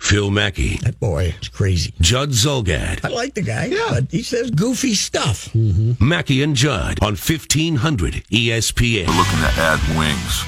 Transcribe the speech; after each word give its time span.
Phil 0.00 0.30
Mackey, 0.30 0.76
That 0.78 1.00
boy 1.00 1.34
is 1.40 1.48
crazy. 1.48 1.94
Judd 2.00 2.30
Zulgad, 2.30 3.04
I 3.04 3.08
like 3.08 3.34
the 3.34 3.42
guy, 3.42 3.70
but 3.88 4.10
he 4.10 4.22
says 4.22 4.50
goofy 4.50 4.94
stuff. 4.94 5.54
Mackey 5.54 6.42
and 6.42 6.54
Judd 6.54 6.98
on 7.02 7.12
1500 7.16 8.14
ESPN. 8.30 9.06
We're 9.08 9.16
looking 9.16 9.38
to 9.38 9.52
add 9.56 9.80
wings. 9.98 10.42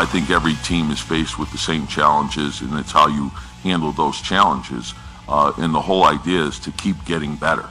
I 0.00 0.04
think 0.06 0.30
every 0.30 0.54
team 0.64 0.90
is 0.90 1.00
faced 1.00 1.38
with 1.38 1.50
the 1.52 1.58
same 1.58 1.86
challenges, 1.86 2.60
and 2.60 2.76
it's 2.78 2.90
how 2.92 3.06
you 3.08 3.30
handle 3.62 3.92
those 3.92 4.20
challenges. 4.20 4.94
Uh, 5.28 5.52
and 5.58 5.74
the 5.74 5.80
whole 5.80 6.04
idea 6.04 6.42
is 6.42 6.58
to 6.60 6.70
keep 6.72 6.96
getting 7.04 7.36
better. 7.36 7.68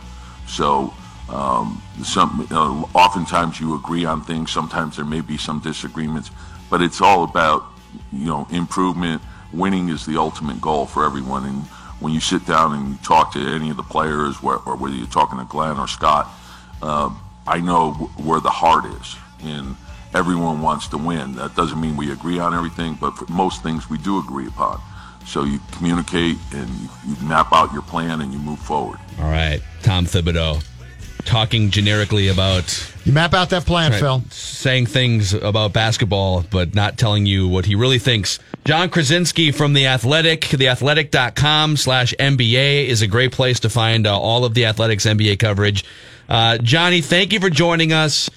So, 0.48 0.94
um, 1.30 1.82
some 2.04 2.48
uh, 2.52 2.84
oftentimes 2.98 3.60
you 3.60 3.76
agree 3.76 4.05
on 4.05 4.22
things. 4.24 4.52
Sometimes 4.52 4.96
there 4.96 5.05
may 5.05 5.22
be 5.22 5.38
some 5.38 5.60
disagreements, 5.60 6.32
but 6.70 6.82
it's 6.82 7.02
all 7.02 7.24
about 7.26 7.66
you 8.13 8.27
know 8.27 8.48
improvement. 8.52 9.22
Winning 9.54 9.90
is 9.90 10.06
the 10.06 10.18
ultimate 10.18 10.62
goal 10.62 10.86
for 10.86 11.06
everyone. 11.06 11.46
And 11.46 11.64
when 12.00 12.14
you 12.14 12.20
sit 12.20 12.46
down 12.46 12.74
and 12.74 12.90
you 12.90 12.98
talk 13.04 13.34
to 13.34 13.40
any 13.40 13.70
of 13.70 13.78
the 13.78 13.84
players, 13.84 14.36
or 14.44 14.58
whether 14.58 14.96
you're 14.96 15.08
talking 15.08 15.40
to 15.40 15.46
Glenn 15.46 15.77
or 15.77 15.88
Scott, 15.88 16.27
uh, 16.82 17.10
I 17.46 17.60
know 17.60 17.94
where 18.18 18.40
the 18.40 18.49
heart 18.49 18.86
is, 19.02 19.16
and 19.41 19.76
everyone 20.13 20.62
wants 20.62 20.88
to 20.90 20.98
win. 20.98 21.36
That 21.36 21.55
doesn't 21.55 21.80
mean 21.80 21.96
we 21.98 22.12
agree 22.12 22.40
on 22.40 22.54
everything, 22.54 22.98
but 22.99 23.12
for 23.12 23.32
most 23.32 23.63
things 23.63 23.90
we 23.90 23.98
do 23.98 24.20
agree 24.20 24.48
upon. 24.48 24.82
So 25.26 25.44
you 25.44 25.60
communicate 25.71 26.38
and 26.54 26.70
you 27.05 27.16
map 27.27 27.52
out 27.52 27.74
your 27.74 27.82
plan 27.82 28.21
and 28.21 28.32
you 28.32 28.40
move 28.40 28.60
forward. 28.60 28.99
All 29.20 29.26
right, 29.26 29.62
Tom 29.82 30.05
Thibodeau 30.05 30.64
talking 31.27 31.70
generically 31.70 32.30
about 32.30 32.64
You 33.08 33.13
map 33.13 33.34
out 33.34 33.52
that 33.52 33.66
plan, 33.66 33.91
right, 33.94 34.02
Phil. 34.02 34.22
saying 34.32 34.88
things 34.88 35.34
about 35.34 35.72
basketball, 35.72 36.44
but 36.52 36.76
not 36.76 36.98
telling 36.98 37.26
you 37.26 37.48
what 37.48 37.66
he 37.66 37.74
really 37.74 37.99
thinks. 37.99 38.38
John 38.66 38.90
Krawczynski 38.90 39.55
from 39.55 39.72
The 39.72 39.88
Athletic, 39.88 40.41
theathletic.com 40.41 41.77
slash 41.77 42.14
NBA 42.20 42.88
is 42.88 43.02
a 43.02 43.08
great 43.08 43.32
place 43.32 43.62
to 43.62 43.70
find 43.70 44.05
uh, 44.05 44.20
all 44.20 44.44
of 44.44 44.55
the 44.55 44.66
Athletics 44.66 45.05
NBA 45.05 45.40
coverage. 45.40 45.86
Uh, 46.27 46.58
Johnny, 46.58 46.99
thank 46.99 47.32
you 47.32 47.40
for 47.40 47.49
joining 47.49 47.94
us. 47.94 48.30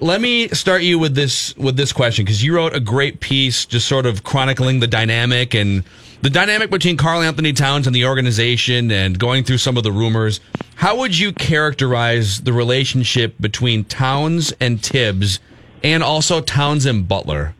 Let 0.00 0.20
me 0.20 0.48
start 0.48 0.82
you 0.82 0.98
with 0.98 1.14
this 1.14 1.56
with 1.56 1.76
this 1.76 1.92
question 1.92 2.24
because 2.24 2.42
you 2.42 2.56
wrote 2.56 2.74
a 2.74 2.80
great 2.80 3.20
piece 3.20 3.64
just 3.64 3.86
sort 3.86 4.06
of 4.06 4.24
chronicling 4.24 4.80
the 4.80 4.88
dynamic 4.88 5.54
and 5.54 5.84
the 6.22 6.30
dynamic 6.30 6.70
between 6.70 6.96
Karl-Anthony 6.96 7.52
Towns 7.52 7.86
and 7.86 7.94
the 7.94 8.04
organization 8.04 8.90
and 8.90 9.18
going 9.18 9.44
through 9.44 9.58
some 9.58 9.76
of 9.76 9.82
the 9.82 9.92
rumors. 9.92 10.40
How 10.76 10.96
would 10.96 11.18
you 11.18 11.32
characterize 11.32 12.42
the 12.42 12.52
relationship 12.52 13.34
between 13.40 13.84
Towns 13.84 14.52
and 14.60 14.82
Thibs 14.82 15.40
and 15.82 16.02
also 16.02 16.40
Towns 16.40 16.86
and 16.86 17.06
Butler? 17.06 17.54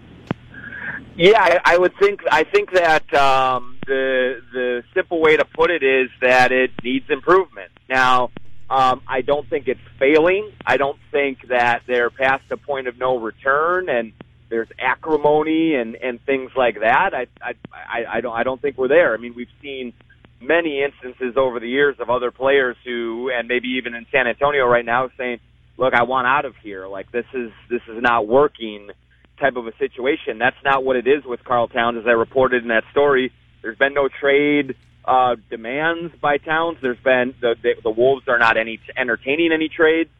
Yeah, 1.16 1.40
I, 1.40 1.60
I 1.64 1.78
would 1.78 1.96
think. 1.98 2.20
I 2.30 2.44
think 2.44 2.72
that 2.72 3.14
um, 3.14 3.78
the 3.86 4.42
the 4.52 4.84
simple 4.92 5.18
way 5.18 5.36
to 5.36 5.46
put 5.46 5.70
it 5.70 5.82
is 5.82 6.10
that 6.20 6.52
it 6.52 6.72
needs 6.82 7.08
improvement. 7.08 7.72
Now, 7.88 8.30
um, 8.68 9.00
I 9.06 9.22
don't 9.22 9.48
think 9.48 9.66
it's 9.66 9.80
failing. 9.98 10.52
I 10.66 10.77
don't 10.77 10.98
think 11.10 11.48
that 11.48 11.82
they're 11.86 12.10
past 12.10 12.44
the 12.50 12.58
point 12.58 12.86
of 12.86 12.98
no 12.98 13.16
return 13.16 13.89
and 13.89 14.12
there's 14.48 14.68
acrimony 14.79 15.74
and 15.74 15.96
and 15.96 16.20
things 16.24 16.51
like 16.57 16.80
that. 16.80 17.11
I 17.14 17.27
I 17.42 17.55
I, 17.73 18.17
I 18.17 18.20
don't 18.20 18.34
I 18.34 18.42
don't 18.42 18.61
think 18.61 18.79
we're 18.79 18.89
there. 18.89 19.14
I 19.14 19.18
mean, 19.18 19.34
we've 19.34 19.48
seen 19.62 19.92
many 20.40 20.83
instances 20.83 21.36
over 21.36 21.61
the 21.61 21.68
years 21.68 21.96
of 21.98 22.11
other 22.11 22.30
players 22.30 22.77
who, 22.84 23.30
and 23.30 23.48
maybe 23.48 23.68
even 23.79 23.95
in 23.95 24.07
San 24.12 24.27
Antonio 24.27 24.67
right 24.67 24.84
now, 24.84 25.08
saying, 25.17 25.40
"Look, 25.77 25.95
I 25.95 26.05
want 26.05 26.27
out 26.27 26.45
of 26.45 26.55
here. 26.62 26.86
Like 26.86 27.11
this 27.11 27.27
is 27.34 27.51
this 27.70 27.83
is 27.89 28.01
not 28.01 28.27
working." 28.27 28.90
type 29.39 29.57
of 29.57 29.67
a 29.67 29.77
situation. 29.77 30.39
That's 30.39 30.57
not 30.64 30.83
what 30.83 30.96
it 30.96 31.07
is 31.07 31.23
with 31.24 31.45
Karl 31.45 31.68
Towns, 31.68 31.98
as 31.98 32.07
I 32.07 32.13
reported 32.13 32.63
in 32.63 32.68
that 32.68 32.84
story. 32.90 33.33
There's 33.61 33.77
been 33.77 33.92
no 33.92 34.08
trade 34.08 34.77
uh, 35.05 35.36
demands 35.51 36.14
by 36.20 36.39
Towns. 36.39 36.78
There's 36.80 36.98
been 37.05 37.34
the, 37.40 37.55
the 37.63 37.74
the 37.83 37.90
Wolves 37.90 38.27
are 38.28 38.39
not 38.39 38.57
any 38.57 38.80
entertaining 38.96 39.52
any 39.52 39.68
trades 39.68 40.11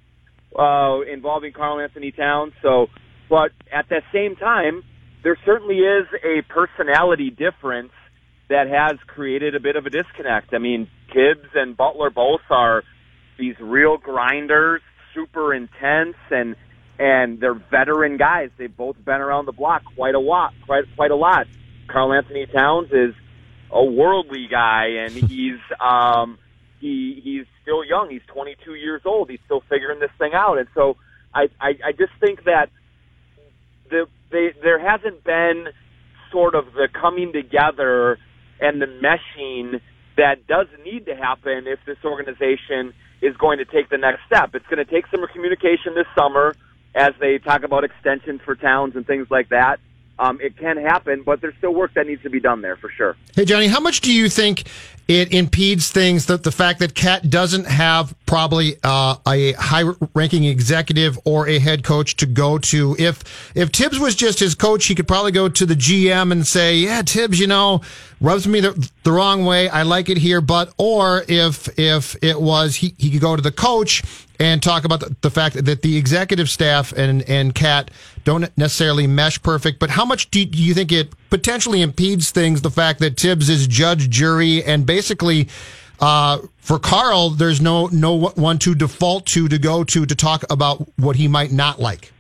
uh, 0.58 1.00
involving 1.00 1.53
Karl-Anthony 1.53 2.12
Towns. 2.12 2.53
So, 2.62 2.88
but 3.28 3.53
at 3.72 3.88
the 3.88 4.03
same 4.12 4.37
time, 4.37 4.82
there 5.22 5.38
certainly 5.44 5.78
is 5.78 6.06
a 6.25 6.42
personality 6.42 7.31
difference 7.31 7.92
that 8.48 8.69
has 8.69 8.98
created 9.06 9.54
a 9.54 9.60
bit 9.60 9.76
of 9.76 9.87
a 9.87 9.91
disconnect. 9.91 10.54
I 10.54 10.59
mean, 10.59 10.88
Thibs 11.12 11.48
and 11.54 11.76
Butler 11.76 12.10
both 12.10 12.42
are 12.50 12.84
these 13.38 13.56
real 13.60 13.97
grinders, 13.97 14.82
super 15.14 15.53
intense, 15.53 16.16
and 16.31 16.56
and 16.98 17.41
they're 17.41 17.54
veteran 17.54 18.16
guys. 18.16 18.50
They've 18.56 18.75
both 18.75 18.97
been 19.04 19.20
around 19.20 19.47
the 19.47 19.53
block 19.53 19.82
quite 19.97 20.14
a 20.14 20.20
lot, 20.20 20.54
quite 20.64 20.84
quite 20.94 21.10
a 21.10 21.16
lot. 21.16 21.47
Karl-Anthony 21.88 22.47
Towns 22.47 22.88
is 22.93 23.14
a 23.70 23.84
worldly 23.84 24.47
guy, 24.50 25.04
and 25.04 25.12
he's 25.31 25.58
um, 25.81 26.38
he 26.81 27.20
he's 27.22 27.47
still 27.62 27.84
young. 27.84 28.10
He's 28.10 28.22
22 28.32 28.75
years 28.75 29.03
old. 29.04 29.31
He's 29.31 29.41
still 29.44 29.62
figuring 29.69 30.00
this 30.00 30.10
thing 30.19 30.32
out, 30.34 30.58
and 30.58 30.69
so 30.75 30.97
I 31.34 31.48
I, 31.60 31.70
I 31.87 31.93
just 31.93 32.12
think 32.20 32.44
that 32.44 32.70
the 33.91 34.06
they 34.30 34.52
there 34.62 34.78
hasn't 34.78 35.24
been 35.24 35.69
sort 36.30 36.54
of 36.54 36.72
the 36.72 36.88
coming 36.92 37.32
together 37.32 38.19
and 38.60 38.80
the 38.80 38.86
meshing 38.86 39.80
that 40.16 40.47
does 40.47 40.66
need 40.84 41.06
to 41.06 41.14
happen 41.14 41.66
if 41.66 41.78
this 41.86 41.98
organization 42.04 42.92
is 43.22 43.36
going 43.36 43.58
to 43.58 43.64
take 43.64 43.88
the 43.88 43.98
next 43.98 44.20
step. 44.26 44.54
It's 44.54 44.66
going 44.66 44.84
to 44.84 44.91
take 44.91 45.06
some 45.08 45.25
communication 45.32 45.94
this 45.94 46.06
summer 46.19 46.54
as 46.94 47.12
they 47.20 47.38
talk 47.38 47.62
about 47.62 47.84
extensions 47.84 48.41
for 48.44 48.54
Towns 48.54 48.96
and 48.96 49.06
things 49.06 49.26
like 49.30 49.50
that. 49.50 49.78
Um, 50.19 50.41
it 50.41 50.56
can 50.56 50.78
happen, 50.78 51.22
but 51.25 51.42
there's 51.42 51.54
still 51.58 51.75
work 51.75 51.92
that 51.94 52.06
needs 52.06 52.22
to 52.22 52.30
be 52.30 52.41
done 52.41 52.62
there 52.62 52.76
for 52.76 52.91
sure. 52.91 53.16
Hey, 53.34 53.44
Johnny, 53.44 53.66
how 53.66 53.80
much 53.80 54.00
do 54.00 54.12
you 54.12 54.30
think 54.30 54.64
it 55.09 55.33
impedes 55.33 55.91
things 55.91 56.27
that 56.27 56.43
the 56.43 56.50
fact 56.50 56.81
that 56.81 56.94
KAT 56.94 57.31
doesn't 57.31 57.67
have 57.67 58.15
probably 58.27 58.77
uh, 58.83 59.17
a 59.27 59.53
high 59.53 59.84
ranking 60.15 60.44
executive 60.44 61.17
or 61.25 61.49
a 61.49 61.61
head 61.61 61.84
coach 61.84 62.17
to 62.17 62.27
go 62.27 62.59
to? 62.59 62.97
If 62.99 63.53
if 63.55 63.71
Thibs 63.71 64.00
was 64.00 64.17
just 64.17 64.41
his 64.41 64.55
coach, 64.55 64.87
he 64.87 64.94
could 64.94 65.06
probably 65.06 65.33
go 65.33 65.49
to 65.49 65.67
the 65.67 65.75
GM 65.75 66.33
and 66.33 66.47
say, 66.47 66.78
"Yeah, 66.78 67.03
Thibs, 67.03 67.39
you 67.39 67.47
know, 67.47 67.83
rubs 68.21 68.49
me 68.49 68.61
the, 68.61 68.91
the 69.05 69.12
wrong 69.12 69.44
way. 69.44 69.69
I 69.69 69.84
like 69.84 70.09
it 70.09 70.19
here." 70.19 70.41
But 70.41 70.75
or 70.77 71.25
if 71.28 71.69
if 71.78 72.17
it 72.23 72.41
was 72.41 72.77
he, 72.77 72.94
he 72.99 73.11
could 73.11 73.21
go 73.21 73.37
to 73.37 73.43
the 73.43 73.53
coach 73.53 74.03
and 74.38 74.62
talk 74.62 74.84
about 74.84 75.00
the, 75.00 75.17
the 75.23 75.31
fact 75.31 75.65
that 75.65 75.83
the 75.83 75.97
executive 75.97 76.50
staff 76.50 76.93
and 76.93 77.23
and 77.28 77.55
KAT 77.55 77.93
don't 78.25 78.50
necessarily 78.59 79.06
mesh 79.06 79.41
perfect. 79.41 79.78
But 79.78 79.91
how 79.91 80.05
much 80.05 80.31
do, 80.33 80.44
do 80.44 80.61
you 80.61 80.75
think 80.75 80.91
it 80.91 81.12
potentially 81.31 81.81
impedes 81.81 82.33
things? 82.33 82.61
The 82.61 82.71
fact 82.71 82.99
that 82.99 83.19
Thibs 83.19 83.49
is 83.49 83.69
judge, 83.69 84.11
jury, 84.11 84.65
and 84.65 84.84
basically. 84.84 84.95
Basically, 84.96 85.48
uh, 86.00 86.38
for 86.56 86.78
Karl, 86.78 87.28
there's 87.28 87.60
no 87.60 87.88
no 87.88 88.28
one 88.30 88.58
to 88.60 88.74
default 88.74 89.26
to 89.26 89.46
to 89.46 89.58
go 89.58 89.84
to 89.84 90.06
to 90.06 90.14
talk 90.14 90.42
about 90.48 90.88
what 90.96 91.16
he 91.16 91.28
might 91.28 91.52
not 91.52 91.78
like. 91.78 92.12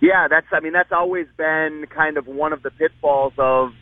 Yeah, 0.00 0.28
that's. 0.28 0.46
I 0.52 0.60
mean, 0.60 0.72
that's 0.72 0.92
always 0.92 1.26
been 1.36 1.86
kind 1.90 2.16
of 2.16 2.28
one 2.28 2.52
of 2.52 2.62
the 2.62 2.70
pitfalls 2.70 3.32
of 3.38 3.72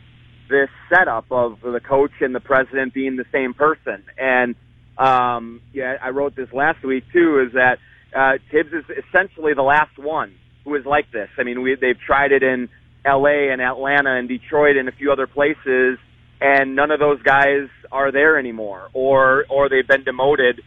this 0.49 0.69
setup 0.89 1.25
of 1.31 1.61
the 1.61 1.79
coach 1.79 2.13
and 2.19 2.33
the 2.33 2.39
president 2.39 2.95
being 2.95 3.15
the 3.15 3.25
same 3.31 3.53
person. 3.53 4.03
And 4.17 4.55
um, 4.97 5.61
yeah, 5.71 5.97
I 6.01 6.09
wrote 6.09 6.35
this 6.35 6.51
last 6.51 6.83
week 6.83 7.03
too. 7.13 7.45
Is 7.45 7.53
that 7.53 7.77
uh, 8.15 8.39
Thibs 8.49 8.73
is 8.73 8.85
essentially 9.05 9.53
the 9.53 9.61
last 9.61 9.99
one 9.99 10.33
who 10.63 10.73
is 10.73 10.85
like 10.85 11.11
this. 11.11 11.29
I 11.37 11.43
mean, 11.43 11.61
we, 11.61 11.75
they've 11.75 11.99
tried 11.99 12.31
it 12.31 12.41
in 12.41 12.69
L.A. 13.05 13.51
and 13.51 13.61
Atlanta 13.61 14.15
and 14.15 14.27
Detroit 14.27 14.77
and 14.77 14.89
a 14.89 14.91
few 14.91 15.11
other 15.11 15.27
places, 15.27 15.99
and 16.41 16.75
none 16.75 16.89
of 16.89 16.99
those 16.99 17.21
guys 17.21 17.69
are 17.91 18.11
there 18.11 18.37
anymore, 18.37 18.89
or 18.93 19.45
or 19.49 19.69
they've 19.69 19.87
been 19.87 20.03
demoted 20.03 20.61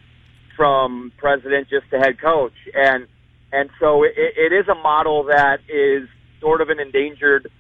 from 0.57 1.13
president 1.19 1.69
just 1.69 1.91
to 1.91 1.99
head 1.99 2.21
coach, 2.21 2.55
and 2.73 3.07
and 3.53 3.71
so 3.81 4.05
it, 4.05 4.13
it 4.17 4.53
is 4.53 4.69
a 4.69 4.75
model 4.75 5.25
that 5.25 5.59
is 5.69 6.09
sort 6.41 6.61
of 6.61 6.69
an 6.69 6.79
endangered 6.79 7.51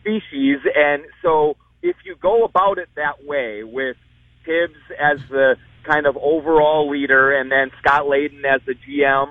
species, 0.00 0.58
and 0.76 1.02
so 1.22 1.56
if 1.82 1.96
you 2.04 2.14
go 2.20 2.44
about 2.44 2.78
it 2.78 2.88
that 2.94 3.24
way 3.24 3.64
with 3.64 3.96
Thibs 4.44 4.78
as 5.00 5.18
the 5.30 5.56
kind 5.84 6.06
of 6.06 6.16
overall 6.16 6.90
leader, 6.90 7.32
and 7.32 7.50
then 7.50 7.70
Scott 7.80 8.02
Layden 8.02 8.44
as 8.44 8.60
the 8.66 8.74
GM, 8.74 9.28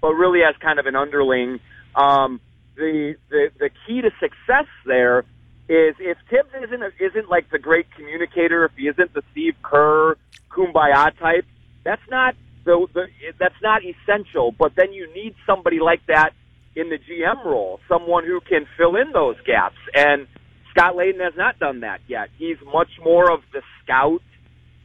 but 0.00 0.14
really 0.14 0.40
as 0.42 0.54
kind 0.60 0.78
of 0.78 0.86
an 0.86 0.96
underling. 0.96 1.60
Um, 1.94 2.40
the, 2.76 3.14
the 3.30 3.50
the 3.60 3.70
key 3.86 4.00
to 4.00 4.10
success 4.18 4.66
there 4.84 5.24
is 5.68 5.94
if 5.98 6.18
Thibs 6.28 6.50
isn't 6.62 6.82
isn't 7.00 7.30
like 7.30 7.50
the 7.50 7.58
great 7.58 7.86
communicator, 7.94 8.64
if 8.64 8.72
he 8.76 8.88
isn't 8.88 9.14
the 9.14 9.22
Steve 9.32 9.54
Kerr 9.62 10.16
kumbaya 10.50 11.16
type, 11.18 11.46
that's 11.84 12.02
not 12.10 12.34
the, 12.64 12.86
the 12.92 13.06
that's 13.38 13.60
not 13.62 13.82
essential. 13.82 14.52
But 14.52 14.72
then 14.76 14.92
you 14.92 15.12
need 15.14 15.34
somebody 15.46 15.80
like 15.80 16.04
that 16.06 16.30
in 16.76 16.90
the 16.90 16.98
GM 16.98 17.44
role, 17.44 17.80
someone 17.88 18.24
who 18.24 18.40
can 18.40 18.66
fill 18.76 18.96
in 18.96 19.12
those 19.12 19.36
gaps. 19.46 19.78
And 19.94 20.26
Scott 20.70 20.96
Layden 20.96 21.20
has 21.20 21.34
not 21.36 21.58
done 21.58 21.80
that 21.80 22.00
yet. 22.08 22.28
He's 22.36 22.56
much 22.72 22.90
more 23.02 23.30
of 23.30 23.40
the 23.52 23.62
scout, 23.82 24.22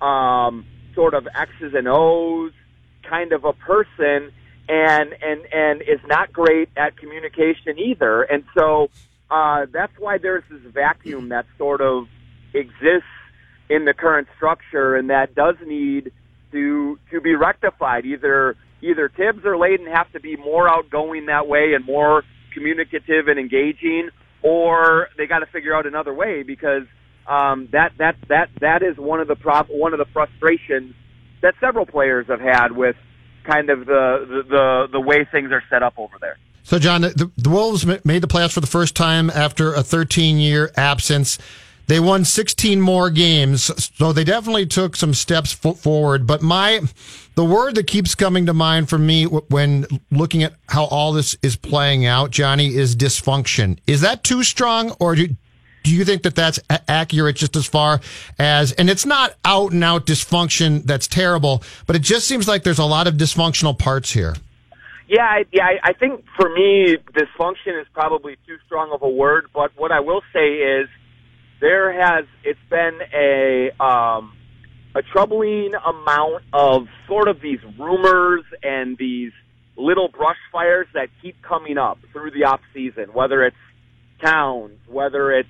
um, 0.05 0.65
sort 0.93 1.13
of 1.13 1.27
X's 1.33 1.73
and 1.73 1.87
O's 1.87 2.51
kind 3.09 3.33
of 3.33 3.43
a 3.43 3.53
person, 3.53 4.31
and 4.69 5.13
and 5.21 5.41
and 5.51 5.81
is 5.81 5.99
not 6.07 6.31
great 6.31 6.69
at 6.77 6.95
communication 6.95 7.79
either. 7.79 8.21
And 8.21 8.43
so 8.57 8.89
uh, 9.31 9.65
that's 9.71 9.93
why 9.99 10.17
there's 10.17 10.43
this 10.49 10.61
vacuum 10.73 11.29
that 11.29 11.45
sort 11.57 11.81
of 11.81 12.07
exists 12.53 13.07
in 13.69 13.85
the 13.85 13.93
current 13.93 14.27
structure, 14.35 14.95
and 14.95 15.09
that 15.09 15.35
does 15.35 15.55
need 15.65 16.11
to 16.51 16.97
to 17.11 17.21
be 17.21 17.35
rectified. 17.35 18.05
Either 18.05 18.55
either 18.81 19.11
Thibs 19.15 19.45
or 19.45 19.53
Layden 19.53 19.93
have 19.93 20.11
to 20.13 20.19
be 20.19 20.35
more 20.35 20.67
outgoing 20.67 21.27
that 21.27 21.47
way 21.47 21.73
and 21.75 21.85
more 21.85 22.23
communicative 22.53 23.27
and 23.27 23.39
engaging, 23.39 24.09
or 24.41 25.09
they 25.17 25.27
got 25.27 25.39
to 25.39 25.45
figure 25.47 25.75
out 25.75 25.85
another 25.85 26.13
way 26.13 26.43
because 26.43 26.83
um, 27.27 27.69
that 27.71 27.91
that 27.99 28.15
that 28.29 28.49
that 28.61 28.81
is 28.81 28.97
one 28.97 29.19
of 29.19 29.27
the 29.27 29.35
prop 29.35 29.67
one 29.69 29.93
of 29.93 29.99
the 29.99 30.07
frustrations 30.11 30.95
that 31.41 31.53
several 31.61 31.85
players 31.85 32.25
have 32.27 32.41
had 32.41 32.71
with 32.71 32.95
kind 33.45 33.69
of 33.69 33.85
the 33.85 34.25
the 34.27 34.43
the, 34.49 34.87
the 34.93 34.99
way 34.99 35.27
things 35.31 35.51
are 35.51 35.63
set 35.69 35.83
up 35.83 35.93
over 35.97 36.17
there. 36.19 36.37
So, 36.63 36.79
John, 36.79 37.01
the, 37.01 37.31
the 37.38 37.50
Wolves 37.50 37.85
made 37.85 38.21
the 38.21 38.27
playoffs 38.27 38.53
for 38.53 38.61
the 38.61 38.67
first 38.67 38.95
time 38.95 39.29
after 39.29 39.73
a 39.73 39.83
13 39.83 40.38
year 40.38 40.71
absence. 40.75 41.38
They 41.88 42.00
won 42.00 42.23
16 42.23 42.79
more 42.79 43.09
games, 43.09 43.71
so 43.97 44.13
they 44.13 44.23
definitely 44.23 44.67
took 44.67 44.95
some 44.95 45.15
steps 45.15 45.51
forward. 45.51 46.27
But 46.27 46.44
my, 46.44 46.81
the 47.33 47.44
word 47.44 47.73
that 47.75 47.88
keeps 47.88 48.13
coming 48.13 48.45
to 48.45 48.53
mind 48.53 48.89
for 48.89 49.00
me 49.00 49.23
when 49.23 49.88
looking 50.11 50.44
at 50.44 50.53
how 50.67 50.83
all 50.85 51.13
this 51.13 51.35
is 51.41 51.56
playing 51.56 52.06
out, 52.06 52.29
Johnny, 52.29 52.75
is 52.75 52.95
dysfunction. 52.95 53.79
Is 53.88 54.01
that 54.01 54.23
too 54.23 54.44
strong, 54.44 54.91
or 55.00 55.15
do, 55.15 55.29
do 55.83 55.91
you 55.91 56.05
think 56.05 56.21
that 56.21 56.35
that's 56.35 56.59
accurate 56.88 57.38
just 57.38 57.55
as 57.55 57.65
far 57.65 58.01
as, 58.38 58.71
and 58.73 58.88
it's 58.88 59.07
not 59.07 59.33
out 59.44 59.71
and 59.71 59.83
out 59.83 60.05
dysfunction 60.05 60.83
that's 60.83 61.07
terrible, 61.07 61.63
but 61.88 61.95
it 61.95 62.03
just 62.03 62.27
seems 62.27 62.47
like 62.47 62.62
there's 62.62 62.77
a 62.77 62.85
lot 62.85 63.07
of 63.07 63.15
dysfunctional 63.15 63.75
parts 63.77 64.12
here. 64.12 64.35
Yeah, 65.09 65.41
yeah. 65.51 65.65
I 65.83 65.94
think 65.94 66.23
for 66.38 66.50
me, 66.50 66.97
dysfunction 67.13 67.81
is 67.81 67.88
probably 67.94 68.38
too 68.45 68.57
strong 68.67 68.91
of 68.94 69.01
a 69.01 69.09
word. 69.09 69.47
But 69.51 69.71
what 69.75 69.91
I 69.91 70.01
will 70.01 70.21
say 70.31 70.57
is, 70.57 70.88
there 71.59 71.91
has 71.91 72.25
it's 72.44 72.59
been 72.69 73.00
a 73.11 73.71
um, 73.83 74.33
a 74.95 75.01
troubling 75.01 75.71
amount 75.73 76.44
of 76.53 76.88
sort 77.07 77.27
of 77.27 77.41
these 77.41 77.59
rumors 77.79 78.44
and 78.61 78.97
these 79.00 79.31
little 79.75 80.09
brush 80.09 80.38
fires 80.51 80.88
that 80.94 81.07
keep 81.23 81.41
coming 81.41 81.79
up 81.79 81.97
through 82.13 82.29
the 82.29 82.44
off 82.44 82.62
season. 82.71 83.05
Whether 83.12 83.44
it's 83.44 83.57
Towns, 84.23 84.77
whether 84.88 85.31
it's 85.31 85.50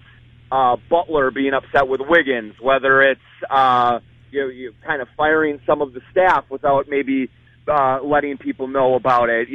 uh, 0.53 0.77
Butler 0.89 1.31
being 1.31 1.53
upset 1.53 1.89
with 1.89 1.99
Wiggins, 2.07 2.53
whether 2.61 3.01
it's 3.01 3.19
uh, 3.49 3.99
you, 4.31 4.41
know, 4.41 4.47
you 4.47 4.73
kind 4.85 5.01
of 5.01 5.09
firing 5.17 5.59
some 5.67 5.81
of 5.81 5.93
the 5.93 6.01
staff 6.11 6.45
without 6.49 6.85
maybe 6.87 7.29
uh, 7.69 7.99
letting 8.03 8.37
people 8.37 8.67
know 8.67 8.95
about 8.95 9.29
it. 9.29 9.47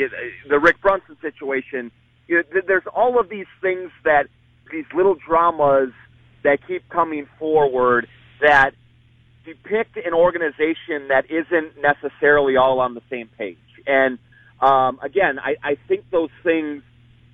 The 0.49 0.59
Rick 0.59 0.81
Brunson 0.81 1.17
situation. 1.21 1.91
You 2.27 2.37
know, 2.37 2.61
there's 2.67 2.87
all 2.95 3.21
of 3.21 3.29
these 3.29 3.47
things 3.61 3.91
that 4.05 4.27
these 4.73 4.87
little 4.95 5.15
dramas 5.15 5.91
that 6.43 6.59
keep 6.67 6.89
coming 6.89 7.27
forward 7.39 8.07
that 8.41 8.71
depict 9.45 9.97
an 9.97 10.15
organization 10.15 11.09
that 11.09 11.25
isn't 11.31 11.75
necessarily 11.81 12.57
all 12.57 12.81
on 12.81 12.95
the 12.95 13.03
same 13.11 13.29
page. 13.37 13.59
And 13.87 14.19
um, 14.61 14.99
again, 15.03 15.39
I, 15.39 15.57
I 15.63 15.77
think 15.89 16.11
those 16.11 16.31
things 16.43 16.83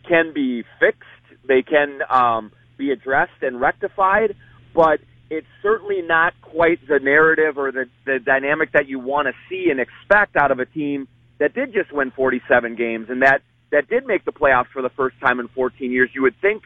can 0.09 0.33
be 0.35 0.65
fixed. 0.81 1.05
They 1.47 1.63
can 1.63 2.01
um, 2.09 2.53
be 2.77 2.91
addressed 2.91 3.43
and 3.43 3.61
rectified, 3.61 4.35
but 4.75 5.01
it's 5.31 5.47
certainly 5.63 6.03
not 6.03 6.35
quite 6.43 6.81
the 6.89 6.99
narrative 6.99 7.57
or 7.57 7.71
the, 7.71 7.87
the 8.05 8.19
dynamic 8.19 8.73
that 8.73 8.89
you 8.89 8.99
want 8.99 9.29
to 9.29 9.33
see 9.49 9.71
and 9.71 9.81
expect 9.81 10.37
out 10.37 10.51
of 10.51 10.59
a 10.59 10.67
team 10.67 11.07
that 11.39 11.55
did 11.55 11.73
just 11.73 11.93
win 11.93 12.11
47 12.11 12.75
games 12.75 13.07
and 13.09 13.23
that, 13.23 13.43
that 13.71 13.89
did 13.89 14.07
make 14.07 14.25
the 14.25 14.33
playoffs 14.33 14.67
for 14.73 14.83
the 14.83 14.91
first 14.91 15.19
time 15.21 15.39
in 15.39 15.47
14 15.49 15.93
years. 15.93 16.11
You 16.13 16.23
would 16.23 16.35
think 16.43 16.65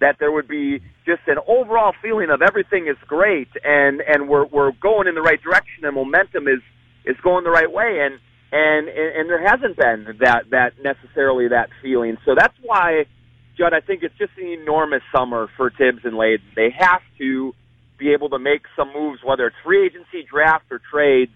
that 0.00 0.16
there 0.20 0.30
would 0.30 0.46
be 0.46 0.80
just 1.06 1.22
an 1.26 1.38
overall 1.48 1.94
feeling 2.02 2.28
of 2.30 2.42
everything 2.42 2.86
is 2.86 2.98
great 3.08 3.48
and, 3.64 4.02
and 4.02 4.28
we're, 4.28 4.44
we're 4.46 4.72
going 4.72 5.08
in 5.08 5.14
the 5.14 5.22
right 5.22 5.42
direction 5.42 5.84
and 5.84 5.94
momentum 5.94 6.46
is, 6.48 6.60
is 7.06 7.16
going 7.22 7.44
the 7.44 7.50
right 7.50 7.72
way. 7.72 8.00
And, 8.04 8.20
and, 8.52 8.88
and 8.88 9.30
there 9.30 9.42
hasn't 9.42 9.76
been 9.78 10.18
that, 10.20 10.50
that 10.50 10.72
necessarily 10.82 11.48
that 11.48 11.70
feeling. 11.80 12.18
So 12.26 12.34
that's 12.36 12.54
why, 12.60 13.06
Judd, 13.56 13.72
I 13.72 13.80
think 13.80 14.02
it's 14.02 14.16
just 14.18 14.32
an 14.36 14.48
enormous 14.48 15.02
summer 15.16 15.48
for 15.56 15.70
Thibs 15.70 16.04
and 16.04 16.12
Layden. 16.12 16.54
They 16.54 16.68
have 16.78 17.00
to, 17.18 17.54
be 18.02 18.12
able 18.12 18.30
to 18.30 18.38
make 18.38 18.62
some 18.74 18.92
moves, 18.92 19.20
whether 19.24 19.46
it's 19.46 19.56
free 19.64 19.86
agency, 19.86 20.26
draft, 20.28 20.64
or 20.72 20.80
trades, 20.90 21.30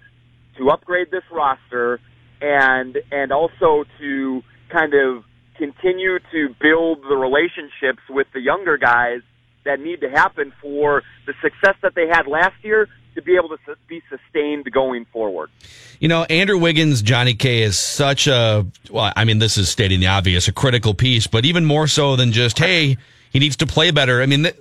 to 0.59 0.71
upgrade 0.71 1.11
this 1.11 1.23
roster 1.31 2.01
and 2.41 2.99
and 3.13 3.31
also 3.31 3.85
to 3.99 4.43
kind 4.71 4.93
of 4.95 5.23
continue 5.57 6.19
to 6.33 6.49
build 6.61 7.03
the 7.09 7.17
relationships 7.17 8.03
with 8.11 8.27
the 8.35 8.41
younger 8.41 8.77
guys 8.77 9.21
that 9.65 9.81
need 9.81 10.01
to 10.01 10.11
happen 10.11 10.53
for 10.61 11.03
the 11.27 11.35
success 11.41 11.77
that 11.83 11.95
they 11.95 12.09
had 12.09 12.27
last 12.27 12.57
year 12.63 12.89
to 13.15 13.23
be 13.23 13.37
able 13.37 13.49
to 13.49 13.77
be 13.89 14.03
sustained 14.11 14.71
going 14.71 15.07
forward. 15.13 15.51
You 16.01 16.09
know, 16.09 16.25
Andrew 16.25 16.59
Wiggins, 16.59 17.01
Johnny 17.01 17.35
K 17.35 17.63
is 17.63 17.79
such 17.79 18.27
a, 18.27 18.67
well, 18.91 19.13
I 19.17 19.25
mean, 19.25 19.39
this 19.39 19.57
is 19.57 19.71
stating 19.71 20.01
the 20.01 20.09
obvious, 20.09 20.49
a 20.49 20.53
critical 20.53 20.93
piece, 20.93 21.27
but 21.27 21.47
even 21.47 21.65
more 21.65 21.87
so 21.87 22.17
than 22.17 22.33
just, 22.33 22.59
hey, 22.59 22.99
he 23.31 23.39
needs 23.39 23.57
to 23.57 23.67
play 23.67 23.91
better. 23.91 24.21
I 24.21 24.27
mean, 24.27 24.43
th- 24.43 24.57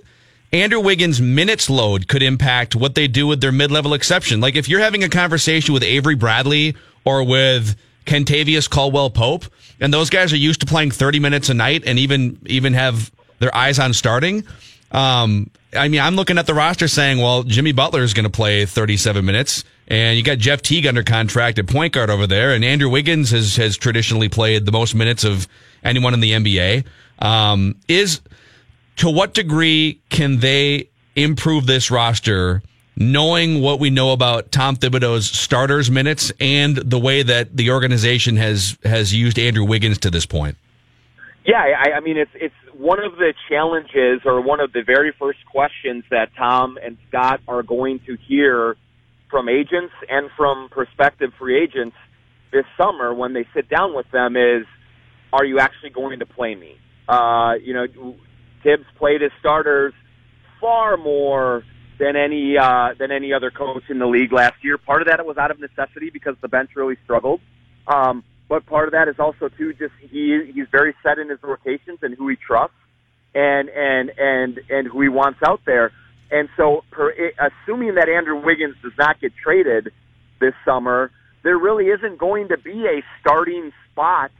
Andrew 0.52 0.80
Wiggins' 0.80 1.20
minutes 1.20 1.68
load 1.68 2.08
could 2.08 2.22
impact 2.22 2.76
what 2.76 2.94
they 2.94 3.08
do 3.08 3.26
with 3.26 3.40
their 3.40 3.52
mid 3.52 3.70
level 3.70 3.94
exception. 3.94 4.40
Like 4.40 4.56
if 4.56 4.68
you're 4.68 4.80
having 4.80 5.04
a 5.04 5.08
conversation 5.08 5.74
with 5.74 5.82
Avery 5.82 6.14
Bradley 6.14 6.76
or 7.04 7.24
with 7.24 7.76
Kentavious 8.06 8.70
Caldwell 8.70 9.10
Pope, 9.10 9.44
and 9.80 9.92
those 9.92 10.08
guys 10.10 10.32
are 10.32 10.38
used 10.38 10.60
to 10.60 10.66
playing 10.66 10.90
30 10.92 11.18
minutes 11.20 11.48
a 11.48 11.54
night 11.54 11.82
and 11.86 11.98
even 11.98 12.38
even 12.46 12.74
have 12.74 13.10
their 13.38 13.54
eyes 13.54 13.78
on 13.78 13.92
starting. 13.92 14.44
Um, 14.92 15.50
I 15.74 15.88
mean, 15.88 16.00
I'm 16.00 16.16
looking 16.16 16.38
at 16.38 16.46
the 16.46 16.54
roster 16.54 16.88
saying, 16.88 17.18
well, 17.18 17.42
Jimmy 17.42 17.72
Butler 17.72 18.02
is 18.02 18.14
going 18.14 18.24
to 18.24 18.30
play 18.30 18.64
37 18.64 19.24
minutes, 19.24 19.64
and 19.88 20.16
you 20.16 20.22
got 20.22 20.38
Jeff 20.38 20.62
Teague 20.62 20.86
under 20.86 21.02
contract 21.02 21.58
at 21.58 21.66
point 21.66 21.92
guard 21.92 22.08
over 22.08 22.26
there, 22.26 22.54
and 22.54 22.64
Andrew 22.64 22.88
Wiggins 22.88 23.30
has 23.32 23.56
has 23.56 23.76
traditionally 23.76 24.28
played 24.28 24.64
the 24.64 24.72
most 24.72 24.94
minutes 24.94 25.24
of 25.24 25.48
anyone 25.82 26.14
in 26.14 26.20
the 26.20 26.32
NBA. 26.32 26.84
Um, 27.18 27.76
is 27.88 28.20
to 28.96 29.10
what 29.10 29.34
degree 29.34 30.00
can 30.10 30.40
they 30.40 30.88
improve 31.14 31.66
this 31.66 31.90
roster 31.90 32.62
knowing 32.96 33.60
what 33.60 33.78
we 33.78 33.90
know 33.90 34.12
about 34.12 34.50
Tom 34.50 34.76
Thibodeau's 34.76 35.30
starters 35.30 35.90
minutes 35.90 36.32
and 36.40 36.76
the 36.76 36.98
way 36.98 37.22
that 37.22 37.56
the 37.56 37.70
organization 37.70 38.36
has 38.36 38.78
has 38.84 39.12
used 39.12 39.38
Andrew 39.38 39.64
Wiggins 39.64 39.98
to 39.98 40.10
this 40.10 40.26
point? 40.26 40.56
Yeah, 41.44 41.62
I, 41.62 41.92
I 41.92 42.00
mean 42.00 42.16
it's 42.16 42.30
it's 42.34 42.54
one 42.72 43.02
of 43.02 43.16
the 43.16 43.34
challenges 43.48 44.22
or 44.24 44.40
one 44.40 44.60
of 44.60 44.72
the 44.72 44.82
very 44.82 45.12
first 45.18 45.44
questions 45.46 46.04
that 46.10 46.30
Tom 46.36 46.78
and 46.82 46.96
Scott 47.08 47.40
are 47.46 47.62
going 47.62 48.00
to 48.06 48.16
hear 48.26 48.76
from 49.30 49.48
agents 49.48 49.92
and 50.08 50.30
from 50.36 50.68
prospective 50.70 51.32
free 51.38 51.62
agents 51.62 51.96
this 52.52 52.64
summer 52.78 53.12
when 53.12 53.32
they 53.32 53.46
sit 53.54 53.68
down 53.68 53.94
with 53.94 54.10
them 54.10 54.36
is, 54.36 54.66
are 55.32 55.44
you 55.44 55.58
actually 55.58 55.90
going 55.90 56.20
to 56.20 56.26
play 56.26 56.54
me? 56.54 56.76
Uh, 57.08 57.54
you 57.62 57.74
know, 57.74 58.16
Thibs 58.66 58.84
played 58.98 59.20
his 59.20 59.30
starters 59.38 59.94
far 60.60 60.96
more 60.96 61.62
than 62.00 62.16
any 62.16 62.58
uh, 62.58 62.94
than 62.98 63.12
any 63.12 63.32
other 63.32 63.52
coach 63.52 63.84
in 63.88 64.00
the 64.00 64.06
league 64.06 64.32
last 64.32 64.56
year. 64.62 64.76
Part 64.76 65.02
of 65.02 65.08
that 65.08 65.20
it 65.20 65.26
was 65.26 65.36
out 65.36 65.52
of 65.52 65.60
necessity 65.60 66.10
because 66.10 66.34
the 66.42 66.48
bench 66.48 66.70
really 66.74 66.96
struggled. 67.04 67.40
Um, 67.86 68.24
but 68.48 68.66
part 68.66 68.88
of 68.88 68.92
that 68.92 69.06
is 69.06 69.14
also 69.20 69.48
too 69.56 69.72
just 69.74 69.92
he 70.00 70.50
he's 70.52 70.66
very 70.72 70.94
set 71.04 71.20
in 71.20 71.30
his 71.30 71.38
rotations 71.44 72.00
and 72.02 72.16
who 72.16 72.26
he 72.28 72.34
trusts 72.34 72.74
and 73.36 73.68
and 73.68 74.10
and 74.18 74.58
and 74.68 74.88
who 74.88 75.00
he 75.00 75.08
wants 75.08 75.38
out 75.46 75.60
there. 75.64 75.92
And 76.32 76.48
so, 76.56 76.82
per, 76.90 77.14
assuming 77.38 77.94
that 77.94 78.08
Andrew 78.08 78.44
Wiggins 78.44 78.74
does 78.82 78.98
not 78.98 79.20
get 79.20 79.32
traded 79.36 79.92
this 80.40 80.54
summer, 80.64 81.12
there 81.44 81.56
really 81.56 81.86
isn't 81.86 82.18
going 82.18 82.48
to 82.48 82.58
be 82.58 82.84
a 82.84 83.04
starting 83.20 83.70
spot 83.92 84.32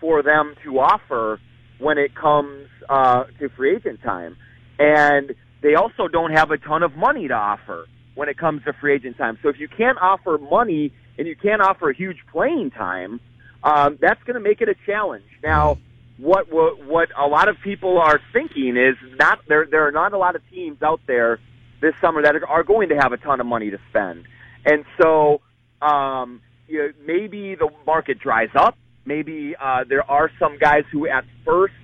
for 0.00 0.22
them 0.22 0.54
to 0.62 0.78
offer 0.78 1.40
when 1.82 1.98
it 1.98 2.14
comes 2.14 2.68
uh, 2.88 3.24
to 3.38 3.48
free 3.50 3.76
agent 3.76 4.00
time. 4.02 4.36
And 4.78 5.34
they 5.62 5.74
also 5.74 6.08
don't 6.08 6.32
have 6.32 6.50
a 6.50 6.58
ton 6.58 6.82
of 6.82 6.96
money 6.96 7.28
to 7.28 7.34
offer 7.34 7.86
when 8.14 8.28
it 8.28 8.38
comes 8.38 8.64
to 8.64 8.72
free 8.74 8.94
agent 8.94 9.18
time. 9.18 9.38
So 9.42 9.48
if 9.48 9.58
you 9.58 9.68
can't 9.68 9.98
offer 10.00 10.38
money 10.38 10.92
and 11.18 11.26
you 11.26 11.36
can't 11.36 11.60
offer 11.60 11.92
huge 11.92 12.18
playing 12.30 12.70
time, 12.70 13.20
um, 13.64 13.98
that's 14.00 14.22
going 14.24 14.34
to 14.34 14.40
make 14.40 14.60
it 14.60 14.68
a 14.68 14.74
challenge. 14.86 15.24
Now, 15.42 15.78
what, 16.18 16.52
what 16.52 16.84
what 16.84 17.08
a 17.18 17.26
lot 17.26 17.48
of 17.48 17.56
people 17.64 17.98
are 17.98 18.20
thinking 18.32 18.76
is 18.76 18.96
not 19.18 19.40
there. 19.48 19.66
There 19.68 19.86
are 19.86 19.92
not 19.92 20.12
a 20.12 20.18
lot 20.18 20.36
of 20.36 20.42
teams 20.50 20.82
out 20.82 21.00
there 21.06 21.40
this 21.80 21.94
summer 22.00 22.22
that 22.22 22.36
are, 22.48 22.62
going 22.62 22.90
to 22.90 22.96
have 22.96 23.12
a 23.12 23.16
ton 23.16 23.40
of 23.40 23.46
money 23.46 23.70
to 23.70 23.78
spend, 23.90 24.24
and 24.64 24.84
so 25.00 25.40
um, 25.80 26.40
you 26.68 26.78
know, 26.78 26.92
maybe 27.04 27.56
the 27.56 27.68
market 27.86 28.20
dries 28.20 28.50
up. 28.54 28.76
Maybe 29.04 29.54
uh, 29.60 29.84
there 29.88 30.08
are 30.08 30.30
some 30.38 30.58
guys 30.58 30.84
who 30.92 31.08
at 31.08 31.24
first 31.44 31.74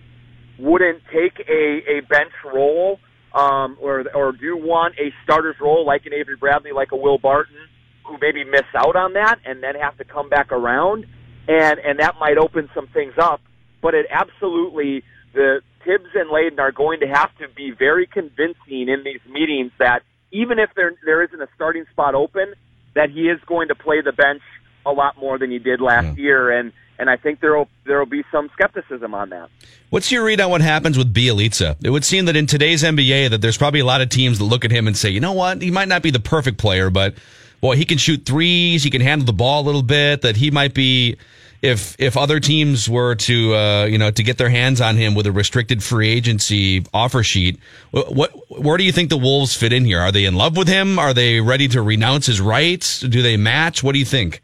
wouldn't 0.58 1.02
take 1.12 1.46
a, 1.48 1.98
a 1.98 2.00
bench 2.08 2.32
role 2.44 2.98
um, 3.34 3.76
or 3.80 4.04
or 4.14 4.32
do 4.32 4.56
want 4.56 4.94
a 4.98 5.12
starter's 5.24 5.56
role 5.60 5.84
like 5.86 6.06
an 6.06 6.14
Avery 6.14 6.36
Bradley, 6.36 6.72
like 6.72 6.92
a 6.92 6.96
Will 6.96 7.18
Barton, 7.18 7.56
who 8.06 8.16
maybe 8.20 8.44
miss 8.44 8.62
out 8.74 8.96
on 8.96 9.12
that 9.14 9.36
and 9.44 9.62
then 9.62 9.74
have 9.74 9.96
to 9.98 10.04
come 10.04 10.28
back 10.28 10.50
around, 10.50 11.06
and 11.46 11.78
and 11.78 11.98
that 12.00 12.16
might 12.18 12.38
open 12.38 12.68
some 12.74 12.88
things 12.88 13.14
up. 13.20 13.40
But 13.82 13.94
it 13.94 14.06
absolutely 14.10 15.04
the 15.34 15.60
Thibs 15.84 16.10
and 16.14 16.30
Layden 16.30 16.58
are 16.58 16.72
going 16.72 17.00
to 17.00 17.06
have 17.06 17.30
to 17.38 17.48
be 17.54 17.70
very 17.70 18.06
convincing 18.06 18.88
in 18.88 19.04
these 19.04 19.20
meetings 19.30 19.72
that 19.78 20.02
even 20.32 20.58
if 20.58 20.70
there 20.74 20.92
there 21.04 21.22
isn't 21.22 21.40
a 21.40 21.48
starting 21.54 21.84
spot 21.90 22.14
open, 22.14 22.54
that 22.94 23.10
he 23.10 23.28
is 23.28 23.40
going 23.46 23.68
to 23.68 23.74
play 23.74 24.00
the 24.00 24.12
bench 24.12 24.42
a 24.86 24.90
lot 24.90 25.18
more 25.18 25.38
than 25.38 25.50
he 25.50 25.58
did 25.58 25.80
last 25.80 26.16
yeah. 26.16 26.22
year, 26.22 26.50
and 26.50 26.72
and 26.98 27.08
I 27.08 27.16
think 27.16 27.40
there'll 27.40 27.68
there'll 27.84 28.06
be 28.06 28.24
some 28.30 28.50
skepticism 28.52 29.14
on 29.14 29.30
that. 29.30 29.48
What's 29.90 30.10
your 30.10 30.24
read 30.24 30.40
on 30.40 30.50
what 30.50 30.60
happens 30.60 30.98
with 30.98 31.14
Bjelica? 31.14 31.76
It 31.82 31.90
would 31.90 32.04
seem 32.04 32.26
that 32.26 32.36
in 32.36 32.46
today's 32.46 32.82
NBA, 32.82 33.30
that 33.30 33.40
there's 33.40 33.56
probably 33.56 33.80
a 33.80 33.84
lot 33.84 34.00
of 34.00 34.08
teams 34.08 34.38
that 34.38 34.44
look 34.44 34.64
at 34.64 34.70
him 34.70 34.86
and 34.86 34.96
say, 34.96 35.08
you 35.08 35.20
know 35.20 35.32
what, 35.32 35.62
he 35.62 35.70
might 35.70 35.88
not 35.88 36.02
be 36.02 36.10
the 36.10 36.20
perfect 36.20 36.58
player, 36.58 36.90
but 36.90 37.14
boy, 37.60 37.76
he 37.76 37.84
can 37.84 37.98
shoot 37.98 38.24
threes, 38.24 38.82
he 38.82 38.90
can 38.90 39.00
handle 39.00 39.24
the 39.24 39.32
ball 39.32 39.62
a 39.62 39.66
little 39.66 39.82
bit. 39.82 40.22
That 40.22 40.36
he 40.36 40.50
might 40.50 40.74
be. 40.74 41.16
If 41.60 41.96
if 41.98 42.16
other 42.16 42.38
teams 42.38 42.88
were 42.88 43.16
to 43.16 43.54
uh, 43.56 43.84
you 43.86 43.98
know 43.98 44.12
to 44.12 44.22
get 44.22 44.38
their 44.38 44.48
hands 44.48 44.80
on 44.80 44.96
him 44.96 45.16
with 45.16 45.26
a 45.26 45.32
restricted 45.32 45.82
free 45.82 46.08
agency 46.08 46.86
offer 46.94 47.24
sheet, 47.24 47.58
what 47.90 48.30
where 48.48 48.76
do 48.76 48.84
you 48.84 48.92
think 48.92 49.10
the 49.10 49.18
Wolves 49.18 49.56
fit 49.56 49.72
in 49.72 49.84
here? 49.84 49.98
Are 49.98 50.12
they 50.12 50.24
in 50.24 50.36
love 50.36 50.56
with 50.56 50.68
him? 50.68 51.00
Are 51.00 51.12
they 51.12 51.40
ready 51.40 51.66
to 51.66 51.82
renounce 51.82 52.26
his 52.26 52.40
rights? 52.40 53.00
Do 53.00 53.22
they 53.22 53.36
match? 53.36 53.82
What 53.82 53.94
do 53.94 53.98
you 53.98 54.04
think? 54.04 54.40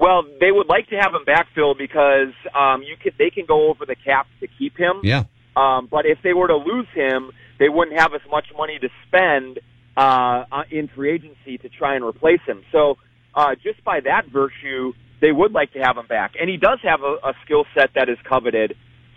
Well, 0.00 0.22
they 0.40 0.50
would 0.50 0.66
like 0.66 0.88
to 0.88 0.96
have 0.96 1.12
him 1.12 1.26
backfill 1.28 1.76
because 1.76 2.32
um, 2.58 2.82
you 2.82 2.96
could 3.00 3.14
they 3.18 3.28
can 3.28 3.44
go 3.44 3.68
over 3.68 3.84
the 3.84 3.94
cap 3.94 4.26
to 4.40 4.48
keep 4.58 4.76
him. 4.76 5.00
Yeah. 5.02 5.24
Um, 5.54 5.88
but 5.90 6.06
if 6.06 6.18
they 6.24 6.32
were 6.32 6.48
to 6.48 6.56
lose 6.56 6.86
him, 6.94 7.30
they 7.58 7.68
wouldn't 7.68 8.00
have 8.00 8.14
as 8.14 8.22
much 8.30 8.46
money 8.56 8.78
to 8.78 8.88
spend 9.06 9.60
uh, 9.96 10.44
uh, 10.50 10.62
in 10.70 10.88
free 10.88 11.12
agency 11.12 11.58
to 11.58 11.68
try 11.68 11.96
and 11.96 12.04
replace 12.04 12.40
him. 12.46 12.62
So 12.72 12.96
uh, 13.34 13.54
just 13.62 13.84
by 13.84 14.00
that 14.00 14.22
virtue, 14.32 14.94
they 15.20 15.32
would 15.32 15.52
like 15.52 15.74
to 15.74 15.80
have 15.80 15.98
him 15.98 16.06
back, 16.06 16.32
and 16.40 16.48
he 16.48 16.56
does 16.56 16.78
have 16.82 17.02
a, 17.02 17.16
a 17.22 17.34
skill 17.44 17.66
set 17.74 17.90
that 17.94 18.08
is 18.08 18.16
coveted. 18.26 18.76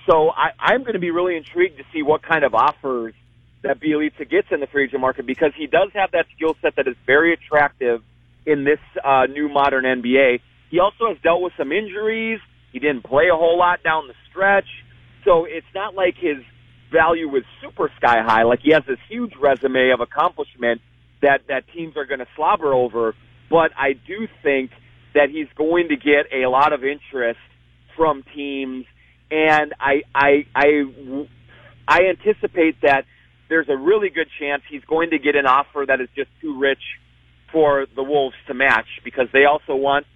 So 0.09 0.31
I, 0.31 0.51
I'm 0.59 0.81
going 0.81 0.93
to 0.93 0.99
be 0.99 1.11
really 1.11 1.37
intrigued 1.37 1.77
to 1.77 1.85
see 1.93 2.01
what 2.01 2.23
kind 2.23 2.43
of 2.43 2.53
offers 2.53 3.13
that 3.61 3.79
Bjelica 3.79 4.29
gets 4.29 4.49
in 4.51 4.59
the 4.59 4.67
free 4.67 4.83
agent 4.83 4.99
market 4.99 5.25
because 5.25 5.53
he 5.55 5.67
does 5.67 5.91
have 5.93 6.11
that 6.11 6.25
skill 6.35 6.57
set 6.61 6.75
that 6.75 6.89
is 6.89 6.95
very 7.05 7.31
attractive 7.31 8.03
in 8.45 8.65
this 8.65 8.79
uh, 9.01 9.27
new 9.27 9.47
modern 9.47 9.85
NBA. 9.85 10.41
He 10.73 10.79
also 10.79 11.09
has 11.09 11.17
dealt 11.21 11.43
with 11.43 11.53
some 11.55 11.71
injuries. 11.71 12.39
He 12.71 12.79
didn't 12.79 13.03
play 13.03 13.25
a 13.31 13.35
whole 13.35 13.59
lot 13.59 13.83
down 13.83 14.07
the 14.07 14.15
stretch. 14.31 14.65
So 15.23 15.45
it's 15.45 15.67
not 15.75 15.93
like 15.93 16.15
his 16.19 16.37
value 16.91 17.29
was 17.29 17.43
super 17.61 17.91
sky 17.97 18.23
high. 18.23 18.41
Like 18.41 18.61
he 18.63 18.71
has 18.71 18.81
this 18.87 18.97
huge 19.07 19.33
resume 19.39 19.91
of 19.91 20.01
accomplishment 20.01 20.81
that, 21.21 21.41
that 21.47 21.65
teams 21.75 21.95
are 21.95 22.05
going 22.05 22.21
to 22.21 22.27
slobber 22.35 22.73
over. 22.73 23.13
But 23.51 23.69
I 23.77 23.93
do 23.93 24.27
think 24.41 24.71
that 25.13 25.29
he's 25.29 25.45
going 25.55 25.89
to 25.89 25.95
get 25.95 26.33
a 26.33 26.49
lot 26.49 26.73
of 26.73 26.83
interest 26.83 27.39
from 27.95 28.23
teams. 28.33 28.85
And 29.29 29.75
I, 29.79 30.01
I, 30.15 30.47
I, 30.55 31.27
I 31.87 31.99
anticipate 32.09 32.81
that 32.81 33.05
there's 33.47 33.69
a 33.69 33.77
really 33.77 34.09
good 34.09 34.27
chance 34.39 34.63
he's 34.71 34.85
going 34.85 35.11
to 35.11 35.19
get 35.19 35.35
an 35.35 35.45
offer 35.45 35.85
that 35.87 36.01
is 36.01 36.09
just 36.15 36.31
too 36.41 36.57
rich 36.57 36.81
for 37.51 37.85
the 37.95 38.01
Wolves 38.01 38.35
to 38.47 38.55
match 38.55 38.87
because 39.03 39.27
they 39.31 39.45
also 39.45 39.75
want 39.75 40.07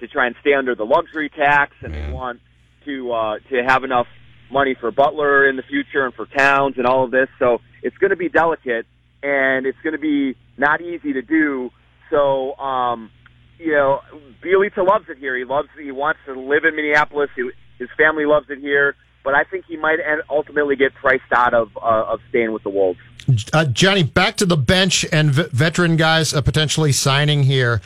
to 0.00 0.08
try 0.08 0.26
and 0.26 0.36
stay 0.40 0.54
under 0.54 0.74
the 0.74 0.84
luxury 0.84 1.28
tax, 1.28 1.74
and 1.82 1.92
Man. 1.92 2.10
they 2.10 2.12
want 2.12 2.40
to 2.84 3.12
uh, 3.12 3.38
to 3.50 3.62
have 3.64 3.84
enough 3.84 4.06
money 4.50 4.74
for 4.78 4.90
Butler 4.90 5.48
in 5.48 5.56
the 5.56 5.62
future 5.62 6.04
and 6.04 6.14
for 6.14 6.26
Towns 6.26 6.74
and 6.78 6.86
all 6.86 7.04
of 7.04 7.10
this. 7.10 7.28
So 7.38 7.60
it's 7.82 7.96
going 7.98 8.10
to 8.10 8.16
be 8.16 8.28
delicate, 8.28 8.86
and 9.22 9.66
it's 9.66 9.78
going 9.82 9.92
to 9.92 9.98
be 9.98 10.36
not 10.56 10.80
easy 10.80 11.12
to 11.12 11.22
do. 11.22 11.70
So, 12.10 12.56
um, 12.56 13.10
you 13.58 13.72
know, 13.72 14.00
Bjelica 14.42 14.86
loves 14.86 15.08
it 15.08 15.18
here. 15.18 15.36
He 15.36 15.44
loves. 15.44 15.68
He 15.80 15.92
wants 15.92 16.20
to 16.26 16.38
live 16.38 16.64
in 16.64 16.76
Minneapolis. 16.76 17.30
He, 17.36 17.50
his 17.78 17.88
family 17.96 18.24
loves 18.24 18.46
it 18.50 18.58
here. 18.58 18.94
But 19.24 19.34
I 19.34 19.44
think 19.44 19.66
he 19.66 19.76
might 19.76 19.98
ultimately 20.30 20.76
get 20.76 20.94
priced 20.94 21.32
out 21.32 21.52
of 21.52 21.76
uh, 21.76 22.04
of 22.06 22.20
staying 22.30 22.52
with 22.52 22.62
the 22.62 22.70
Wolves. 22.70 22.98
Uh, 23.52 23.66
Johnny, 23.66 24.02
back 24.02 24.36
to 24.36 24.46
the 24.46 24.56
bench 24.56 25.04
and 25.12 25.30
v- 25.30 25.48
veteran 25.52 25.96
guys 25.96 26.32
uh, 26.32 26.40
potentially 26.40 26.92
signing 26.92 27.42
here. 27.42 27.82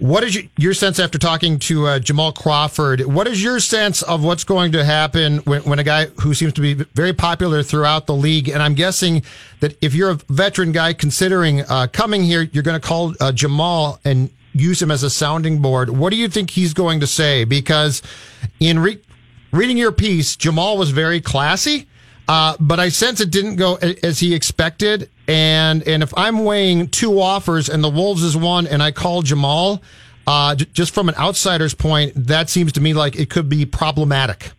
What 0.00 0.24
is 0.24 0.38
your 0.56 0.72
sense 0.72 0.98
after 0.98 1.18
talking 1.18 1.58
to 1.58 1.86
uh, 1.86 1.98
Jamal 1.98 2.32
Crawford? 2.32 3.02
What 3.02 3.26
is 3.26 3.44
your 3.44 3.60
sense 3.60 4.00
of 4.00 4.24
what's 4.24 4.44
going 4.44 4.72
to 4.72 4.82
happen 4.82 5.38
when, 5.40 5.60
when, 5.64 5.78
a 5.78 5.84
guy 5.84 6.06
who 6.22 6.32
seems 6.32 6.54
to 6.54 6.62
be 6.62 6.72
very 6.72 7.12
popular 7.12 7.62
throughout 7.62 8.06
the 8.06 8.14
league, 8.14 8.48
and 8.48 8.62
I'm 8.62 8.72
guessing 8.72 9.22
that 9.60 9.76
if 9.82 9.94
you're 9.94 10.12
a 10.12 10.18
veteran 10.30 10.72
guy 10.72 10.94
considering 10.94 11.60
uh, 11.68 11.86
coming 11.92 12.22
here, 12.24 12.48
you're 12.50 12.62
going 12.62 12.80
to 12.80 12.86
call 12.86 13.12
uh, 13.20 13.30
Jamal 13.30 14.00
and 14.02 14.30
use 14.54 14.80
him 14.80 14.90
as 14.90 15.02
a 15.02 15.10
sounding 15.10 15.60
board. 15.60 15.90
What 15.90 16.10
do 16.10 16.16
you 16.16 16.28
think 16.28 16.48
he's 16.48 16.72
going 16.72 17.00
to 17.00 17.06
say? 17.06 17.44
Because 17.44 18.00
in 18.58 18.78
re- 18.78 19.02
reading 19.52 19.76
your 19.76 19.92
piece, 19.92 20.34
Jamal 20.34 20.78
was 20.78 20.92
very 20.92 21.20
classy. 21.20 21.86
Uh, 22.26 22.56
but 22.58 22.80
I 22.80 22.88
sense 22.88 23.20
it 23.20 23.30
didn't 23.30 23.56
go 23.56 23.76
as 24.02 24.20
he 24.20 24.34
expected. 24.34 25.10
And 25.30 25.86
and 25.86 26.02
if 26.02 26.12
I'm 26.16 26.44
weighing 26.44 26.88
two 26.88 27.20
offers 27.20 27.68
and 27.68 27.84
the 27.84 27.88
Wolves 27.88 28.24
is 28.24 28.36
one, 28.36 28.66
and 28.66 28.82
I 28.82 28.90
call 28.90 29.22
Jamal, 29.22 29.80
uh, 30.26 30.56
j- 30.56 30.66
just 30.72 30.92
from 30.92 31.08
an 31.08 31.14
outsider's 31.14 31.72
point, 31.72 32.14
that 32.16 32.50
seems 32.50 32.72
to 32.72 32.80
me 32.80 32.94
like 32.94 33.14
it 33.14 33.30
could 33.30 33.48
be 33.48 33.64
problematic. 33.64 34.50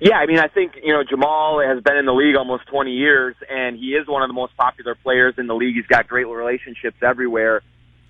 Yeah, 0.00 0.16
I 0.16 0.24
mean, 0.24 0.38
I 0.38 0.48
think 0.48 0.72
you 0.82 0.94
know 0.94 1.02
Jamal 1.04 1.60
has 1.60 1.82
been 1.82 1.98
in 1.98 2.06
the 2.06 2.14
league 2.14 2.34
almost 2.34 2.66
20 2.68 2.92
years, 2.92 3.36
and 3.50 3.76
he 3.76 3.88
is 3.88 4.08
one 4.08 4.22
of 4.22 4.30
the 4.30 4.32
most 4.32 4.56
popular 4.56 4.94
players 4.94 5.34
in 5.36 5.46
the 5.46 5.54
league. 5.54 5.74
He's 5.74 5.86
got 5.86 6.08
great 6.08 6.26
relationships 6.26 6.96
everywhere, 7.02 7.60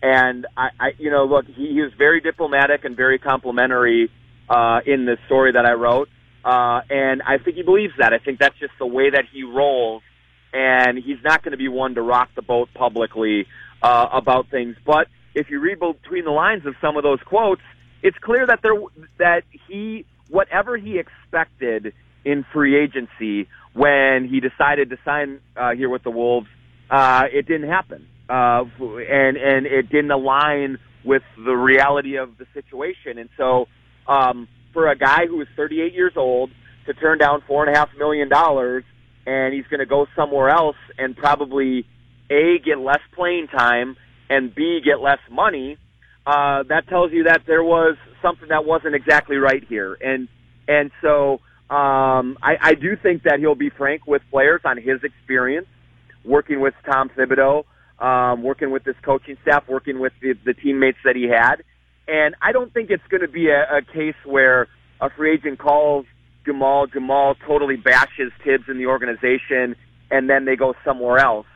and 0.01 0.47
I, 0.57 0.69
I 0.79 0.91
you 0.97 1.11
know, 1.11 1.25
look, 1.25 1.47
he, 1.47 1.73
he 1.73 1.81
was 1.81 1.93
very 1.99 2.21
diplomatic 2.21 2.85
and 2.85 2.97
very 2.97 3.19
complimentary 3.19 4.13
uh, 4.49 4.79
in 4.87 5.07
the 5.07 5.19
story 5.27 5.51
that 5.51 5.67
I 5.67 5.73
wrote. 5.73 6.09
Uh, 6.45 6.83
and 6.89 7.21
I 7.23 7.39
think 7.39 7.57
he 7.57 7.65
believes 7.65 7.95
that. 7.99 8.13
I 8.13 8.19
think 8.19 8.39
that's 8.39 8.59
just 8.61 8.75
the 8.79 8.87
way 8.87 9.11
that 9.11 9.25
he 9.33 9.43
rolls. 9.43 10.03
And 10.53 10.99
he's 10.99 11.23
not 11.23 11.43
going 11.43 11.53
to 11.53 11.59
be 11.59 11.69
one 11.69 11.95
to 11.95 12.03
rock 12.03 12.31
the 12.35 12.43
boat 12.43 12.69
publicly 12.75 13.47
uh, 13.83 14.09
about 14.13 14.51
things. 14.51 14.77
But 14.85 15.07
if 15.35 15.51
you 15.51 15.61
read 15.61 15.79
between 15.81 16.25
the 16.25 16.31
lines 16.31 16.67
of 16.67 16.75
some 16.81 16.97
of 16.97 17.03
those 17.03 17.21
quotes, 17.25 17.63
it's 18.03 18.19
clear 18.19 18.47
that 18.47 18.61
there 18.63 18.75
that 19.19 19.43
he 19.69 20.07
whatever 20.29 20.77
he 20.77 20.99
expected 20.99 21.93
in 22.25 22.45
free 22.53 22.77
agency 22.83 23.49
when 23.73 24.29
he 24.29 24.41
decided 24.41 24.91
to 24.91 24.97
sign 25.05 25.41
uh, 25.57 25.71
here 25.73 25.89
with 25.89 26.03
the 26.03 26.11
Wolves, 26.11 26.49
uh, 26.91 27.25
it 27.33 27.47
didn't 27.47 27.69
happen, 27.69 28.07
uh, 28.29 28.65
and 28.81 29.37
and 29.37 29.67
it 29.67 29.89
didn't 29.91 30.11
align 30.11 30.79
with 31.05 31.23
the 31.37 31.55
reality 31.55 32.17
of 32.17 32.37
the 32.39 32.47
situation. 32.53 33.19
And 33.19 33.29
so, 33.37 33.69
um, 34.07 34.49
for 34.73 34.89
a 34.89 34.97
guy 34.97 35.27
who 35.27 35.41
is 35.41 35.49
38 35.57 35.95
years 35.95 36.13
old 36.17 36.51
to 36.87 36.95
turn 36.95 37.19
down 37.19 37.43
four 37.47 37.65
and 37.65 37.75
a 37.75 37.79
half 37.79 37.89
million 37.97 38.29
dollars, 38.29 38.85
and 39.27 39.55
he's 39.55 39.67
going 39.67 39.81
to 39.81 39.87
go 39.87 40.07
somewhere 40.17 40.49
else 40.49 40.77
and 40.99 41.17
probably 41.17 41.87
a 42.31 42.59
get 42.65 42.79
less 42.79 43.01
playing 43.15 43.49
time 43.49 43.97
and 44.29 44.55
b 44.55 44.81
get 44.85 45.01
less 45.01 45.19
money. 45.31 45.77
Uh, 46.27 46.63
that 46.69 46.89
tells 46.89 47.13
you 47.13 47.25
that 47.25 47.43
there 47.47 47.65
was 47.65 47.97
something 48.23 48.49
that 48.49 48.65
wasn't 48.65 48.95
exactly 48.95 49.37
right 49.37 49.65
here, 49.69 49.97
and 50.01 50.29
and 50.69 50.91
so 51.03 51.41
um, 51.75 52.37
I, 52.43 52.57
I 52.61 52.75
do 52.75 52.97
think 53.03 53.25
that 53.25 53.39
he'll 53.39 53.55
be 53.55 53.71
frank 53.71 54.07
with 54.07 54.23
players 54.31 54.61
on 54.65 54.77
his 54.77 55.03
experience 55.03 55.67
working 56.25 56.61
with 56.61 56.75
Tom 56.85 57.11
Thibodeau, 57.17 57.65
um, 57.99 58.43
working 58.43 58.71
with 58.71 58.85
this 58.85 58.97
coaching 59.03 59.39
staff, 59.43 59.65
working 59.69 59.99
with 59.99 60.13
the, 60.21 60.35
the 60.45 60.53
teammates 60.53 60.99
that 61.05 61.17
he 61.17 61.29
had, 61.29 61.63
and 62.07 62.35
I 62.43 62.53
don't 62.53 62.73
think 62.73 62.91
it's 62.91 63.07
going 63.09 63.23
to 63.23 63.29
be 63.29 63.49
a, 63.49 63.79
a 63.79 63.83
case 63.83 64.17
where 64.25 64.69
a 65.01 65.11
free 65.11 65.35
agent 65.35 65.59
calls 65.59 66.07
Jamal, 66.45 66.87
Jamal 66.87 67.35
totally 67.47 67.77
bashes 67.77 68.33
Thibs 68.45 68.65
in 68.69 68.79
the 68.79 68.87
organization, 68.87 69.77
and 70.11 70.29
then 70.29 70.45
they 70.45 70.57
go 70.57 70.75
somewhere 70.85 71.19
else. 71.19 71.47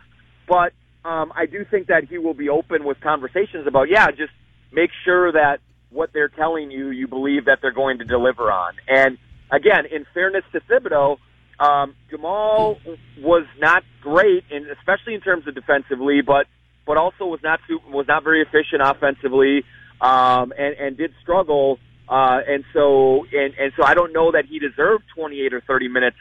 But 0.49 0.73
um, 1.05 1.33
I 1.35 1.47
do 1.47 1.65
think 1.71 1.89
that 1.89 2.05
he 2.05 2.19
will 2.19 2.35
be 2.35 2.49
open 2.49 2.85
with 2.85 3.01
conversations 3.01 3.67
about, 3.67 3.89
yeah, 3.89 4.11
just 4.11 4.33
make 4.73 4.91
sure 5.05 5.33
that 5.33 5.61
what 5.91 6.11
they're 6.13 6.29
telling 6.29 6.71
you, 6.71 6.91
you 6.91 7.07
believe 7.07 7.47
that 7.47 7.59
they're 7.63 7.73
going 7.73 7.99
to 7.99 8.05
deliver 8.05 8.51
on. 8.51 8.75
And 8.89 9.19
again, 9.51 9.87
in 9.87 10.07
fairness 10.13 10.45
to 10.53 10.61
Thibodeau, 10.61 11.19
um, 11.59 11.95
Jamal 12.11 12.79
was 13.19 13.47
not 13.59 13.85
great, 14.01 14.45
in, 14.51 14.67
especially 14.77 15.15
in 15.15 15.21
terms 15.21 15.47
of 15.47 15.55
defensively, 15.55 16.21
but 16.21 16.47
but 16.87 16.99
also 16.99 17.25
was 17.25 17.41
not 17.43 17.61
too, 17.67 17.81
was 17.89 18.07
not 18.07 18.25
very 18.25 18.43
efficient 18.43 18.83
offensively 18.83 19.65
um, 20.03 20.53
and, 20.59 20.77
and 20.79 20.97
did 20.99 21.15
struggle 21.23 21.79
Uh, 22.09 22.41
and 22.47 22.65
so, 22.73 23.25
and, 23.33 23.55
and 23.55 23.73
so 23.77 23.83
I 23.85 23.95
don't 23.95 24.13
know 24.13 24.33
that 24.33 24.45
he 24.45 24.59
deserved 24.59 25.05
28 25.17 25.55
or 25.55 25.61
30 25.63 25.89
minutes 25.89 26.17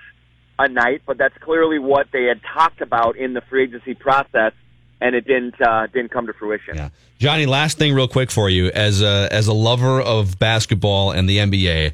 a 0.60 0.68
night, 0.68 1.02
but 1.06 1.18
that's 1.18 1.38
clearly 1.40 1.80
what 1.80 2.08
they 2.12 2.26
had 2.26 2.42
talked 2.54 2.82
about 2.82 3.18
in 3.18 3.34
the 3.34 3.42
free 3.42 3.64
agency 3.64 3.94
process, 3.94 4.54
and 5.02 5.16
it 5.16 5.26
didn't 5.26 5.60
uh, 5.62 5.88
didn't 5.88 6.12
come 6.12 6.28
to 6.28 6.34
fruition. 6.34 6.76
Yeah. 6.76 6.90
Johnny, 7.18 7.46
last 7.46 7.78
thing 7.78 7.94
real 7.94 8.08
quick 8.08 8.32
for 8.32 8.50
you 8.50 8.68
as 8.68 9.02
a 9.02 9.28
as 9.32 9.48
a 9.48 9.54
lover 9.54 10.02
of 10.02 10.40
basketball 10.40 11.12
and 11.12 11.28
the 11.28 11.38
NBA, 11.38 11.94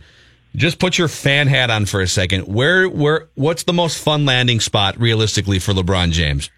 just 0.55 0.79
put 0.79 0.98
your 0.98 1.08
fan 1.08 1.48
hat 1.48 1.69
on 1.69 1.86
for 1.86 2.01
a 2.01 2.08
second. 2.08 2.43
Where 2.43 2.88
where 2.88 3.27
what's 3.36 3.63
the 3.63 3.74
most 3.74 4.03
fun 4.03 4.25
landing 4.25 4.60
spot 4.60 5.00
realistically 5.00 5.60
for 5.60 5.74
LeBron 5.74 6.12
James? 6.12 6.50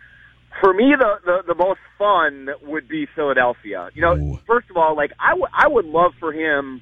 For 0.59 0.73
me, 0.73 0.93
the, 0.97 1.19
the 1.25 1.53
the 1.53 1.55
most 1.55 1.79
fun 1.97 2.50
would 2.63 2.88
be 2.88 3.07
Philadelphia. 3.15 3.89
You 3.93 4.01
know, 4.01 4.17
Ooh. 4.17 4.39
first 4.47 4.69
of 4.69 4.77
all, 4.77 4.95
like 4.95 5.11
I, 5.19 5.29
w- 5.29 5.47
I 5.53 5.67
would 5.67 5.85
love 5.85 6.13
for 6.19 6.33
him 6.33 6.81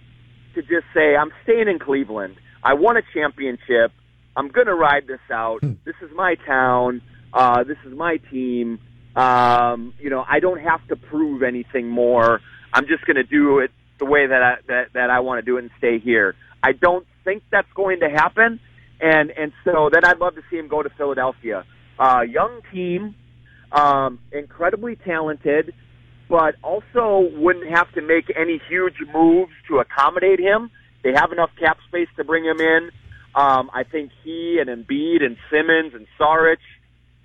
to 0.56 0.62
just 0.62 0.86
say, 0.94 1.16
"I'm 1.16 1.32
staying 1.44 1.68
in 1.68 1.80
Cleveland. 1.80 2.36
I 2.64 2.74
won 2.74 2.98
a 2.98 3.02
championship. 3.14 3.92
I'm 4.36 4.50
going 4.50 4.68
to 4.68 4.76
ride 4.76 5.08
this 5.08 5.20
out. 5.32 5.62
This 5.62 5.96
is 6.02 6.12
my 6.16 6.36
town. 6.46 7.02
Uh, 7.34 7.64
this 7.64 7.78
is 7.86 7.94
my 7.94 8.18
team. 8.32 8.80
Um, 9.16 9.94
you 10.00 10.10
know, 10.10 10.24
I 10.28 10.40
don't 10.40 10.62
have 10.62 10.86
to 10.88 10.96
prove 10.96 11.44
anything 11.44 11.90
more. 11.90 12.42
I'm 12.74 12.86
just 12.88 13.06
going 13.06 13.16
to 13.16 13.24
do 13.24 13.60
it 13.60 13.72
the 13.98 14.06
way 14.06 14.28
that 14.28 14.42
I, 14.42 14.56
that 14.68 14.94
that 14.94 15.10
I 15.10 15.20
want 15.20 15.40
to 15.40 15.46
do 15.46 15.58
it 15.58 15.62
and 15.62 15.72
stay 15.78 16.00
here. 16.00 16.36
I 16.64 16.72
don't 16.72 17.06
think 17.24 17.44
that's 17.52 17.72
going 17.74 18.00
to 18.00 18.10
happen, 18.10 18.60
and 19.00 19.32
and 19.32 19.52
so 19.64 19.90
then 19.92 20.06
I'd 20.06 20.20
love 20.20 20.36
to 20.36 20.42
see 20.50 20.58
him 20.58 20.68
go 20.68 20.84
to 20.84 20.90
Philadelphia. 20.90 21.66
Uh, 21.98 22.22
young 22.22 22.62
team, 22.72 23.16
um, 23.72 24.20
incredibly 24.32 24.96
talented, 24.96 25.74
but 26.30 26.56
also 26.64 27.28
wouldn't 27.36 27.70
have 27.70 27.92
to 27.94 28.02
make 28.02 28.32
any 28.40 28.62
huge 28.70 28.96
moves 29.14 29.52
to 29.68 29.80
accommodate 29.80 30.40
him. 30.40 30.70
They 31.04 31.12
have 31.16 31.32
enough 31.32 31.50
cap 31.60 31.78
space 31.88 32.08
to 32.18 32.24
bring 32.24 32.46
him 32.46 32.62
in. 32.62 32.92
Um, 33.36 33.70
I 33.74 33.84
think 33.84 34.12
he 34.24 34.60
and 34.62 34.70
Embiid 34.70 35.24
and 35.24 35.38
Simmons 35.50 35.94
and 35.94 36.06
Saric 36.20 36.58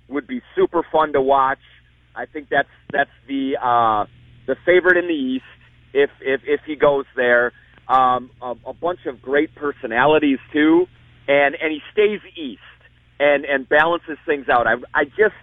would 0.07 0.27
be 0.27 0.41
super 0.55 0.83
fun 0.91 1.13
to 1.13 1.21
watch. 1.21 1.59
I 2.15 2.25
think 2.25 2.47
that's 2.49 2.69
that's 2.91 3.11
the 3.27 3.57
uh, 3.61 4.05
the 4.47 4.55
favorite 4.65 4.97
in 4.97 5.07
the 5.07 5.13
East 5.13 5.45
if 5.93 6.09
if 6.21 6.41
if 6.45 6.61
he 6.65 6.75
goes 6.75 7.05
there. 7.15 7.51
Um, 7.87 8.31
a, 8.41 8.55
a 8.65 8.73
bunch 8.73 9.01
of 9.05 9.21
great 9.21 9.53
personalities 9.53 10.39
too, 10.51 10.87
and 11.27 11.55
and 11.55 11.71
he 11.71 11.79
stays 11.91 12.21
East 12.35 12.61
and 13.19 13.45
and 13.45 13.67
balances 13.67 14.17
things 14.25 14.47
out. 14.49 14.67
I 14.67 14.75
I 14.93 15.05
just 15.05 15.35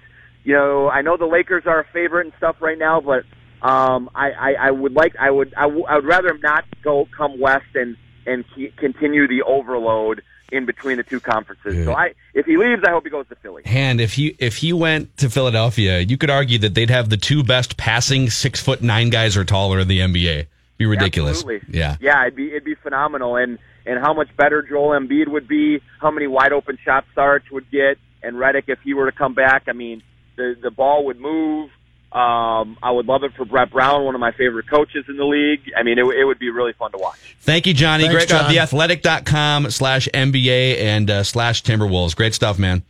you 0.45 0.55
know 0.55 0.89
I 0.89 1.03
know 1.03 1.17
the 1.17 1.27
Lakers 1.27 1.65
are 1.67 1.81
a 1.81 1.87
favorite 1.93 2.27
and 2.27 2.35
stuff 2.39 2.57
right 2.61 2.79
now, 2.79 3.01
but 3.01 3.25
um, 3.63 4.11
I, 4.15 4.31
I 4.33 4.53
I 4.55 4.71
would 4.71 4.93
like 4.93 5.15
I 5.19 5.31
would 5.31 5.55
I, 5.57 5.63
w- 5.63 5.85
I 5.85 5.95
would 5.97 6.05
rather 6.05 6.37
not 6.39 6.65
go 6.83 7.09
come 7.17 7.39
West 7.41 7.75
and 7.75 7.97
and 8.27 8.45
ke- 8.49 8.77
continue 8.77 9.27
the 9.29 9.43
overload 9.43 10.23
in 10.51 10.67
between 10.67 10.99
the 10.99 11.03
two 11.03 11.19
conferences. 11.21 11.85
So 11.87 11.93
I 11.95 12.15
if 12.35 12.45
he 12.45 12.57
leaves, 12.59 12.83
I 12.87 12.91
hope 12.91 13.05
he 13.05 13.11
goes 13.11 13.27
to 13.29 13.37
Philly. 13.37 13.63
And 13.65 14.01
if 14.01 14.13
he 14.15 14.35
if 14.39 14.57
he 14.57 14.73
went 14.73 15.17
to 15.19 15.31
Philadelphia, 15.31 16.01
you 16.01 16.19
could 16.19 16.29
argue 16.31 16.59
that 16.59 16.75
they'd 16.75 16.91
have 16.91 17.09
the 17.09 17.17
two 17.17 17.43
best 17.43 17.77
passing 17.77 18.29
six 18.31 18.61
foot 18.61 18.83
nine 18.83 19.11
guys 19.11 19.37
or 19.37 19.45
taller 19.45 19.79
in 19.81 19.89
the 19.89 20.01
NBA. 20.01 20.47
Be 20.79 20.87
ridiculous. 20.87 21.39
Absolutely. 21.39 21.79
Yeah. 21.79 21.97
Yeah, 22.01 22.23
it'd 22.23 22.37
be 22.37 22.49
it'd 22.49 22.65
be 22.65 22.75
phenomenal 22.75 23.37
and 23.37 23.59
and 23.87 23.99
how 23.99 24.13
much 24.13 24.29
better 24.37 24.63
Joel 24.63 24.91
Embiid 24.99 25.29
would 25.29 25.49
be, 25.49 25.81
how 26.01 26.11
many 26.11 26.27
wide 26.27 26.53
open 26.53 26.79
shots 26.85 27.07
Sarge 27.15 27.51
would 27.51 27.71
get, 27.71 27.99
and 28.23 28.37
Redick 28.37 28.65
if 28.69 28.79
he 28.81 28.95
were 28.95 29.11
to 29.11 29.17
come 29.17 29.35
back. 29.35 29.65
I 29.69 29.73
mean, 29.73 30.03
the 30.37 30.57
the 30.61 30.71
ball 30.71 31.05
would 31.07 31.21
move. 31.21 31.71
Um, 32.13 32.77
I 32.83 32.91
would 32.91 33.07
love 33.07 33.25
it 33.25 33.33
for 33.35 33.47
Brett 33.47 33.71
Brown, 33.71 34.05
one 34.05 34.15
of 34.15 34.21
my 34.21 34.33
favorite 34.33 34.69
coaches 34.69 35.07
in 35.09 35.17
the 35.17 35.25
league. 35.25 35.61
I 35.75 35.83
mean, 35.83 35.99
it, 35.99 36.05
it 36.05 36.25
would 36.25 36.39
be 36.39 36.51
really 36.51 36.75
fun 36.75 36.93
to 36.93 36.99
watch. 36.99 37.37
Thank 37.41 37.67
you, 37.67 37.73
Johnny. 37.73 38.05
Thanks, 38.05 38.27
Great 38.27 38.29
job. 38.29 38.53
John. 38.53 38.67
Theathletic.com 38.67 39.71
slash 39.71 40.09
NBA 40.13 40.79
and 40.79 41.11
uh, 41.11 41.23
slash 41.23 41.63
Timberwolves. 41.63 42.15
Great 42.15 42.35
stuff, 42.35 42.59
man. 42.59 42.83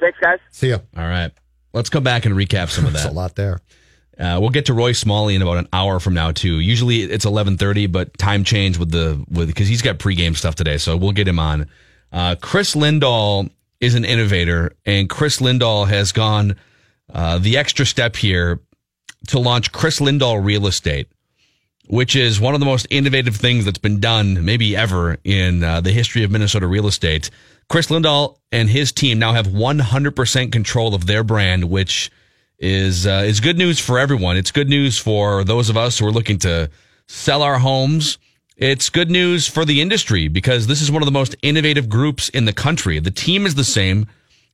Thanks, 0.00 0.18
guys. 0.20 0.40
See 0.50 0.70
ya. 0.70 0.78
All 0.96 1.04
right. 1.04 1.30
Let's 1.72 1.88
come 1.88 2.02
back 2.02 2.24
and 2.24 2.34
recap 2.34 2.70
some 2.70 2.84
of 2.84 2.92
That's 2.92 3.04
a 3.04 3.12
lot 3.12 3.36
there. 3.36 3.60
Uh, 4.18 4.38
we'll 4.40 4.50
get 4.50 4.66
to 4.66 4.74
Roy 4.74 4.92
Smalley 4.92 5.34
in 5.34 5.42
about 5.42 5.58
an 5.58 5.68
hour 5.72 5.98
from 5.98 6.14
now 6.14 6.30
too. 6.30 6.60
Usually 6.60 7.02
it's 7.02 7.24
eleven 7.24 7.56
thirty, 7.56 7.88
but 7.88 8.16
time 8.16 8.44
change 8.44 8.78
with 8.78 8.90
the 8.92 9.24
with 9.28 9.48
because 9.48 9.66
he's 9.66 9.82
got 9.82 9.98
pregame 9.98 10.36
stuff 10.36 10.54
today, 10.54 10.78
so 10.78 10.96
we'll 10.96 11.12
get 11.12 11.26
him 11.26 11.40
on. 11.40 11.68
Uh, 12.12 12.36
Chris 12.40 12.76
Lindahl 12.76 13.50
is 13.80 13.96
an 13.96 14.04
innovator, 14.04 14.72
and 14.86 15.10
Chris 15.10 15.40
Lindahl 15.40 15.88
has 15.88 16.12
gone 16.12 16.54
uh, 17.12 17.38
the 17.38 17.56
extra 17.56 17.86
step 17.86 18.16
here 18.16 18.60
to 19.28 19.38
launch 19.38 19.72
Chris 19.72 20.00
Lindahl 20.00 20.44
Real 20.44 20.66
Estate, 20.66 21.08
which 21.86 22.16
is 22.16 22.40
one 22.40 22.54
of 22.54 22.60
the 22.60 22.66
most 22.66 22.86
innovative 22.90 23.36
things 23.36 23.64
that's 23.64 23.78
been 23.78 24.00
done 24.00 24.44
maybe 24.44 24.76
ever 24.76 25.18
in 25.24 25.62
uh, 25.62 25.80
the 25.80 25.92
history 25.92 26.24
of 26.24 26.30
Minnesota 26.30 26.66
real 26.66 26.86
estate. 26.86 27.30
Chris 27.68 27.88
Lindahl 27.88 28.38
and 28.52 28.68
his 28.68 28.92
team 28.92 29.18
now 29.18 29.32
have 29.32 29.46
100% 29.46 30.52
control 30.52 30.94
of 30.94 31.06
their 31.06 31.24
brand, 31.24 31.70
which 31.70 32.10
is 32.58 33.06
uh, 33.06 33.22
is 33.26 33.40
good 33.40 33.58
news 33.58 33.80
for 33.80 33.98
everyone. 33.98 34.36
It's 34.36 34.50
good 34.50 34.68
news 34.68 34.98
for 34.98 35.44
those 35.44 35.68
of 35.68 35.76
us 35.76 35.98
who 35.98 36.06
are 36.06 36.12
looking 36.12 36.38
to 36.40 36.70
sell 37.06 37.42
our 37.42 37.58
homes. 37.58 38.18
It's 38.56 38.88
good 38.88 39.10
news 39.10 39.48
for 39.48 39.64
the 39.64 39.80
industry 39.80 40.28
because 40.28 40.66
this 40.66 40.80
is 40.80 40.90
one 40.90 41.02
of 41.02 41.06
the 41.06 41.12
most 41.12 41.34
innovative 41.42 41.88
groups 41.88 42.28
in 42.28 42.44
the 42.44 42.52
country. 42.52 43.00
The 43.00 43.10
team 43.10 43.46
is 43.46 43.56
the 43.56 43.64
same. 43.64 44.06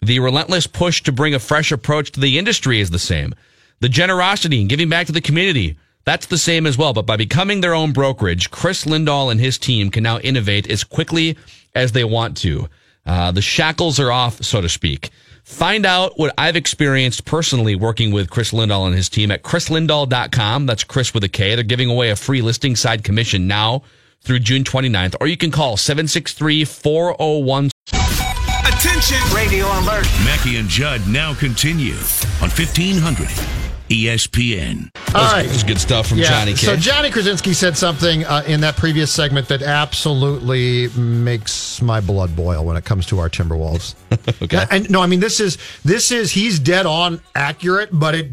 The 0.02 0.18
relentless 0.18 0.66
push 0.66 1.02
to 1.02 1.12
bring 1.12 1.34
a 1.34 1.38
fresh 1.38 1.70
approach 1.70 2.12
to 2.12 2.20
the 2.20 2.38
industry 2.38 2.80
is 2.80 2.88
the 2.88 2.98
same. 2.98 3.34
The 3.80 3.88
generosity 3.88 4.60
and 4.60 4.68
giving 4.68 4.88
back 4.88 5.06
to 5.06 5.12
the 5.12 5.20
community, 5.20 5.76
that's 6.04 6.26
the 6.26 6.38
same 6.38 6.66
as 6.66 6.78
well. 6.78 6.94
But 6.94 7.04
by 7.04 7.16
becoming 7.16 7.60
their 7.60 7.74
own 7.74 7.92
brokerage, 7.92 8.50
Chris 8.50 8.86
Lindahl 8.86 9.30
and 9.30 9.38
his 9.38 9.58
team 9.58 9.90
can 9.90 10.02
now 10.02 10.18
innovate 10.20 10.70
as 10.70 10.84
quickly 10.84 11.36
as 11.74 11.92
they 11.92 12.04
want 12.04 12.38
to. 12.38 12.68
Uh, 13.04 13.30
the 13.32 13.42
shackles 13.42 14.00
are 14.00 14.10
off, 14.10 14.42
so 14.42 14.62
to 14.62 14.70
speak. 14.70 15.10
Find 15.44 15.84
out 15.84 16.18
what 16.18 16.32
I've 16.38 16.56
experienced 16.56 17.26
personally 17.26 17.74
working 17.74 18.10
with 18.10 18.30
Chris 18.30 18.52
Lindahl 18.52 18.86
and 18.86 18.94
his 18.94 19.10
team 19.10 19.30
at 19.30 19.42
chrislindahl.com. 19.42 20.64
That's 20.64 20.84
Chris 20.84 21.12
with 21.12 21.24
a 21.24 21.28
K. 21.28 21.54
They're 21.54 21.64
giving 21.64 21.90
away 21.90 22.08
a 22.08 22.16
free 22.16 22.40
listing 22.40 22.74
side 22.74 23.04
commission 23.04 23.46
now 23.46 23.82
through 24.22 24.38
June 24.40 24.64
29th, 24.64 25.16
or 25.20 25.26
you 25.26 25.36
can 25.36 25.50
call 25.50 25.76
763 25.76 26.64
401 26.64 27.70
Attention! 28.80 29.18
Radio 29.34 29.66
alert! 29.66 30.06
Mackey 30.24 30.56
and 30.56 30.66
Judd 30.66 31.06
now 31.06 31.34
continue 31.34 31.92
on 32.40 32.48
1500 32.48 33.28
ESPN. 33.90 34.88
All 35.14 35.30
right. 35.34 35.42
This 35.42 35.56
is 35.56 35.64
good 35.64 35.78
stuff 35.78 36.06
from 36.06 36.16
Yeah. 36.16 36.30
Johnny 36.30 36.52
K. 36.52 36.64
So 36.64 36.76
Johnny 36.76 37.10
Krawczynski 37.10 37.54
said 37.54 37.76
something 37.76 38.24
uh, 38.24 38.42
in 38.46 38.62
that 38.62 38.78
previous 38.78 39.12
segment 39.12 39.48
that 39.48 39.60
absolutely 39.60 40.88
makes 40.98 41.82
my 41.82 42.00
blood 42.00 42.34
boil 42.34 42.64
when 42.64 42.78
it 42.78 42.86
comes 42.86 43.04
to 43.06 43.18
our 43.18 43.28
Timberwolves. 43.28 43.96
Okay. 44.42 44.64
And 44.70 44.88
no, 44.88 45.02
I 45.02 45.06
mean 45.06 45.20
this 45.20 45.40
is 45.40 45.58
this 45.84 46.10
is 46.10 46.32
he's 46.32 46.58
dead 46.58 46.86
on 46.86 47.20
accurate, 47.34 47.90
but 47.92 48.14
it 48.14 48.28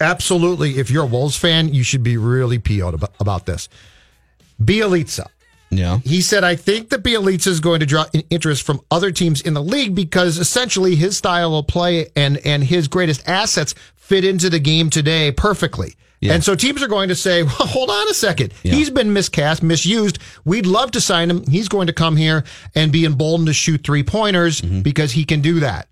absolutely 0.00 0.78
if 0.78 0.88
you're 0.92 1.02
a 1.02 1.08
Wolves 1.08 1.36
fan, 1.36 1.74
you 1.74 1.82
should 1.82 2.04
be 2.04 2.16
really 2.16 2.60
PO'd 2.60 2.94
about, 2.94 3.12
about 3.18 3.46
this. 3.46 3.68
Bjelica. 4.62 5.26
Yeah. 5.70 5.98
He 5.98 6.20
said, 6.20 6.42
I 6.42 6.56
think 6.56 6.88
that 6.90 7.02
Bjelica 7.02 7.46
is 7.46 7.60
going 7.60 7.80
to 7.80 7.86
draw 7.86 8.04
interest 8.28 8.64
from 8.64 8.80
other 8.90 9.12
teams 9.12 9.40
in 9.40 9.54
the 9.54 9.62
league 9.62 9.94
because 9.94 10.36
essentially 10.38 10.96
his 10.96 11.16
style 11.16 11.54
of 11.54 11.66
play 11.68 12.08
and, 12.16 12.38
and 12.44 12.64
his 12.64 12.88
greatest 12.88 13.28
assets 13.28 13.74
fit 13.96 14.24
into 14.24 14.50
the 14.50 14.58
game 14.58 14.90
today 14.90 15.30
perfectly. 15.30 15.94
Yeah. 16.20 16.34
And 16.34 16.44
so 16.44 16.54
teams 16.54 16.82
are 16.82 16.88
going 16.88 17.08
to 17.08 17.14
say, 17.14 17.42
well, 17.44 17.52
hold 17.54 17.88
on 17.88 18.08
a 18.10 18.14
second. 18.14 18.52
Yeah. 18.62 18.74
He's 18.74 18.90
been 18.90 19.12
miscast, 19.12 19.62
misused. 19.62 20.18
We'd 20.44 20.66
love 20.66 20.90
to 20.90 21.00
sign 21.00 21.30
him. 21.30 21.46
He's 21.48 21.68
going 21.68 21.86
to 21.86 21.92
come 21.92 22.16
here 22.16 22.44
and 22.74 22.90
be 22.92 23.04
emboldened 23.04 23.46
to 23.46 23.54
shoot 23.54 23.82
three 23.84 24.02
pointers 24.02 24.60
Mm-hmm. 24.60 24.82
because 24.82 25.12
he 25.12 25.24
can 25.24 25.40
do 25.40 25.60
that. 25.60 25.88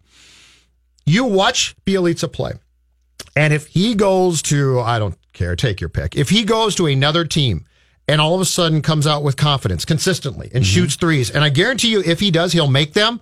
You 1.06 1.24
watch 1.24 1.74
Bjelica 1.86 2.30
play. 2.32 2.52
And 3.36 3.54
if 3.54 3.68
he 3.68 3.94
goes 3.94 4.42
to, 4.42 4.80
I 4.80 4.98
don't 4.98 5.16
care, 5.32 5.54
take 5.56 5.80
your 5.80 5.88
pick. 5.88 6.16
If 6.16 6.28
he 6.30 6.44
goes 6.44 6.74
to 6.74 6.86
another 6.86 7.24
team 7.24 7.64
and 8.08 8.20
all 8.20 8.34
of 8.34 8.40
a 8.40 8.46
sudden 8.46 8.82
comes 8.82 9.06
out 9.06 9.22
with 9.22 9.36
confidence 9.36 9.84
consistently 9.84 10.50
and 10.52 10.64
mm-hmm. 10.64 10.74
shoots 10.74 10.96
threes, 10.96 11.30
and 11.30 11.44
I 11.44 11.50
guarantee 11.50 11.92
you, 11.92 12.02
if 12.04 12.20
he 12.20 12.30
does, 12.30 12.52
he'll 12.52 12.68
make 12.68 12.94
them. 12.94 13.20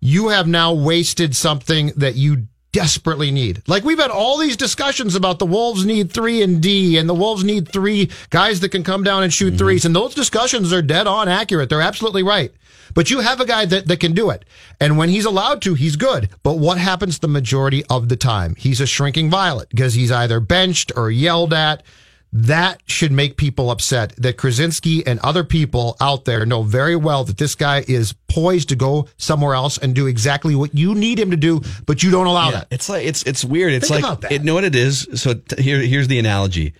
You 0.00 0.28
have 0.28 0.46
now 0.46 0.72
wasted 0.74 1.36
something 1.36 1.92
that 1.96 2.16
you 2.16 2.48
desperately 2.72 3.30
need. 3.30 3.62
Like 3.66 3.84
we've 3.84 3.98
had 3.98 4.10
all 4.10 4.38
these 4.38 4.56
discussions 4.56 5.14
about 5.14 5.38
the 5.38 5.46
Wolves 5.46 5.84
need 5.84 6.12
three 6.12 6.42
and 6.42 6.60
D, 6.60 6.98
and 6.98 7.08
the 7.08 7.14
Wolves 7.14 7.44
need 7.44 7.68
three 7.68 8.10
guys 8.30 8.60
that 8.60 8.70
can 8.70 8.84
come 8.84 9.02
down 9.02 9.22
and 9.22 9.32
shoot 9.32 9.50
mm-hmm. 9.50 9.58
threes, 9.58 9.84
and 9.84 9.94
those 9.94 10.14
discussions 10.14 10.72
are 10.72 10.82
dead 10.82 11.06
on 11.06 11.28
accurate. 11.28 11.68
They're 11.68 11.80
absolutely 11.80 12.22
right. 12.22 12.52
But 12.94 13.10
you 13.10 13.20
have 13.20 13.40
a 13.40 13.46
guy 13.46 13.66
that, 13.66 13.86
that 13.86 14.00
can 14.00 14.14
do 14.14 14.30
it. 14.30 14.44
And 14.80 14.98
when 14.98 15.08
he's 15.10 15.24
allowed 15.24 15.62
to, 15.62 15.74
he's 15.74 15.94
good. 15.96 16.28
But 16.42 16.58
what 16.58 16.78
happens 16.78 17.18
the 17.18 17.28
majority 17.28 17.84
of 17.86 18.08
the 18.08 18.16
time? 18.16 18.56
He's 18.56 18.80
a 18.80 18.86
shrinking 18.86 19.30
violet 19.30 19.68
because 19.68 19.94
he's 19.94 20.10
either 20.10 20.40
benched 20.40 20.90
or 20.96 21.10
yelled 21.10 21.52
at. 21.52 21.84
That 22.32 22.80
should 22.86 23.10
make 23.10 23.36
people 23.36 23.72
upset 23.72 24.14
that 24.16 24.36
Krawczynski 24.36 25.02
and 25.04 25.18
other 25.20 25.42
people 25.42 25.96
out 26.00 26.26
there 26.26 26.46
know 26.46 26.62
very 26.62 26.94
well 26.94 27.24
that 27.24 27.38
this 27.38 27.56
guy 27.56 27.84
is 27.88 28.14
poised 28.28 28.68
to 28.68 28.76
go 28.76 29.08
somewhere 29.16 29.54
else 29.54 29.78
and 29.78 29.96
do 29.96 30.06
exactly 30.06 30.54
what 30.54 30.72
you 30.72 30.94
need 30.94 31.18
him 31.18 31.32
to 31.32 31.36
do, 31.36 31.60
but 31.86 32.04
you 32.04 32.12
don't 32.12 32.26
allow 32.26 32.52
that. 32.52 32.68
It's 32.70 32.88
like 32.88 33.04
it's 33.04 33.24
it's 33.24 33.44
weird. 33.44 33.72
It's 33.72 33.88
Think 33.88 34.06
like 34.06 34.30
it, 34.30 34.44
know 34.44 34.54
what 34.54 34.62
it 34.62 34.76
is. 34.76 35.08
So 35.14 35.34
t- 35.34 35.60
here 35.60 35.80
here's 35.80 36.06
the 36.06 36.20
analogy. 36.20 36.74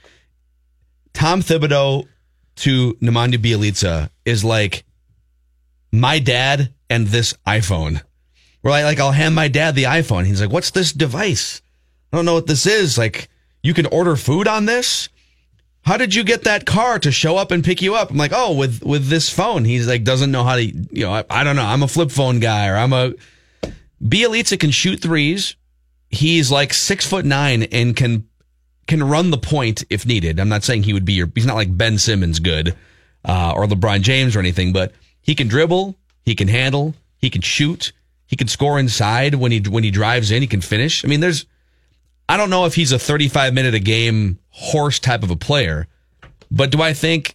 Tom 1.14 1.42
Thibodeau 1.42 2.06
to 2.56 2.94
Nemanja 2.94 3.36
Bjelica 3.36 4.10
is 4.24 4.44
like 4.44 4.84
my 5.90 6.20
dad 6.20 6.72
and 6.88 7.08
this 7.08 7.34
iPhone. 7.44 8.02
Where 8.60 8.74
I 8.74 8.84
like 8.84 9.00
I'll 9.00 9.10
hand 9.10 9.34
my 9.34 9.48
dad 9.48 9.74
the 9.74 9.84
iPhone. 9.84 10.26
He's 10.26 10.40
like, 10.40 10.52
"What's 10.52 10.70
this 10.70 10.92
device? 10.92 11.60
I 12.12 12.16
don't 12.16 12.24
know 12.24 12.34
what 12.34 12.46
this 12.46 12.66
is." 12.66 12.96
Like, 12.98 13.28
you 13.62 13.74
can 13.74 13.86
order 13.86 14.14
food 14.14 14.46
on 14.46 14.66
this. 14.66 15.08
How 15.82 15.96
did 15.96 16.14
you 16.14 16.24
get 16.24 16.44
that 16.44 16.66
car 16.66 16.98
to 16.98 17.10
show 17.10 17.36
up 17.36 17.50
and 17.50 17.64
pick 17.64 17.80
you 17.82 17.94
up? 17.94 18.10
I'm 18.10 18.16
like, 18.16 18.32
"Oh, 18.34 18.54
with 18.54 18.82
with 18.82 19.08
this 19.08 19.30
phone." 19.30 19.64
He's 19.64 19.88
like, 19.88 20.04
doesn't 20.04 20.30
know 20.30 20.44
how 20.44 20.56
to, 20.56 20.64
you 20.64 21.04
know, 21.04 21.12
I, 21.12 21.24
I 21.30 21.44
don't 21.44 21.56
know. 21.56 21.64
I'm 21.64 21.82
a 21.82 21.88
flip 21.88 22.10
phone 22.10 22.38
guy, 22.38 22.68
or 22.68 22.76
I'm 22.76 22.92
a 22.92 23.14
Bjelica 24.02 24.58
can 24.58 24.70
shoot 24.70 25.00
threes. 25.00 25.56
He's 26.08 26.50
like 26.50 26.74
six 26.74 27.06
foot 27.06 27.24
nine 27.24 27.64
and 27.64 27.94
can 27.96 28.28
can 28.86 29.02
run 29.02 29.30
the 29.30 29.38
point 29.38 29.84
if 29.90 30.04
needed. 30.04 30.40
I'm 30.40 30.48
not 30.48 30.64
saying 30.64 30.82
he 30.82 30.92
would 30.92 31.04
be 31.04 31.14
your. 31.14 31.30
He's 31.34 31.46
not 31.46 31.56
like 31.56 31.76
Ben 31.76 31.98
Simmons 31.98 32.40
good 32.40 32.76
uh, 33.24 33.52
or 33.54 33.66
LeBron 33.66 34.02
James 34.02 34.36
or 34.36 34.40
anything, 34.40 34.72
but 34.72 34.92
he 35.22 35.34
can 35.34 35.48
dribble, 35.48 35.96
he 36.24 36.34
can 36.34 36.48
handle, 36.48 36.94
he 37.18 37.30
can 37.30 37.42
shoot, 37.42 37.92
he 38.26 38.36
can 38.36 38.48
score 38.48 38.78
inside 38.78 39.34
when 39.34 39.52
he 39.52 39.60
when 39.60 39.84
he 39.84 39.90
drives 39.90 40.30
in. 40.30 40.42
He 40.42 40.48
can 40.48 40.60
finish. 40.60 41.04
I 41.04 41.08
mean, 41.08 41.20
there's. 41.20 41.46
I 42.30 42.36
don't 42.36 42.48
know 42.50 42.64
if 42.66 42.74
he's 42.76 42.92
a 42.92 42.98
35 42.98 43.52
minute 43.54 43.74
a 43.74 43.80
game 43.80 44.38
horse 44.50 44.98
type 45.00 45.22
of 45.24 45.30
a 45.30 45.36
player, 45.36 45.88
but 46.50 46.70
do 46.70 46.80
I 46.80 46.92
think 46.92 47.34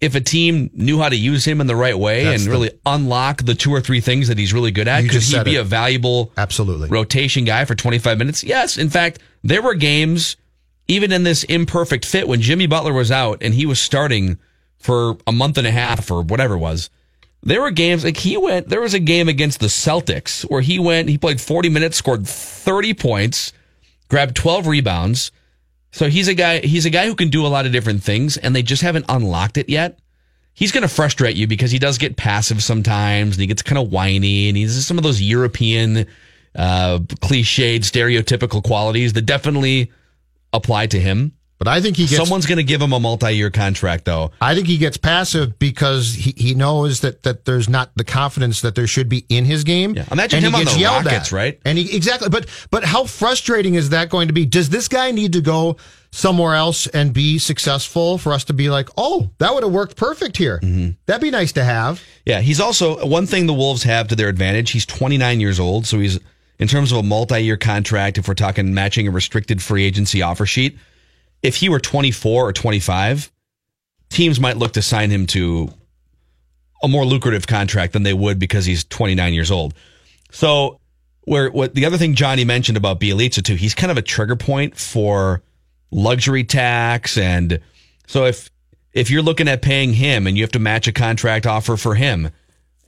if 0.00 0.14
a 0.14 0.20
team 0.20 0.70
knew 0.74 1.00
how 1.00 1.08
to 1.08 1.16
use 1.16 1.44
him 1.44 1.60
in 1.60 1.66
the 1.66 1.74
right 1.74 1.98
way 1.98 2.22
That's 2.22 2.42
and 2.42 2.46
the- 2.46 2.50
really 2.52 2.70
unlock 2.86 3.42
the 3.42 3.54
two 3.56 3.72
or 3.72 3.80
three 3.80 4.00
things 4.00 4.28
that 4.28 4.38
he's 4.38 4.52
really 4.54 4.70
good 4.70 4.86
at, 4.86 5.02
could 5.08 5.22
he 5.22 5.42
be 5.42 5.56
it. 5.56 5.60
a 5.60 5.64
valuable 5.64 6.30
Absolutely. 6.36 6.88
rotation 6.88 7.44
guy 7.44 7.64
for 7.64 7.74
25 7.74 8.16
minutes? 8.16 8.44
Yes. 8.44 8.78
In 8.78 8.90
fact, 8.90 9.18
there 9.42 9.60
were 9.60 9.74
games, 9.74 10.36
even 10.86 11.10
in 11.10 11.24
this 11.24 11.42
imperfect 11.44 12.04
fit, 12.06 12.28
when 12.28 12.40
Jimmy 12.40 12.68
Butler 12.68 12.92
was 12.92 13.10
out 13.10 13.38
and 13.42 13.54
he 13.54 13.66
was 13.66 13.80
starting 13.80 14.38
for 14.78 15.16
a 15.26 15.32
month 15.32 15.58
and 15.58 15.66
a 15.66 15.72
half 15.72 16.12
or 16.12 16.22
whatever 16.22 16.54
it 16.54 16.58
was. 16.58 16.90
There 17.42 17.60
were 17.60 17.72
games 17.72 18.04
like 18.04 18.18
he 18.18 18.36
went, 18.36 18.68
there 18.68 18.80
was 18.80 18.94
a 18.94 19.00
game 19.00 19.28
against 19.28 19.58
the 19.58 19.66
Celtics 19.66 20.42
where 20.42 20.60
he 20.60 20.78
went, 20.78 21.08
he 21.08 21.18
played 21.18 21.40
40 21.40 21.68
minutes, 21.70 21.96
scored 21.96 22.24
30 22.26 22.94
points, 22.94 23.52
grabbed 24.08 24.36
12 24.36 24.66
rebounds. 24.66 25.30
So 25.90 26.08
he's 26.08 26.28
a 26.28 26.34
guy, 26.34 26.58
he's 26.58 26.86
a 26.86 26.90
guy 26.90 27.06
who 27.06 27.14
can 27.14 27.28
do 27.28 27.46
a 27.46 27.48
lot 27.48 27.66
of 27.66 27.72
different 27.72 28.02
things 28.02 28.36
and 28.36 28.54
they 28.54 28.62
just 28.62 28.82
haven't 28.82 29.06
unlocked 29.08 29.56
it 29.56 29.68
yet. 29.68 29.98
He's 30.54 30.72
going 30.72 30.82
to 30.82 30.88
frustrate 30.88 31.36
you 31.36 31.46
because 31.46 31.70
he 31.70 31.78
does 31.78 31.98
get 31.98 32.16
passive 32.16 32.62
sometimes 32.62 33.36
and 33.36 33.40
he 33.40 33.46
gets 33.46 33.62
kind 33.62 33.78
of 33.78 33.92
whiny 33.92 34.48
and 34.48 34.56
he's 34.56 34.84
some 34.86 34.98
of 34.98 35.04
those 35.04 35.22
European, 35.22 36.06
uh, 36.56 36.98
cliched, 36.98 37.80
stereotypical 37.80 38.62
qualities 38.62 39.12
that 39.12 39.22
definitely 39.22 39.92
apply 40.52 40.86
to 40.88 40.98
him. 40.98 41.32
But 41.58 41.66
I 41.66 41.80
think 41.80 41.96
he 41.96 42.06
gets 42.06 42.16
Someone's 42.16 42.46
going 42.46 42.58
to 42.58 42.64
give 42.64 42.80
him 42.80 42.92
a 42.92 43.00
multi-year 43.00 43.50
contract 43.50 44.04
though. 44.04 44.30
I 44.40 44.54
think 44.54 44.68
he 44.68 44.78
gets 44.78 44.96
passive 44.96 45.58
because 45.58 46.14
he, 46.14 46.32
he 46.36 46.54
knows 46.54 47.00
that, 47.00 47.24
that 47.24 47.46
there's 47.46 47.68
not 47.68 47.90
the 47.96 48.04
confidence 48.04 48.60
that 48.60 48.76
there 48.76 48.86
should 48.86 49.08
be 49.08 49.26
in 49.28 49.44
his 49.44 49.64
game. 49.64 49.94
Yeah. 49.94 50.04
Imagine 50.12 50.38
and 50.38 50.46
him 50.46 50.52
he 50.52 50.58
on 50.58 50.64
gets 50.64 50.74
the 50.74 50.80
yelled 50.80 51.04
Rockets, 51.06 51.32
at. 51.32 51.36
right? 51.36 51.60
And 51.64 51.76
he 51.76 51.96
exactly 51.96 52.28
but 52.28 52.46
but 52.70 52.84
how 52.84 53.04
frustrating 53.04 53.74
is 53.74 53.90
that 53.90 54.08
going 54.08 54.28
to 54.28 54.34
be? 54.34 54.46
Does 54.46 54.68
this 54.68 54.86
guy 54.86 55.10
need 55.10 55.32
to 55.32 55.40
go 55.40 55.76
somewhere 56.12 56.54
else 56.54 56.86
and 56.86 57.12
be 57.12 57.38
successful 57.38 58.18
for 58.18 58.32
us 58.32 58.44
to 58.44 58.52
be 58.52 58.70
like, 58.70 58.88
oh, 58.96 59.30
that 59.38 59.52
would 59.52 59.64
have 59.64 59.72
worked 59.72 59.96
perfect 59.96 60.36
here? 60.36 60.60
Mm-hmm. 60.62 60.90
That'd 61.06 61.22
be 61.22 61.30
nice 61.30 61.52
to 61.52 61.64
have. 61.64 62.00
Yeah, 62.24 62.40
he's 62.40 62.60
also 62.60 63.04
one 63.04 63.26
thing 63.26 63.46
the 63.46 63.52
Wolves 63.54 63.82
have 63.82 64.06
to 64.08 64.16
their 64.16 64.28
advantage. 64.28 64.70
He's 64.70 64.86
29 64.86 65.40
years 65.40 65.58
old, 65.58 65.86
so 65.86 65.98
he's 65.98 66.20
in 66.60 66.68
terms 66.68 66.92
of 66.92 66.98
a 66.98 67.02
multi-year 67.02 67.56
contract. 67.56 68.16
If 68.16 68.28
we're 68.28 68.34
talking 68.34 68.72
matching 68.72 69.08
a 69.08 69.10
restricted 69.10 69.60
free 69.60 69.84
agency 69.84 70.22
offer 70.22 70.46
sheet, 70.46 70.78
if 71.42 71.56
he 71.56 71.68
were 71.68 71.80
24 71.80 72.48
or 72.48 72.52
25, 72.52 73.30
teams 74.10 74.40
might 74.40 74.56
look 74.56 74.72
to 74.72 74.82
sign 74.82 75.10
him 75.10 75.26
to 75.28 75.70
a 76.82 76.88
more 76.88 77.04
lucrative 77.04 77.46
contract 77.46 77.92
than 77.92 78.02
they 78.02 78.14
would 78.14 78.38
because 78.38 78.64
he's 78.64 78.84
29 78.84 79.34
years 79.34 79.50
old. 79.50 79.74
So, 80.30 80.80
where 81.22 81.50
what 81.50 81.74
the 81.74 81.84
other 81.84 81.98
thing 81.98 82.14
Johnny 82.14 82.44
mentioned 82.44 82.78
about 82.78 83.00
Bjelica 83.00 83.42
too, 83.42 83.54
he's 83.54 83.74
kind 83.74 83.90
of 83.90 83.98
a 83.98 84.02
trigger 84.02 84.36
point 84.36 84.76
for 84.76 85.42
luxury 85.90 86.44
tax, 86.44 87.18
and 87.18 87.60
so 88.06 88.24
if 88.24 88.50
if 88.92 89.10
you're 89.10 89.22
looking 89.22 89.48
at 89.48 89.60
paying 89.60 89.92
him 89.92 90.26
and 90.26 90.36
you 90.36 90.42
have 90.42 90.52
to 90.52 90.58
match 90.58 90.88
a 90.88 90.92
contract 90.92 91.46
offer 91.46 91.76
for 91.76 91.94
him, 91.94 92.30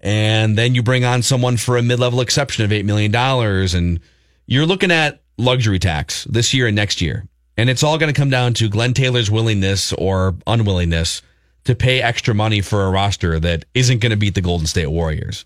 and 0.00 0.56
then 0.56 0.74
you 0.74 0.82
bring 0.82 1.04
on 1.04 1.22
someone 1.22 1.56
for 1.56 1.76
a 1.76 1.82
mid-level 1.82 2.20
exception 2.20 2.64
of 2.64 2.72
eight 2.72 2.86
million 2.86 3.10
dollars, 3.10 3.74
and 3.74 4.00
you're 4.46 4.66
looking 4.66 4.90
at 4.90 5.20
luxury 5.36 5.78
tax 5.78 6.24
this 6.24 6.54
year 6.54 6.66
and 6.66 6.76
next 6.76 7.02
year, 7.02 7.26
and 7.60 7.68
it's 7.68 7.82
all 7.82 7.98
going 7.98 8.10
to 8.12 8.18
come 8.18 8.30
down 8.30 8.54
to 8.54 8.70
Glenn 8.70 8.94
Taylor's 8.94 9.30
willingness 9.30 9.92
or 9.92 10.34
unwillingness 10.46 11.20
to 11.64 11.74
pay 11.74 12.00
extra 12.00 12.34
money 12.34 12.62
for 12.62 12.86
a 12.86 12.90
roster 12.90 13.38
that 13.38 13.66
isn't 13.74 13.98
going 13.98 14.10
to 14.10 14.16
beat 14.16 14.34
the 14.34 14.40
Golden 14.40 14.66
State 14.66 14.86
Warriors. 14.86 15.44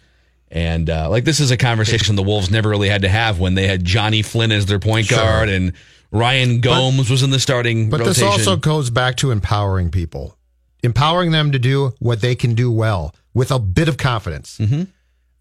And 0.48 0.88
uh, 0.88 1.10
like 1.10 1.24
this 1.24 1.40
is 1.40 1.50
a 1.50 1.56
conversation 1.56 2.14
the 2.14 2.22
Wolves 2.22 2.52
never 2.52 2.68
really 2.68 2.88
had 2.88 3.02
to 3.02 3.08
have 3.08 3.40
when 3.40 3.56
they 3.56 3.66
had 3.66 3.84
Johnny 3.84 4.22
Flynn 4.22 4.52
as 4.52 4.66
their 4.66 4.78
point 4.78 5.06
Sure. 5.06 5.18
guard 5.18 5.48
and 5.48 5.72
Ryan 6.12 6.60
Gomes 6.60 7.10
was 7.10 7.24
in 7.24 7.30
the 7.30 7.40
starting 7.40 7.90
But 7.90 7.98
rotation. 7.98 8.28
this 8.28 8.46
also 8.46 8.54
goes 8.54 8.90
back 8.90 9.16
to 9.16 9.32
empowering 9.32 9.90
people, 9.90 10.38
empowering 10.84 11.32
them 11.32 11.50
to 11.50 11.58
do 11.58 11.94
what 11.98 12.20
they 12.20 12.36
can 12.36 12.54
do 12.54 12.70
well 12.70 13.12
with 13.34 13.50
a 13.50 13.58
bit 13.58 13.88
of 13.88 13.96
confidence. 13.96 14.58
Mm-hmm. 14.58 14.84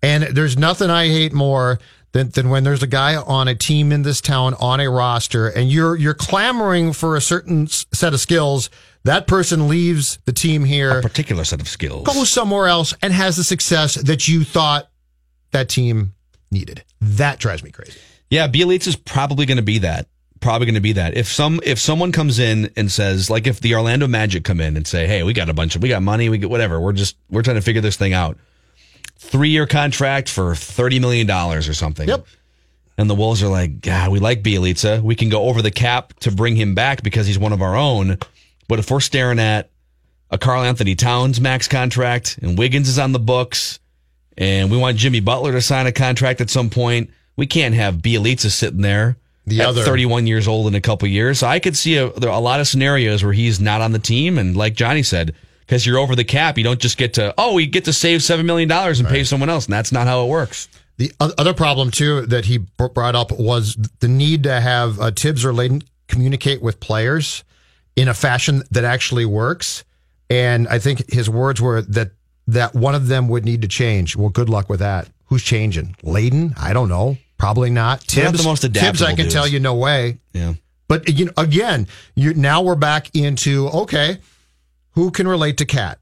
And 0.02 0.24
there's 0.24 0.58
nothing 0.58 0.90
I 0.90 1.10
hate 1.10 1.34
more 1.34 1.78
than, 2.14 2.30
than 2.30 2.50
when 2.50 2.64
there's 2.64 2.82
a 2.82 2.88
guy 2.88 3.16
on 3.16 3.48
a 3.48 3.56
team 3.56 3.92
in 3.92 4.04
this 4.04 4.22
town 4.22 4.54
on 4.60 4.80
a 4.80 4.90
roster 4.90 5.48
and 5.48 5.72
you're 5.72 5.96
you're 5.96 6.14
clamoring 6.14 6.94
for 6.94 7.16
a 7.16 7.22
certain 7.22 7.68
set 7.68 8.14
of 8.14 8.20
skills. 8.20 8.70
That 9.04 9.28
person 9.28 9.68
leaves 9.68 10.20
the 10.24 10.32
team 10.32 10.64
here, 10.64 11.00
a 11.00 11.02
particular 11.02 11.44
set 11.44 11.60
of 11.60 11.68
skills. 11.68 12.08
goes 12.08 12.30
somewhere 12.30 12.68
else, 12.68 12.94
and 13.02 13.12
has 13.12 13.36
the 13.36 13.44
success 13.44 13.96
that 13.96 14.30
you 14.30 14.46
thought 14.46 14.90
that 15.52 15.68
team 15.68 16.14
needed. 16.50 16.86
That 17.02 17.38
drives 17.38 17.64
me 17.64 17.72
crazy. 17.72 18.00
Yeah, 18.30 18.48
Bjelica 18.48 18.88
is 18.88 18.96
probably 18.96 19.46
going 19.46 19.58
to 19.58 19.64
be 19.64 19.80
that. 19.80 20.08
Probably 20.40 20.66
going 20.66 20.76
to 20.76 20.82
be 20.82 20.94
that. 20.94 21.18
If 21.18 21.28
some 21.28 21.60
if 21.64 21.80
someone 21.80 22.14
comes 22.14 22.40
in 22.40 22.72
and 22.78 22.90
says 22.92 23.30
like 23.30 23.46
if 23.46 23.60
the 23.60 23.76
Orlando 23.76 24.08
Magic 24.08 24.46
come 24.46 24.62
in 24.62 24.78
and 24.78 24.88
say, 24.88 25.06
"Hey, 25.08 25.24
we 25.24 25.34
got 25.34 25.50
a 25.50 25.54
bunch 25.54 25.76
of 25.76 25.82
we 25.82 25.90
got 25.90 26.02
money, 26.02 26.30
we 26.30 26.38
get 26.38 26.50
whatever. 26.50 26.80
We're 26.80 26.94
just 26.94 27.18
we're 27.30 27.44
trying 27.44 27.58
to 27.58 27.62
figure 27.62 27.82
this 27.82 27.98
thing 27.98 28.14
out." 28.14 28.38
3-year 29.20 29.68
contract 29.68 30.30
for 30.30 30.56
30 30.56 31.00
million 31.00 31.28
dollars 31.28 31.68
or 31.70 31.74
something. 31.74 32.08
Yep. 32.08 32.26
And 32.98 33.10
the 33.10 33.16
Wolves 33.16 33.42
are 33.42 33.48
like, 33.48 33.82
"God, 33.82 34.12
we 34.12 34.20
like 34.20 34.44
Bjelica. 34.44 35.02
We 35.02 35.16
can 35.16 35.30
go 35.30 35.44
over 35.44 35.62
the 35.62 35.72
cap 35.72 36.14
to 36.20 36.32
bring 36.32 36.56
him 36.56 36.76
back 36.76 37.02
because 37.02 37.26
he's 37.26 37.40
one 37.40 37.52
of 37.54 37.62
our 37.62 37.76
own." 37.76 38.18
But 38.68 38.80
if 38.80 38.92
we're 38.92 39.00
staring 39.00 39.40
at 39.40 39.70
a 40.30 40.38
Karl-Anthony 40.38 40.96
Towns 40.96 41.42
max 41.42 41.68
contract 41.68 42.38
and 42.42 42.58
Wiggins 42.58 42.88
is 42.90 42.98
on 43.00 43.12
the 43.12 43.20
books 43.20 43.80
and 44.38 44.72
we 44.72 44.78
want 44.78 44.98
Jimmy 44.98 45.20
Butler 45.20 45.52
to 45.52 45.62
sign 45.62 45.86
a 45.88 45.92
contract 45.92 46.40
at 46.42 46.50
some 46.50 46.70
point, 46.70 47.10
we 47.36 47.46
can't 47.46 47.76
have 47.76 47.96
Bjelica 47.98 48.50
sitting 48.50 48.82
there 48.82 49.18
The 49.46 49.62
at 49.62 49.68
other- 49.68 49.84
31 49.84 50.26
years 50.28 50.48
old 50.48 50.68
in 50.68 50.76
a 50.76 50.82
couple 50.82 51.08
years. 51.08 51.40
So 51.40 51.48
I 51.48 51.60
could 51.60 51.76
see 51.76 51.98
a, 51.98 52.08
a 52.08 52.40
lot 52.40 52.60
of 52.60 52.68
scenarios 52.68 53.24
where 53.24 53.34
he's 53.34 53.60
not 53.60 53.82
on 53.82 53.92
the 53.92 54.00
team. 54.00 54.38
And 54.40 54.56
like 54.56 54.74
Johnny 54.76 55.04
said, 55.04 55.36
because 55.66 55.86
you're 55.86 55.98
over 55.98 56.16
the 56.16 56.24
cap, 56.24 56.58
you 56.58 56.64
don't 56.64 56.80
just 56.80 56.98
get 56.98 57.14
to, 57.16 57.34
oh, 57.38 57.54
we 57.54 57.66
get 57.66 57.86
to 57.86 57.94
save 57.94 58.20
$7 58.22 58.46
million 58.46 58.72
and 58.72 59.08
pay 59.08 59.24
someone 59.24 59.50
else. 59.50 59.66
And 59.66 59.74
that's 59.74 59.92
not 59.92 60.08
how 60.08 60.26
it 60.26 60.30
works. 60.30 60.68
The 60.98 61.12
other 61.20 61.54
problem 61.54 61.90
too 61.90 62.26
that 62.28 62.46
he 62.46 62.60
brought 62.60 63.16
up 63.16 63.32
was 63.32 63.76
the 64.00 64.08
need 64.08 64.44
to 64.44 64.62
have 64.62 65.00
uh, 65.00 65.12
Thibs 65.12 65.44
or 65.44 65.52
Layden 65.52 65.84
communicate 66.08 66.62
with 66.62 66.80
players 66.80 67.44
in 67.96 68.08
a 68.08 68.14
fashion 68.14 68.64
that 68.72 68.84
actually 68.84 69.26
works. 69.26 69.84
And 70.30 70.68
I 70.68 70.80
think 70.80 71.12
his 71.12 71.30
words 71.30 71.60
were 71.62 71.82
that 71.82 72.12
that 72.48 72.76
one 72.76 72.94
of 72.94 73.08
them 73.08 73.30
would 73.30 73.46
need 73.46 73.62
to 73.62 73.68
change. 73.68 74.16
Well, 74.16 74.30
good 74.30 74.50
luck 74.50 74.70
with 74.70 74.80
that. 74.82 75.08
Who's 75.26 75.44
changing? 75.44 75.96
Layden? 76.04 76.54
I 76.60 76.74
don't 76.74 76.90
know. 76.90 77.18
Probably 77.38 77.70
not. 77.70 78.02
Thibs. 78.02 78.26
not 78.26 78.38
the 78.38 78.44
most 78.44 78.62
Thibs, 78.62 79.02
I 79.02 79.16
can 79.16 79.30
tell 79.30 79.48
you, 79.48 79.60
no 79.60 79.76
way. 79.76 80.18
Yeah. 80.34 80.54
But 80.88 81.10
you 81.10 81.26
know, 81.26 81.32
again, 81.38 81.88
you 82.16 82.34
now 82.34 82.62
we're 82.62 82.76
back 82.76 83.16
into 83.16 83.68
okay, 83.70 84.18
who 84.94 85.12
can 85.12 85.28
relate 85.28 85.58
to 85.58 85.66
KAT? 85.66 86.00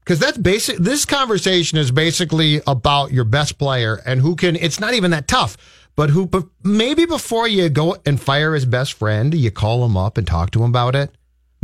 Because 0.00 0.18
that's 0.18 0.38
basic. 0.38 0.78
This 0.78 1.04
conversation 1.04 1.78
is 1.78 1.90
basically 1.92 2.60
about 2.66 3.12
your 3.12 3.24
best 3.24 3.58
player 3.58 4.00
and 4.04 4.20
who 4.20 4.34
can. 4.34 4.56
It's 4.56 4.80
not 4.80 4.94
even 4.94 5.12
that 5.12 5.28
tough, 5.28 5.56
but 5.94 6.10
who? 6.10 6.26
But 6.26 6.46
maybe 6.64 7.06
before 7.06 7.46
you 7.46 7.68
go 7.68 7.96
and 8.04 8.20
fire 8.20 8.54
his 8.54 8.64
best 8.66 8.94
friend, 8.94 9.32
you 9.32 9.50
call 9.52 9.84
him 9.84 9.96
up 9.96 10.18
and 10.18 10.26
talk 10.26 10.50
to 10.52 10.58
him 10.64 10.70
about 10.70 10.96
it. 10.96 11.10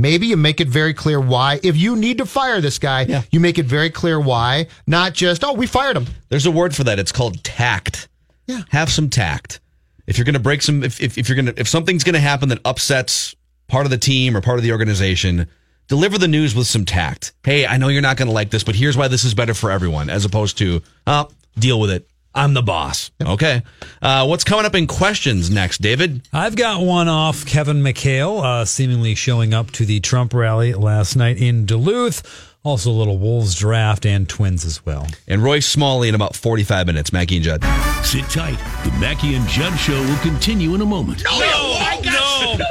Maybe 0.00 0.28
you 0.28 0.36
make 0.36 0.60
it 0.60 0.68
very 0.68 0.94
clear 0.94 1.20
why. 1.20 1.58
If 1.64 1.76
you 1.76 1.96
need 1.96 2.18
to 2.18 2.26
fire 2.26 2.60
this 2.60 2.78
guy, 2.78 3.00
Yeah. 3.02 3.22
you 3.32 3.40
make 3.40 3.58
it 3.58 3.66
very 3.66 3.90
clear 3.90 4.20
why, 4.20 4.68
not 4.86 5.12
just 5.14 5.42
oh 5.42 5.54
we 5.54 5.66
fired 5.66 5.96
him. 5.96 6.06
There's 6.28 6.46
a 6.46 6.52
word 6.52 6.76
for 6.76 6.84
that. 6.84 7.00
It's 7.00 7.10
called 7.10 7.42
tact. 7.42 8.08
Yeah. 8.46 8.62
Have 8.68 8.90
some 8.90 9.10
tact. 9.10 9.58
If 10.06 10.16
you're 10.16 10.24
going 10.24 10.34
to 10.34 10.38
break 10.40 10.62
some, 10.62 10.84
if, 10.84 11.00
if, 11.02 11.18
if 11.18 11.28
you're 11.28 11.34
going 11.36 11.46
to, 11.46 11.60
if 11.60 11.66
something's 11.66 12.04
going 12.04 12.14
to 12.14 12.20
happen 12.20 12.48
that 12.50 12.60
upsets 12.64 13.34
part 13.66 13.84
of 13.84 13.90
the 13.90 13.98
team 13.98 14.36
or 14.36 14.40
part 14.40 14.58
of 14.58 14.62
the 14.62 14.70
organization, 14.72 15.48
deliver 15.88 16.18
the 16.18 16.28
news 16.28 16.54
with 16.54 16.66
some 16.66 16.84
tact. 16.84 17.32
Hey, 17.44 17.66
I 17.66 17.76
know 17.78 17.88
you're 17.88 18.02
not 18.02 18.16
going 18.16 18.28
to 18.28 18.34
like 18.34 18.50
this, 18.50 18.62
but 18.64 18.74
here's 18.74 18.96
why 18.96 19.08
this 19.08 19.24
is 19.24 19.34
better 19.34 19.54
for 19.54 19.70
everyone, 19.70 20.08
as 20.10 20.24
opposed 20.24 20.58
to, 20.58 20.82
oh, 21.06 21.28
deal 21.58 21.80
with 21.80 21.90
it. 21.90 22.08
I'm 22.34 22.54
the 22.54 22.62
boss. 22.62 23.10
Okay. 23.20 23.62
Uh, 24.00 24.26
what's 24.26 24.44
coming 24.44 24.64
up 24.64 24.74
in 24.74 24.86
questions 24.86 25.50
next, 25.50 25.78
David? 25.80 26.22
I've 26.32 26.54
got 26.54 26.82
one 26.82 27.08
off 27.08 27.44
Kevin 27.46 27.82
McHale, 27.82 28.42
uh, 28.44 28.64
seemingly 28.64 29.14
showing 29.16 29.52
up 29.54 29.70
to 29.72 29.84
the 29.84 29.98
Trump 30.00 30.32
rally 30.34 30.72
last 30.74 31.16
night 31.16 31.38
in 31.38 31.66
Duluth. 31.66 32.46
Also, 32.64 32.90
a 32.90 32.92
little 32.92 33.18
Wolves 33.18 33.54
draft 33.54 34.04
and 34.04 34.28
Twins 34.28 34.64
as 34.64 34.84
well. 34.84 35.06
And 35.26 35.42
Roy 35.42 35.60
Smalley 35.60 36.08
in 36.08 36.14
about 36.14 36.36
45 36.36 36.86
minutes. 36.86 37.12
Mackey 37.12 37.36
and 37.36 37.44
Judd. 37.44 37.64
Sit 38.04 38.24
tight. 38.26 38.58
The 38.84 38.90
Mackey 39.00 39.34
and 39.34 39.48
Judd 39.48 39.76
Show 39.78 39.98
will 40.02 40.18
continue 40.18 40.74
in 40.74 40.80
a 40.82 40.86
moment. 40.86 41.24
No, 41.24 41.30
I 41.32 42.00
got 42.04 42.12
No, 42.12 42.27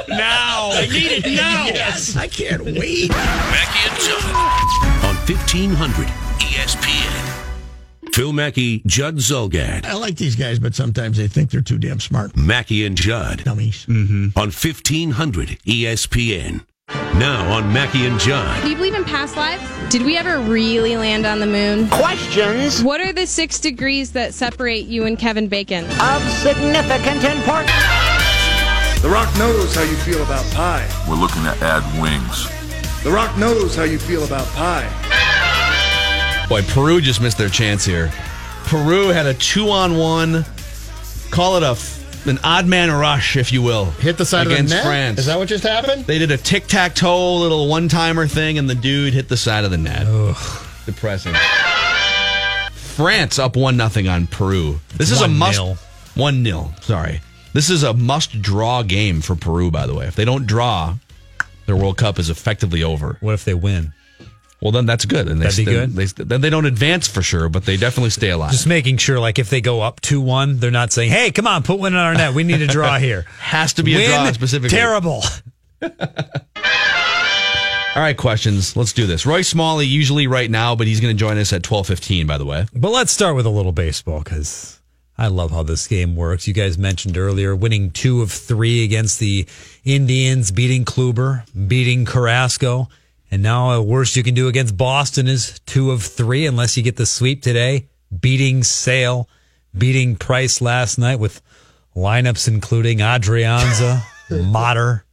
now. 0.08 0.70
I 0.72 0.86
need 0.90 1.24
it 1.24 1.36
now. 1.36 1.66
Yes, 1.78 2.16
I 2.16 2.26
can't 2.28 2.64
wait. 2.64 3.10
Mackey 3.10 3.88
and 3.88 4.00
Judd 4.00 5.04
on 5.04 5.14
1500 5.16 6.06
ESPN. 6.38 7.34
Phil 8.14 8.32
Mackey, 8.32 8.82
Judd 8.86 9.16
Zulgad. 9.16 9.84
I 9.84 9.92
like 9.94 10.16
these 10.16 10.34
guys, 10.34 10.58
but 10.58 10.74
sometimes 10.74 11.18
they 11.18 11.28
think 11.28 11.50
they're 11.50 11.60
too 11.60 11.78
damn 11.78 12.00
smart. 12.00 12.36
Mackey 12.36 12.84
and 12.86 12.96
Judd 12.96 13.44
Dummies. 13.44 13.86
Mm-hmm. 13.86 14.36
on 14.38 14.46
1500 14.50 15.48
ESPN. 15.66 16.64
Now 17.14 17.52
on 17.52 17.70
Mackey 17.72 18.06
and 18.06 18.18
Judd. 18.18 18.62
Do 18.62 18.70
you 18.70 18.76
believe 18.76 18.94
in 18.94 19.04
past 19.04 19.36
lives? 19.36 19.62
Did 19.90 20.02
we 20.02 20.16
ever 20.16 20.38
really 20.38 20.96
land 20.96 21.26
on 21.26 21.38
the 21.38 21.46
moon? 21.46 21.88
Questions 21.90 22.82
What 22.82 23.00
are 23.02 23.12
the 23.12 23.26
six 23.26 23.60
degrees 23.60 24.12
that 24.12 24.32
separate 24.34 24.86
you 24.86 25.04
and 25.04 25.18
Kevin 25.18 25.48
Bacon? 25.48 25.84
of 26.00 26.22
significant 26.30 27.24
importance. 27.24 27.72
The 29.02 29.08
Rock 29.08 29.32
knows 29.38 29.74
how 29.74 29.82
you 29.82 29.94
feel 29.96 30.22
about 30.24 30.44
pie. 30.52 30.88
We're 31.08 31.14
looking 31.14 31.42
to 31.44 31.50
add 31.62 31.82
wings. 32.02 32.48
The 33.04 33.10
Rock 33.10 33.36
knows 33.38 33.76
how 33.76 33.84
you 33.84 33.98
feel 33.98 34.24
about 34.24 34.46
pie. 34.48 34.86
Boy, 36.48 36.62
Peru 36.62 37.00
just 37.00 37.20
missed 37.20 37.38
their 37.38 37.48
chance 37.48 37.84
here. 37.84 38.10
Peru 38.64 39.08
had 39.08 39.26
a 39.26 39.34
two 39.34 39.70
on 39.70 39.96
one, 39.96 40.44
call 41.30 41.56
it 41.58 41.62
a 41.62 41.70
f- 41.70 42.26
an 42.26 42.38
odd 42.42 42.66
man 42.66 42.90
rush, 42.90 43.36
if 43.36 43.52
you 43.52 43.62
will. 43.62 43.84
Hit 43.92 44.18
the 44.18 44.24
side 44.26 44.46
against 44.48 44.64
of 44.64 44.68
the 44.70 44.74
net. 44.76 44.84
France. 44.84 45.18
Is 45.20 45.26
that 45.26 45.38
what 45.38 45.46
just 45.48 45.62
happened? 45.64 46.04
They 46.04 46.18
did 46.18 46.32
a 46.32 46.36
tic 46.36 46.66
tac 46.66 46.94
toe 46.96 47.36
little 47.36 47.68
one 47.68 47.88
timer 47.88 48.26
thing, 48.26 48.58
and 48.58 48.68
the 48.68 48.74
dude 48.74 49.14
hit 49.14 49.28
the 49.28 49.36
side 49.36 49.64
of 49.64 49.70
the 49.70 49.78
net. 49.78 50.06
Depressing. 50.86 51.34
France 52.72 53.38
up 53.38 53.54
one 53.56 53.76
nothing 53.76 54.08
on 54.08 54.26
Peru. 54.26 54.80
This 54.96 55.12
is 55.12 55.20
a 55.22 55.28
must 55.28 55.60
1-0. 55.60 55.76
one 56.16 56.44
0 56.44 56.74
Sorry, 56.80 57.20
this 57.58 57.70
is 57.70 57.82
a 57.82 57.92
must 57.92 58.40
draw 58.40 58.84
game 58.84 59.20
for 59.20 59.34
Peru. 59.34 59.68
By 59.68 59.88
the 59.88 59.94
way, 59.94 60.06
if 60.06 60.14
they 60.14 60.24
don't 60.24 60.46
draw, 60.46 60.94
their 61.66 61.74
World 61.74 61.96
Cup 61.96 62.20
is 62.20 62.30
effectively 62.30 62.84
over. 62.84 63.16
What 63.20 63.34
if 63.34 63.44
they 63.44 63.52
win? 63.52 63.92
Well, 64.62 64.70
then 64.70 64.86
that's 64.86 65.04
good. 65.04 65.26
And 65.26 65.40
they 65.40 65.46
That'd 65.46 65.66
be 65.66 65.72
st- 65.72 65.76
good? 65.76 65.96
They, 65.96 66.04
then 66.24 66.40
they 66.40 66.50
don't 66.50 66.66
advance 66.66 67.08
for 67.08 67.20
sure, 67.20 67.48
but 67.48 67.64
they 67.64 67.76
definitely 67.76 68.10
stay 68.10 68.30
alive. 68.30 68.52
Just 68.52 68.68
making 68.68 68.98
sure, 68.98 69.18
like, 69.18 69.40
if 69.40 69.50
they 69.50 69.60
go 69.60 69.80
up 69.80 70.00
2 70.02 70.20
1, 70.20 70.60
they're 70.60 70.70
not 70.70 70.92
saying, 70.92 71.10
hey, 71.10 71.32
come 71.32 71.48
on, 71.48 71.64
put 71.64 71.80
one 71.80 71.94
in 71.94 71.98
our 71.98 72.14
net. 72.14 72.32
We 72.32 72.44
need 72.44 72.62
a 72.62 72.68
draw 72.68 72.96
here. 73.00 73.22
Has 73.40 73.72
to 73.72 73.82
be 73.82 73.96
a 73.96 74.06
draw 74.06 74.30
specifically. 74.30 74.76
Terrible. 74.76 75.24
All 75.82 75.90
right, 78.04 78.16
questions. 78.16 78.76
Let's 78.76 78.92
do 78.92 79.08
this. 79.08 79.26
Roy 79.26 79.42
Smalley 79.42 79.84
usually 79.84 80.28
right 80.28 80.48
now, 80.48 80.76
but 80.76 80.86
he's 80.86 81.00
going 81.00 81.16
to 81.16 81.18
join 81.18 81.38
us 81.38 81.52
at 81.52 81.64
twelve 81.64 81.88
fifteen. 81.88 82.28
By 82.28 82.38
the 82.38 82.44
way, 82.44 82.66
But 82.72 82.92
let's 82.92 83.10
start 83.10 83.34
with 83.34 83.46
a 83.46 83.50
little 83.50 83.72
baseball 83.72 84.20
because 84.20 84.77
I 85.18 85.26
love 85.26 85.50
how 85.50 85.64
this 85.64 85.88
game 85.88 86.14
works. 86.14 86.46
You 86.46 86.54
guys 86.54 86.78
mentioned 86.78 87.18
earlier 87.18 87.56
winning 87.56 87.90
two 87.90 88.22
of 88.22 88.30
three 88.30 88.84
against 88.84 89.18
the 89.18 89.46
Indians, 89.84 90.52
beating 90.52 90.84
Kluber, 90.84 91.42
beating 91.66 92.04
Carrasco. 92.04 92.88
And 93.30 93.42
now 93.42 93.74
the 93.74 93.82
worst 93.82 94.14
you 94.14 94.22
can 94.22 94.34
do 94.34 94.46
against 94.46 94.76
Boston 94.76 95.26
is 95.26 95.58
two 95.66 95.90
of 95.90 96.04
three, 96.04 96.46
unless 96.46 96.76
you 96.76 96.84
get 96.84 96.96
the 96.96 97.04
sweep 97.04 97.42
today, 97.42 97.88
beating 98.20 98.62
Sale, 98.62 99.28
beating 99.76 100.14
Price 100.14 100.60
last 100.60 100.98
night 100.98 101.18
with 101.18 101.42
lineups 101.96 102.46
including 102.46 102.98
Adrianza, 102.98 104.02
Motter, 104.30 105.04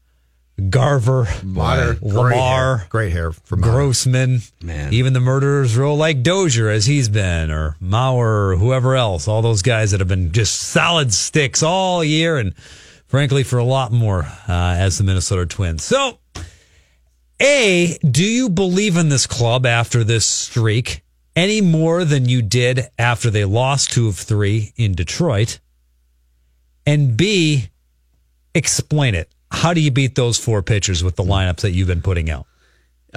Garver, 0.70 1.28
great 1.42 2.02
Lamar, 2.02 2.32
hair. 2.78 2.86
Great 2.90 3.12
hair 3.12 3.34
for. 3.34 3.58
Grossman. 3.58 4.40
Man. 4.62 4.94
Even 4.94 5.12
the 5.12 5.20
murderers 5.20 5.76
roll 5.76 5.98
like 5.98 6.24
Dozier 6.24 6.70
as 6.70 6.86
he's 6.86 7.10
been, 7.10 7.52
or 7.52 7.76
Mauer, 7.82 8.54
or 8.54 8.56
whoever 8.56 8.96
else. 8.96 9.28
All 9.28 9.42
those 9.42 9.62
guys 9.62 9.92
that 9.92 10.00
have 10.00 10.08
been 10.08 10.32
just 10.32 10.56
solid 10.56 11.14
sticks 11.14 11.62
all 11.62 12.06
year, 12.06 12.38
and 12.38 12.56
frankly, 13.06 13.44
for 13.44 13.58
a 13.58 13.66
lot 13.66 13.92
more 13.92 14.24
uh, 14.48 14.76
as 14.78 14.98
the 14.98 15.04
Minnesota 15.04 15.46
Twins. 15.46 15.84
So, 15.84 16.20
A, 17.42 17.98
do 18.10 18.24
you 18.24 18.50
believe 18.50 18.96
in 18.96 19.10
this 19.10 19.28
club 19.28 19.66
after 19.66 20.06
this 20.06 20.26
streak 20.26 21.04
any 21.36 21.60
more 21.60 22.06
than 22.06 22.30
you 22.30 22.42
did 22.42 22.88
after 22.98 23.30
they 23.30 23.44
lost 23.44 23.92
two 23.92 24.08
of 24.08 24.16
three 24.16 24.72
in 24.78 24.94
Detroit? 24.94 25.60
And 26.86 27.18
B, 27.18 27.68
explain 28.54 29.16
it. 29.16 29.30
How 29.56 29.74
do 29.74 29.82
you 29.82 29.92
beat 29.92 30.16
those 30.16 30.38
four 30.38 30.62
pitchers 30.62 31.04
with 31.04 31.16
the 31.16 31.24
lineups 31.24 31.62
that 31.62 31.72
you've 31.72 31.88
been 31.88 32.02
putting 32.02 32.30
out? 32.30 32.46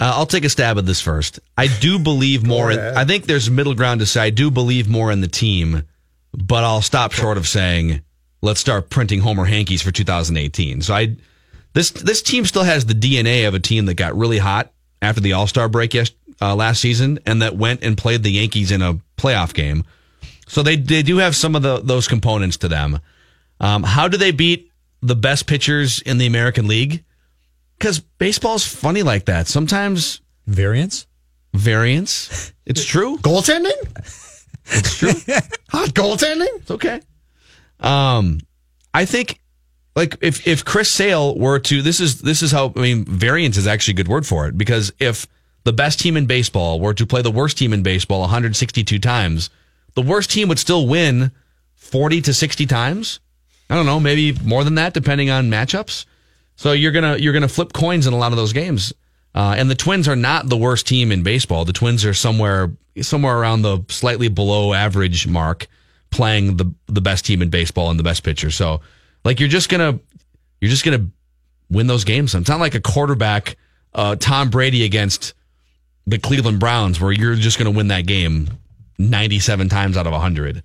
uh, 0.00 0.12
I'll 0.14 0.26
take 0.26 0.44
a 0.44 0.48
stab 0.48 0.78
at 0.78 0.86
this 0.86 1.00
first. 1.00 1.40
I 1.56 1.66
do 1.66 1.98
believe 1.98 2.46
more. 2.46 2.70
In, 2.70 2.78
I 2.78 3.04
think 3.04 3.26
there's 3.26 3.50
middle 3.50 3.74
ground 3.74 4.00
to 4.00 4.06
say 4.06 4.20
I 4.20 4.30
do 4.30 4.50
believe 4.50 4.88
more 4.88 5.10
in 5.10 5.20
the 5.20 5.28
team, 5.28 5.82
but 6.32 6.62
I'll 6.62 6.82
stop 6.82 7.12
short 7.12 7.36
of 7.36 7.48
saying 7.48 8.02
let's 8.40 8.60
start 8.60 8.90
printing 8.90 9.20
Homer 9.20 9.44
Hankies 9.44 9.82
for 9.82 9.90
2018. 9.90 10.82
So 10.82 10.94
I 10.94 11.16
this 11.72 11.90
this 11.90 12.22
team 12.22 12.44
still 12.44 12.62
has 12.62 12.86
the 12.86 12.94
DNA 12.94 13.48
of 13.48 13.54
a 13.54 13.58
team 13.58 13.86
that 13.86 13.94
got 13.94 14.16
really 14.16 14.38
hot 14.38 14.72
after 15.02 15.20
the 15.20 15.32
All 15.32 15.48
Star 15.48 15.68
break 15.68 15.94
yes, 15.94 16.12
uh, 16.40 16.54
last 16.54 16.80
season, 16.80 17.18
and 17.26 17.42
that 17.42 17.56
went 17.56 17.82
and 17.82 17.98
played 17.98 18.22
the 18.22 18.30
Yankees 18.30 18.70
in 18.70 18.82
a 18.82 19.00
playoff 19.16 19.52
game. 19.52 19.84
So 20.46 20.62
they 20.62 20.76
they 20.76 21.02
do 21.02 21.18
have 21.18 21.34
some 21.34 21.56
of 21.56 21.62
the, 21.62 21.80
those 21.80 22.06
components 22.06 22.58
to 22.58 22.68
them. 22.68 23.00
Um, 23.60 23.82
how 23.82 24.06
do 24.06 24.16
they 24.16 24.30
beat 24.30 24.67
the 25.00 25.16
best 25.16 25.46
pitchers 25.46 26.00
in 26.02 26.18
the 26.18 26.26
American 26.26 26.66
League? 26.66 27.04
Because 27.78 28.00
baseball's 28.00 28.66
funny 28.66 29.02
like 29.02 29.26
that. 29.26 29.46
Sometimes 29.46 30.20
Variance? 30.46 31.06
variance. 31.54 32.52
It's 32.66 32.84
true. 32.84 33.18
Goaltending? 33.18 33.70
It's 34.70 34.98
true. 34.98 35.10
Hot 35.70 35.88
goaltending? 35.90 36.48
It's 36.56 36.70
okay. 36.70 37.00
Um, 37.80 38.40
I 38.92 39.04
think 39.04 39.40
like 39.96 40.16
if 40.20 40.46
if 40.46 40.64
Chris 40.64 40.90
Sale 40.90 41.38
were 41.38 41.58
to 41.60 41.82
this 41.82 42.00
is 42.00 42.20
this 42.22 42.42
is 42.42 42.52
how 42.52 42.72
I 42.76 42.80
mean 42.80 43.04
variance 43.04 43.56
is 43.56 43.66
actually 43.66 43.92
a 43.92 43.96
good 43.96 44.08
word 44.08 44.26
for 44.26 44.46
it 44.46 44.58
because 44.58 44.92
if 44.98 45.26
the 45.64 45.72
best 45.72 46.00
team 46.00 46.16
in 46.16 46.26
baseball 46.26 46.80
were 46.80 46.94
to 46.94 47.06
play 47.06 47.22
the 47.22 47.30
worst 47.30 47.58
team 47.58 47.72
in 47.72 47.82
baseball 47.82 48.20
162 48.20 48.98
times, 48.98 49.50
the 49.94 50.02
worst 50.02 50.30
team 50.30 50.48
would 50.48 50.58
still 50.58 50.86
win 50.86 51.32
40 51.74 52.20
to 52.22 52.34
60 52.34 52.66
times. 52.66 53.20
I 53.70 53.74
don't 53.74 53.86
know, 53.86 54.00
maybe 54.00 54.32
more 54.44 54.64
than 54.64 54.76
that 54.76 54.94
depending 54.94 55.30
on 55.30 55.50
matchups. 55.50 56.06
So 56.56 56.72
you're 56.72 56.92
gonna 56.92 57.16
you're 57.16 57.32
gonna 57.32 57.48
flip 57.48 57.72
coins 57.72 58.06
in 58.06 58.12
a 58.12 58.16
lot 58.16 58.32
of 58.32 58.36
those 58.36 58.52
games. 58.52 58.92
Uh, 59.34 59.54
and 59.56 59.70
the 59.70 59.74
Twins 59.74 60.08
are 60.08 60.16
not 60.16 60.48
the 60.48 60.56
worst 60.56 60.86
team 60.86 61.12
in 61.12 61.22
baseball. 61.22 61.64
The 61.64 61.72
Twins 61.72 62.04
are 62.04 62.14
somewhere 62.14 62.72
somewhere 63.00 63.38
around 63.38 63.62
the 63.62 63.84
slightly 63.88 64.28
below 64.28 64.72
average 64.72 65.26
mark, 65.26 65.68
playing 66.10 66.56
the 66.56 66.72
the 66.86 67.00
best 67.00 67.24
team 67.24 67.42
in 67.42 67.50
baseball 67.50 67.90
and 67.90 67.98
the 67.98 68.04
best 68.04 68.24
pitcher. 68.24 68.50
So 68.50 68.80
like 69.24 69.38
you're 69.38 69.48
just 69.48 69.68
gonna 69.68 70.00
you're 70.60 70.70
just 70.70 70.84
gonna 70.84 71.06
win 71.70 71.86
those 71.86 72.04
games. 72.04 72.34
It's 72.34 72.48
not 72.48 72.60
like 72.60 72.74
a 72.74 72.80
quarterback, 72.80 73.56
uh, 73.94 74.16
Tom 74.16 74.50
Brady 74.50 74.84
against 74.84 75.34
the 76.06 76.18
Cleveland 76.18 76.58
Browns, 76.58 77.00
where 77.00 77.12
you're 77.12 77.34
just 77.34 77.58
gonna 77.58 77.70
win 77.70 77.88
that 77.88 78.06
game 78.06 78.48
97 78.98 79.68
times 79.68 79.96
out 79.96 80.06
of 80.06 80.12
100. 80.12 80.62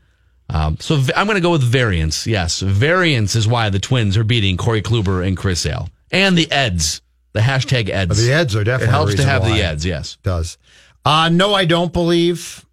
Um, 0.49 0.77
so 0.79 0.97
v- 0.97 1.13
I'm 1.15 1.25
going 1.25 1.35
to 1.35 1.41
go 1.41 1.51
with 1.51 1.63
variance. 1.63 2.27
Yes, 2.27 2.59
variance 2.59 3.35
is 3.35 3.47
why 3.47 3.69
the 3.69 3.79
Twins 3.79 4.17
are 4.17 4.23
beating 4.23 4.57
Corey 4.57 4.81
Kluber 4.81 5.25
and 5.25 5.35
Chris 5.37 5.61
Sale 5.61 5.89
and 6.11 6.37
the 6.37 6.51
Eds. 6.51 7.01
The 7.33 7.39
hashtag 7.39 7.89
Eds. 7.89 8.23
The 8.23 8.31
Eds 8.33 8.55
are 8.55 8.63
definitely 8.63 8.87
It 8.87 8.91
helps 8.91 9.15
to 9.15 9.23
have 9.23 9.43
the 9.43 9.63
Eds. 9.63 9.85
Yes. 9.85 10.17
does. 10.21 10.57
Uh, 11.03 11.29
no, 11.29 11.53
I 11.53 11.65
don't 11.65 11.91
believe. 11.91 12.63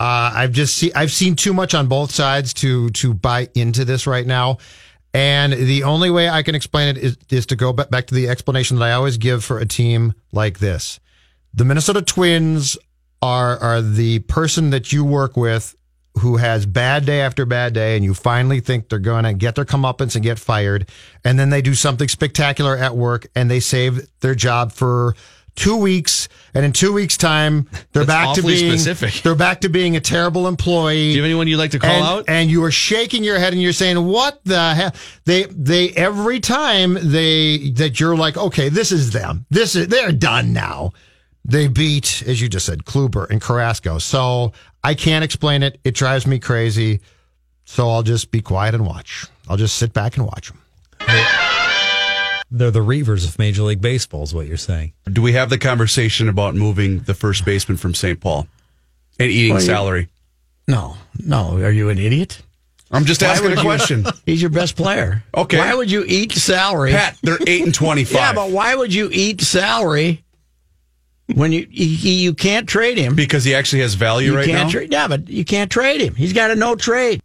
Uh, 0.00 0.32
I've 0.34 0.52
just 0.52 0.76
see, 0.76 0.92
I've 0.94 1.12
seen 1.12 1.36
too 1.36 1.52
much 1.54 1.74
on 1.74 1.86
both 1.86 2.10
sides 2.10 2.52
to 2.54 2.90
to 2.90 3.14
buy 3.14 3.48
into 3.54 3.84
this 3.84 4.06
right 4.06 4.26
now, 4.26 4.58
and 5.14 5.52
the 5.52 5.84
only 5.84 6.10
way 6.10 6.28
I 6.28 6.42
can 6.42 6.56
explain 6.56 6.96
it 6.96 6.98
is, 6.98 7.16
is 7.30 7.46
to 7.46 7.56
go 7.56 7.72
back 7.72 8.08
to 8.08 8.14
the 8.14 8.28
explanation 8.28 8.78
that 8.78 8.84
I 8.86 8.92
always 8.94 9.16
give 9.16 9.44
for 9.44 9.58
a 9.60 9.64
team 9.66 10.14
like 10.32 10.58
this. 10.58 10.98
The 11.54 11.64
Minnesota 11.64 12.02
Twins 12.02 12.76
are 13.22 13.56
are 13.58 13.80
the 13.80 14.18
person 14.20 14.70
that 14.70 14.92
you 14.92 15.04
work 15.04 15.36
with 15.36 15.76
who 16.18 16.36
has 16.36 16.66
bad 16.66 17.06
day 17.06 17.20
after 17.20 17.46
bad 17.46 17.72
day, 17.72 17.96
and 17.96 18.04
you 18.04 18.14
finally 18.14 18.60
think 18.60 18.88
they're 18.88 18.98
going 18.98 19.24
to 19.24 19.32
get 19.32 19.54
their 19.54 19.64
comeuppance 19.64 20.14
and 20.14 20.22
get 20.22 20.38
fired, 20.38 20.88
and 21.24 21.38
then 21.38 21.50
they 21.50 21.62
do 21.62 21.74
something 21.74 22.08
spectacular 22.08 22.76
at 22.76 22.96
work 22.96 23.26
and 23.34 23.50
they 23.50 23.60
save 23.60 24.06
their 24.20 24.34
job 24.34 24.72
for 24.72 25.14
two 25.54 25.76
weeks, 25.76 26.28
and 26.54 26.64
in 26.64 26.72
two 26.72 26.92
weeks' 26.92 27.16
time 27.16 27.68
they're 27.92 28.04
That's 28.04 28.26
back 28.26 28.34
to 28.36 28.42
being 28.42 28.70
specific. 28.70 29.22
they're 29.22 29.34
back 29.34 29.62
to 29.62 29.68
being 29.68 29.96
a 29.96 30.00
terrible 30.00 30.48
employee. 30.48 30.96
Do 30.96 31.10
you 31.10 31.16
have 31.18 31.24
anyone 31.26 31.46
you'd 31.46 31.58
like 31.58 31.72
to 31.72 31.78
call 31.78 31.90
and, 31.90 32.04
out? 32.04 32.24
and 32.28 32.50
you 32.50 32.64
are 32.64 32.70
shaking 32.70 33.24
your 33.24 33.38
head 33.38 33.52
and 33.52 33.60
you're 33.60 33.72
saying, 33.72 34.02
"What 34.04 34.40
the 34.44 34.74
hell?" 34.74 34.92
They 35.24 35.44
they 35.44 35.90
every 35.90 36.40
time 36.40 36.98
they 37.00 37.70
that 37.76 38.00
you're 38.00 38.16
like, 38.16 38.36
"Okay, 38.36 38.68
this 38.68 38.92
is 38.92 39.10
them. 39.12 39.46
This 39.50 39.76
is 39.76 39.88
they're 39.88 40.12
done 40.12 40.52
now." 40.52 40.92
They 41.44 41.66
beat, 41.66 42.22
as 42.24 42.40
you 42.40 42.48
just 42.48 42.66
said, 42.66 42.84
Kluber 42.84 43.28
and 43.28 43.40
Carrasco. 43.40 43.98
So 43.98 44.52
I 44.84 44.94
can't 44.94 45.24
explain 45.24 45.62
it. 45.62 45.78
It 45.84 45.94
drives 45.94 46.26
me 46.26 46.38
crazy. 46.38 47.00
So 47.64 47.88
I'll 47.90 48.02
just 48.02 48.30
be 48.30 48.40
quiet 48.42 48.74
and 48.74 48.84
watch. 48.84 49.26
I'll 49.48 49.56
just 49.56 49.76
sit 49.76 49.92
back 49.92 50.16
and 50.16 50.26
watch 50.26 50.48
them. 50.50 50.58
They're 52.50 52.70
the 52.70 52.80
Reavers 52.80 53.26
of 53.26 53.38
Major 53.38 53.62
League 53.62 53.80
Baseball, 53.80 54.24
is 54.24 54.34
what 54.34 54.46
you're 54.46 54.56
saying. 54.58 54.92
Do 55.10 55.22
we 55.22 55.32
have 55.32 55.48
the 55.48 55.58
conversation 55.58 56.28
about 56.28 56.54
moving 56.54 57.00
the 57.00 57.14
first 57.14 57.44
baseman 57.44 57.78
from 57.78 57.94
St. 57.94 58.20
Paul 58.20 58.46
and 59.18 59.30
eating 59.30 59.54
Well, 59.54 59.62
salary? 59.62 60.08
No, 60.68 60.96
no. 61.18 61.56
Are 61.56 61.70
you 61.70 61.88
an 61.88 61.98
idiot? 61.98 62.42
I'm 62.90 63.06
just 63.06 63.22
Why 63.22 63.28
asking 63.28 63.52
a 63.52 63.60
question. 63.60 64.04
He's 64.26 64.42
your 64.42 64.50
best 64.50 64.76
player. 64.76 65.24
Okay. 65.34 65.56
Why 65.56 65.74
would 65.74 65.90
you 65.90 66.04
eat 66.06 66.32
salary? 66.32 66.90
Pat, 66.90 67.16
they're 67.22 67.38
8 67.46 67.64
and 67.64 67.74
25. 67.74 68.12
Yeah, 68.14 68.32
but 68.34 68.50
why 68.50 68.74
would 68.74 68.92
you 68.92 69.08
eat 69.10 69.40
salary 69.40 70.22
when 71.34 71.52
you 71.52 71.66
he, 71.70 71.94
he- 71.94 72.22
you 72.22 72.34
can't 72.34 72.68
trade 72.68 72.98
him? 72.98 73.14
Because 73.14 73.44
he 73.44 73.54
actually 73.54 73.82
has 73.82 73.94
value 73.94 74.32
you 74.32 74.36
right 74.36 74.46
can't 74.46 74.64
now. 74.66 74.70
Trade, 74.70 74.92
yeah, 74.92 75.08
but 75.08 75.28
you 75.28 75.44
can't 75.44 75.70
trade 75.70 76.00
him. 76.00 76.14
He's 76.14 76.32
got 76.32 76.50
a 76.50 76.56
no 76.56 76.74
trade. 76.76 77.20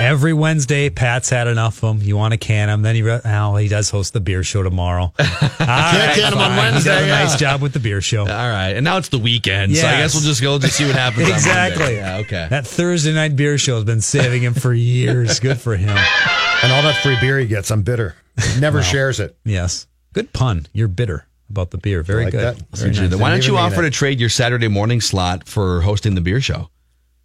Every 0.00 0.32
Wednesday, 0.32 0.90
Pat's 0.90 1.30
had 1.30 1.46
enough 1.46 1.82
of 1.84 1.96
him. 2.00 2.02
You 2.06 2.16
want 2.16 2.32
to 2.32 2.36
can 2.36 2.68
him. 2.68 2.82
Then 2.82 2.96
he, 2.96 3.02
re- 3.02 3.20
oh, 3.24 3.54
he 3.56 3.68
does 3.68 3.90
host 3.90 4.12
the 4.12 4.20
beer 4.20 4.42
show 4.42 4.64
tomorrow. 4.64 5.12
Can't 5.18 6.14
can 6.16 6.32
him 6.32 6.38
on 6.40 6.56
Wednesday, 6.56 6.90
He 6.90 6.96
does 6.96 7.04
a 7.04 7.06
yeah. 7.06 7.22
nice 7.24 7.36
job 7.38 7.62
with 7.62 7.74
the 7.74 7.78
beer 7.78 8.00
show. 8.00 8.22
All 8.22 8.26
right, 8.26 8.70
and 8.70 8.82
now 8.84 8.96
it's 8.98 9.08
the 9.10 9.20
weekend, 9.20 9.76
so 9.76 9.86
I 9.86 9.98
guess 9.98 10.12
we'll 10.14 10.24
just 10.24 10.42
go 10.42 10.58
to 10.58 10.66
see 10.68 10.84
what 10.84 10.96
happens. 10.96 11.28
Exactly. 11.28 11.78
Monday. 11.84 11.96
Yeah. 11.98 12.16
Okay. 12.18 12.46
That 12.50 12.66
Thursday 12.66 13.14
night 13.14 13.36
beer 13.36 13.56
show 13.56 13.76
has 13.76 13.84
been 13.84 14.00
saving 14.00 14.42
him 14.42 14.54
for 14.54 14.74
years. 14.74 15.38
Good 15.38 15.60
for 15.60 15.76
him. 15.76 15.90
And 15.96 16.72
all 16.72 16.82
that 16.82 17.00
free 17.02 17.16
beer 17.20 17.38
he 17.38 17.46
gets, 17.46 17.70
I'm 17.70 17.82
bitter. 17.82 18.16
He 18.54 18.60
never 18.60 18.82
shares 18.82 19.20
it. 19.20 19.36
Yes. 19.44 19.86
Good 20.12 20.32
pun. 20.32 20.66
You're 20.72 20.88
bitter 20.88 21.24
about 21.50 21.70
the 21.70 21.78
beer. 21.78 22.02
Very 22.02 22.24
like 22.24 22.32
good. 22.32 22.56
Very 22.72 22.92
Very 22.92 23.08
nice. 23.08 23.18
Why 23.20 23.30
don't 23.30 23.46
you 23.46 23.56
offer 23.56 23.82
to 23.82 23.90
trade 23.90 24.20
your 24.20 24.28
Saturday 24.28 24.68
morning 24.68 25.00
slot 25.00 25.48
for 25.48 25.80
hosting 25.82 26.14
the 26.14 26.20
beer 26.20 26.40
show? 26.40 26.70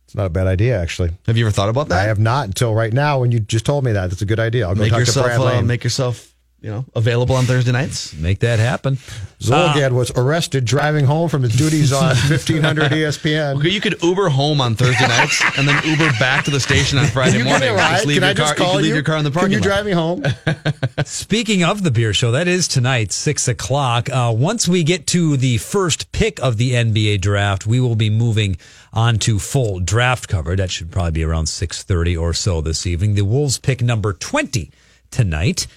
It's 0.05 0.15
not 0.15 0.25
a 0.25 0.29
bad 0.29 0.47
idea, 0.47 0.81
actually. 0.81 1.11
Have 1.27 1.37
you 1.37 1.45
ever 1.45 1.51
thought 1.51 1.69
about 1.69 1.89
that? 1.89 1.99
I 1.99 2.03
have 2.03 2.17
not 2.17 2.47
until 2.47 2.73
right 2.73 2.91
now 2.91 3.19
when 3.19 3.31
you 3.31 3.39
just 3.39 3.65
told 3.65 3.83
me 3.83 3.91
that. 3.91 4.09
That's 4.09 4.23
a 4.23 4.25
good 4.25 4.39
idea. 4.39 4.67
I'll 4.67 4.73
go 4.73 4.81
make 4.81 4.89
talk 4.89 4.99
yourself 5.01 5.27
to 5.27 5.37
Brad 5.37 5.39
uh, 5.39 5.55
Lane. 5.57 5.67
make 5.67 5.83
yourself 5.83 6.33
you 6.61 6.69
know 6.69 6.85
available 6.95 7.35
on 7.35 7.45
Thursday 7.45 7.71
nights. 7.71 8.13
Make 8.15 8.39
that 8.39 8.59
happen. 8.59 8.95
Zulgad 9.39 9.91
was 9.91 10.11
arrested 10.11 10.65
driving 10.65 11.05
home 11.05 11.29
from 11.29 11.43
his 11.43 11.55
duties 11.55 11.93
on 11.93 12.03
1500 12.29 12.91
ESPN. 12.91 13.57
Okay, 13.59 13.69
you 13.69 13.79
could 13.79 14.01
Uber 14.03 14.29
home 14.29 14.59
on 14.59 14.75
Thursday 14.75 15.07
nights 15.07 15.41
and 15.57 15.67
then 15.67 15.81
Uber 15.85 16.09
back 16.19 16.43
to 16.45 16.51
the 16.51 16.59
station 16.59 16.97
on 16.97 17.05
Friday 17.07 17.37
morning. 17.43 17.53
give 17.53 17.61
me 17.61 17.67
a 17.67 17.73
ride? 17.75 17.91
Just 17.95 18.05
leave 18.07 18.15
Can 18.17 18.23
your 18.23 18.29
I 18.31 18.33
just 18.33 18.55
call 18.57 18.67
you 18.67 18.71
can 18.73 18.77
leave 18.81 18.85
you? 18.89 18.93
your 18.95 19.03
car 19.03 19.17
in 19.17 19.23
the 19.23 19.31
Can 19.31 19.39
parking 19.39 19.51
you 19.53 19.59
lot. 19.59 19.63
drive 19.63 19.85
me 19.85 19.91
home? 19.93 20.23
Speaking 21.05 21.63
of 21.63 21.83
the 21.83 21.91
beer 21.91 22.13
show, 22.13 22.31
that 22.31 22.47
is 22.47 22.67
tonight, 22.67 23.11
six 23.11 23.47
o'clock. 23.47 24.09
Uh, 24.09 24.33
once 24.35 24.67
we 24.67 24.83
get 24.83 25.07
to 25.07 25.37
the 25.37 25.57
first 25.59 26.11
pick 26.11 26.39
of 26.41 26.57
the 26.57 26.71
NBA 26.73 27.21
draft, 27.21 27.65
we 27.65 27.79
will 27.79 27.95
be 27.95 28.09
moving 28.09 28.57
on 28.91 29.17
to 29.19 29.39
full 29.39 29.79
draft 29.79 30.27
cover. 30.27 30.55
That 30.55 30.71
should 30.71 30.91
probably 30.91 31.11
be 31.11 31.23
around 31.23 31.45
six 31.47 31.83
thirty 31.83 32.17
or 32.17 32.33
so 32.33 32.59
this 32.61 32.85
evening. 32.85 33.15
The 33.15 33.23
Wolves 33.23 33.57
pick 33.59 33.81
number 33.81 34.11
twenty 34.13 34.71
tonight. 35.11 35.67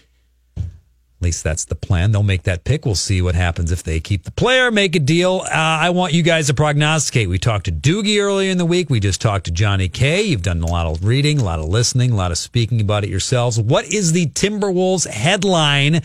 At 1.23 1.27
least 1.27 1.45
that's 1.45 1.67
the 1.67 1.77
plan. 1.77 2.11
They'll 2.11 2.25
make 2.25 2.43
that 2.43 2.65
pick. 2.65 2.85
We'll 2.85 2.97
see 2.97 3.23
what 3.23 3.37
happens 3.37 3.71
if 3.71 3.85
they 3.85 4.01
keep 4.01 4.25
the 4.25 4.33
player, 4.33 4.73
make 4.73 4.97
a 4.97 4.99
deal. 4.99 5.43
Uh, 5.45 5.51
I 5.53 5.91
want 5.91 6.13
you 6.15 6.25
guys 6.25 6.49
to 6.49 6.55
prognosticate. 6.55 7.29
We 7.29 7.39
talked 7.39 7.67
to 7.67 7.71
Doogie 7.71 8.21
earlier 8.21 8.51
in 8.51 8.59
the 8.59 8.65
week. 8.65 8.91
We 8.91 8.99
just 8.99 9.21
talked 9.21 9.45
to 9.45 9.53
Johnny 9.53 9.89
K. 9.89 10.23
You've 10.23 10.43
done 10.43 10.61
a 10.63 10.67
lot 10.67 10.87
of 10.87 11.05
reading, 11.05 11.39
a 11.39 11.45
lot 11.45 11.61
of 11.61 11.69
listening, 11.69 12.11
a 12.11 12.17
lot 12.17 12.33
of 12.33 12.39
speaking 12.39 12.81
about 12.81 13.05
it 13.05 13.09
yourselves. 13.09 13.61
What 13.61 13.85
is 13.85 14.11
the 14.11 14.27
Timberwolves 14.27 15.07
headline 15.07 16.03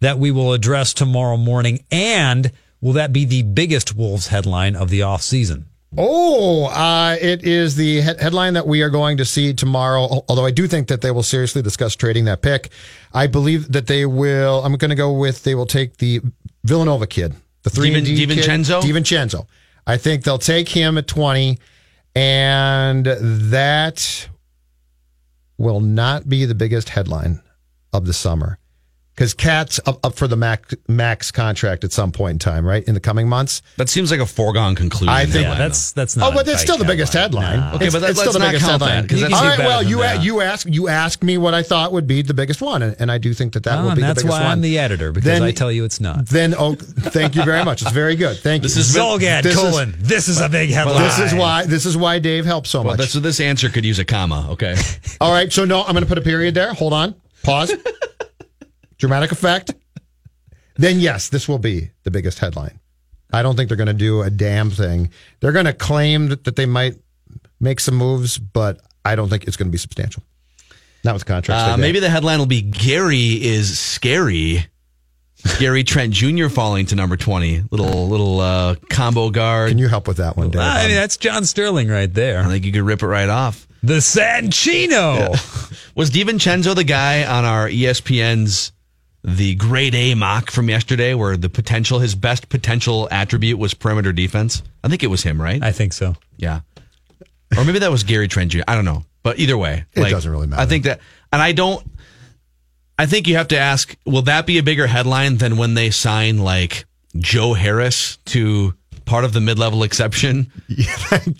that 0.00 0.18
we 0.18 0.30
will 0.30 0.54
address 0.54 0.94
tomorrow 0.94 1.36
morning? 1.36 1.84
And 1.90 2.50
will 2.80 2.94
that 2.94 3.12
be 3.12 3.26
the 3.26 3.42
biggest 3.42 3.94
Wolves 3.94 4.28
headline 4.28 4.76
of 4.76 4.88
the 4.88 5.00
offseason? 5.00 5.64
Oh, 5.96 6.66
uh, 6.66 7.16
it 7.20 7.44
is 7.44 7.76
the 7.76 8.00
he- 8.00 8.02
headline 8.02 8.54
that 8.54 8.66
we 8.66 8.82
are 8.82 8.90
going 8.90 9.16
to 9.18 9.24
see 9.24 9.54
tomorrow. 9.54 10.24
Although 10.28 10.44
I 10.44 10.50
do 10.50 10.66
think 10.66 10.88
that 10.88 11.00
they 11.00 11.10
will 11.10 11.22
seriously 11.22 11.62
discuss 11.62 11.94
trading 11.94 12.24
that 12.24 12.42
pick. 12.42 12.70
I 13.12 13.26
believe 13.26 13.72
that 13.72 13.86
they 13.86 14.06
will. 14.06 14.64
I'm 14.64 14.74
going 14.76 14.88
to 14.90 14.96
go 14.96 15.12
with 15.12 15.44
they 15.44 15.54
will 15.54 15.66
take 15.66 15.98
the 15.98 16.20
Villanova 16.64 17.06
kid, 17.06 17.34
the 17.62 17.70
three 17.70 17.90
Divin- 17.90 18.04
D 18.04 18.26
kid, 18.26 18.28
DiVincenzo? 18.30 18.80
DiVincenzo. 18.82 19.46
I 19.86 19.96
think 19.96 20.24
they'll 20.24 20.38
take 20.38 20.68
him 20.68 20.96
at 20.98 21.06
20, 21.06 21.58
and 22.16 23.04
that 23.06 24.28
will 25.58 25.80
not 25.80 26.28
be 26.28 26.44
the 26.46 26.54
biggest 26.54 26.88
headline 26.88 27.40
of 27.92 28.06
the 28.06 28.12
summer 28.12 28.58
because 29.14 29.32
KAT's 29.34 29.78
up, 29.86 30.04
up 30.04 30.16
for 30.16 30.26
the 30.26 30.36
max, 30.36 30.74
max 30.88 31.30
contract 31.30 31.84
at 31.84 31.92
some 31.92 32.10
point 32.10 32.32
in 32.32 32.38
time, 32.40 32.66
right? 32.66 32.82
In 32.84 32.94
the 32.94 33.00
coming 33.00 33.28
months. 33.28 33.62
That 33.76 33.88
seems 33.88 34.10
like 34.10 34.18
a 34.20 34.26
foregone 34.26 34.74
conclusion. 34.74 35.08
I 35.08 35.24
think- 35.24 35.46
headline, 35.46 35.58
That's 35.58 35.92
that's 35.92 36.16
not. 36.16 36.32
Oh, 36.32 36.34
but 36.36 36.48
a 36.48 36.52
it's 36.52 36.62
still 36.62 36.76
the 36.78 36.84
biggest 36.84 37.12
headline. 37.12 37.60
Nah. 37.60 37.74
Okay, 37.74 37.86
It's- 37.86 37.92
but 37.92 38.00
that- 38.00 38.10
it's 38.10 38.18
still 38.20 38.32
let's 38.32 38.38
the 38.38 38.38
not 38.40 38.46
biggest 38.52 38.66
count 38.66 38.80
that, 38.80 38.86
headline. 38.88 39.08
'cause 39.08 39.20
that's 39.20 39.32
All 39.34 39.38
even 39.40 39.48
right, 39.50 39.56
better 39.58 39.68
well, 39.68 39.82
you 39.84 39.98
that. 39.98 40.22
you 40.24 40.40
asked 40.40 40.66
you 40.66 40.88
asked 40.88 41.22
me 41.22 41.38
what 41.38 41.54
I 41.54 41.62
thought 41.62 41.92
would 41.92 42.06
be 42.08 42.22
the 42.22 42.34
biggest 42.34 42.60
one, 42.60 42.82
and, 42.82 42.96
and 42.98 43.12
I 43.12 43.18
do 43.18 43.32
think 43.34 43.52
that 43.52 43.62
that 43.62 43.78
Oh, 43.78 43.82
will 43.84 43.90
be 43.94 44.00
the 44.02 44.06
biggest 44.08 44.08
one. 44.08 44.08
that's 44.08 44.22
biggest 44.24 44.30
why 44.40 44.42
one. 44.42 44.52
I'm 44.52 44.60
the 44.62 44.78
editor 44.80 45.12
because 45.12 45.24
Then- 45.26 45.42
I 45.44 45.52
tell 45.52 45.70
you 45.70 45.84
it's 45.84 46.00
not. 46.00 46.26
Then, 46.26 46.54
oh, 46.58 46.74
thank 46.74 47.36
you 47.36 47.44
very 47.44 47.64
much. 47.64 47.82
It's 47.82 47.92
very 47.92 48.16
good. 48.16 48.38
Thank 48.40 48.62
you. 48.64 48.68
This 48.68 48.76
you. 48.76 48.80
is 48.80 48.96
Zulgad 48.96 49.42
This 49.44 49.54
is- 49.54 49.60
colon. 49.60 49.94
this 50.00 50.26
is 50.28 50.40
a 50.40 50.48
big 50.48 50.70
headline. 50.70 51.02
This 51.02 51.18
is 51.20 51.34
why 51.34 51.64
this 51.66 51.86
is 51.86 51.96
why 51.96 52.18
Dave 52.18 52.44
helps 52.46 52.70
so 52.70 52.82
much. 52.82 52.98
that's, 52.98 53.12
so 53.12 53.20
this 53.20 53.38
answer 53.38 53.68
could 53.68 53.84
use 53.84 53.98
a 54.00 54.04
comma. 54.04 54.48
Okay. 54.50 54.74
All 55.20 55.30
right, 55.32 55.52
so 55.52 55.64
no, 55.64 55.82
I'm 55.84 55.92
going 55.92 56.02
to 56.02 56.08
put 56.08 56.18
a 56.18 56.22
period 56.22 56.54
there. 56.54 56.72
Hold 56.74 56.92
on, 56.92 57.14
pause. 57.44 57.72
Dramatic 59.04 59.32
effect. 59.32 59.74
Then 60.76 60.98
yes, 60.98 61.28
this 61.28 61.46
will 61.46 61.58
be 61.58 61.90
the 62.04 62.10
biggest 62.10 62.38
headline. 62.38 62.80
I 63.30 63.42
don't 63.42 63.54
think 63.54 63.68
they're 63.68 63.76
going 63.76 63.86
to 63.88 63.92
do 63.92 64.22
a 64.22 64.30
damn 64.30 64.70
thing. 64.70 65.10
They're 65.40 65.52
going 65.52 65.66
to 65.66 65.74
claim 65.74 66.28
that, 66.28 66.44
that 66.44 66.56
they 66.56 66.64
might 66.64 66.94
make 67.60 67.80
some 67.80 67.96
moves, 67.96 68.38
but 68.38 68.80
I 69.04 69.14
don't 69.14 69.28
think 69.28 69.44
it's 69.44 69.58
going 69.58 69.68
to 69.68 69.70
be 69.72 69.76
substantial. 69.76 70.22
Not 71.04 71.12
with 71.12 71.26
the 71.26 71.28
contracts. 71.30 71.74
Uh, 71.74 71.76
maybe 71.76 72.00
the 72.00 72.08
headline 72.08 72.38
will 72.38 72.46
be 72.46 72.62
Gary 72.62 73.44
is 73.44 73.78
scary. 73.78 74.68
Gary 75.58 75.84
Trent 75.84 76.14
Jr. 76.14 76.48
falling 76.48 76.86
to 76.86 76.94
number 76.94 77.18
20. 77.18 77.64
Little 77.70 78.08
little 78.08 78.40
uh, 78.40 78.76
combo 78.88 79.28
guard. 79.28 79.68
Can 79.68 79.76
you 79.76 79.88
help 79.88 80.08
with 80.08 80.16
that 80.16 80.38
one, 80.38 80.48
Dave? 80.48 80.62
I 80.62 80.86
mean, 80.86 80.96
that's 80.96 81.18
John 81.18 81.44
Sterling 81.44 81.88
right 81.88 82.12
there. 82.12 82.40
I 82.40 82.48
think 82.48 82.64
you 82.64 82.72
could 82.72 82.84
rip 82.84 83.02
it 83.02 83.06
right 83.06 83.28
off. 83.28 83.68
The 83.82 83.98
Sanchino. 83.98 85.28
Was 85.94 86.10
DiVincenzo 86.10 86.74
the 86.74 86.84
guy 86.84 87.24
on 87.24 87.44
our 87.44 87.68
ESPN's 87.68 88.72
the 89.26 89.54
grade 89.54 89.94
A 89.94 90.14
mock 90.14 90.50
from 90.50 90.68
yesterday 90.68 91.14
where 91.14 91.36
the 91.36 91.48
potential, 91.48 91.98
his 91.98 92.14
best 92.14 92.50
potential 92.50 93.08
attribute 93.10 93.58
was 93.58 93.72
perimeter 93.72 94.12
defense? 94.12 94.62
I 94.84 94.88
think 94.88 95.02
it 95.02 95.06
was 95.06 95.22
him, 95.22 95.40
right? 95.40 95.62
I 95.62 95.72
think 95.72 95.94
so. 95.94 96.14
Yeah. 96.36 96.60
Or 97.56 97.64
maybe 97.64 97.78
that 97.78 97.90
was 97.90 98.04
Gary 98.04 98.28
Trent 98.28 98.52
Jr. 98.52 98.60
I 98.68 98.74
don't 98.74 98.84
know. 98.84 99.04
But 99.22 99.38
either 99.38 99.56
way, 99.56 99.86
It 99.94 100.10
doesn't 100.10 100.30
really 100.30 100.46
matter. 100.46 100.60
I 100.60 100.66
think 100.66 100.84
that, 100.84 101.00
and 101.32 101.40
I 101.40 101.52
don't, 101.52 101.82
I 102.98 103.06
think 103.06 103.26
you 103.26 103.36
have 103.36 103.48
to 103.48 103.58
ask, 103.58 103.96
will 104.04 104.22
that 104.22 104.44
be 104.46 104.58
a 104.58 104.62
bigger 104.62 104.86
headline 104.86 105.38
than 105.38 105.56
when 105.56 105.72
they 105.72 105.88
sign 105.90 106.38
like 106.38 106.84
Joe 107.16 107.54
Harris 107.54 108.18
to 108.26 108.74
part 109.06 109.24
of 109.24 109.32
the 109.32 109.40
mid 109.40 109.58
level 109.58 109.82
exception? 109.82 110.52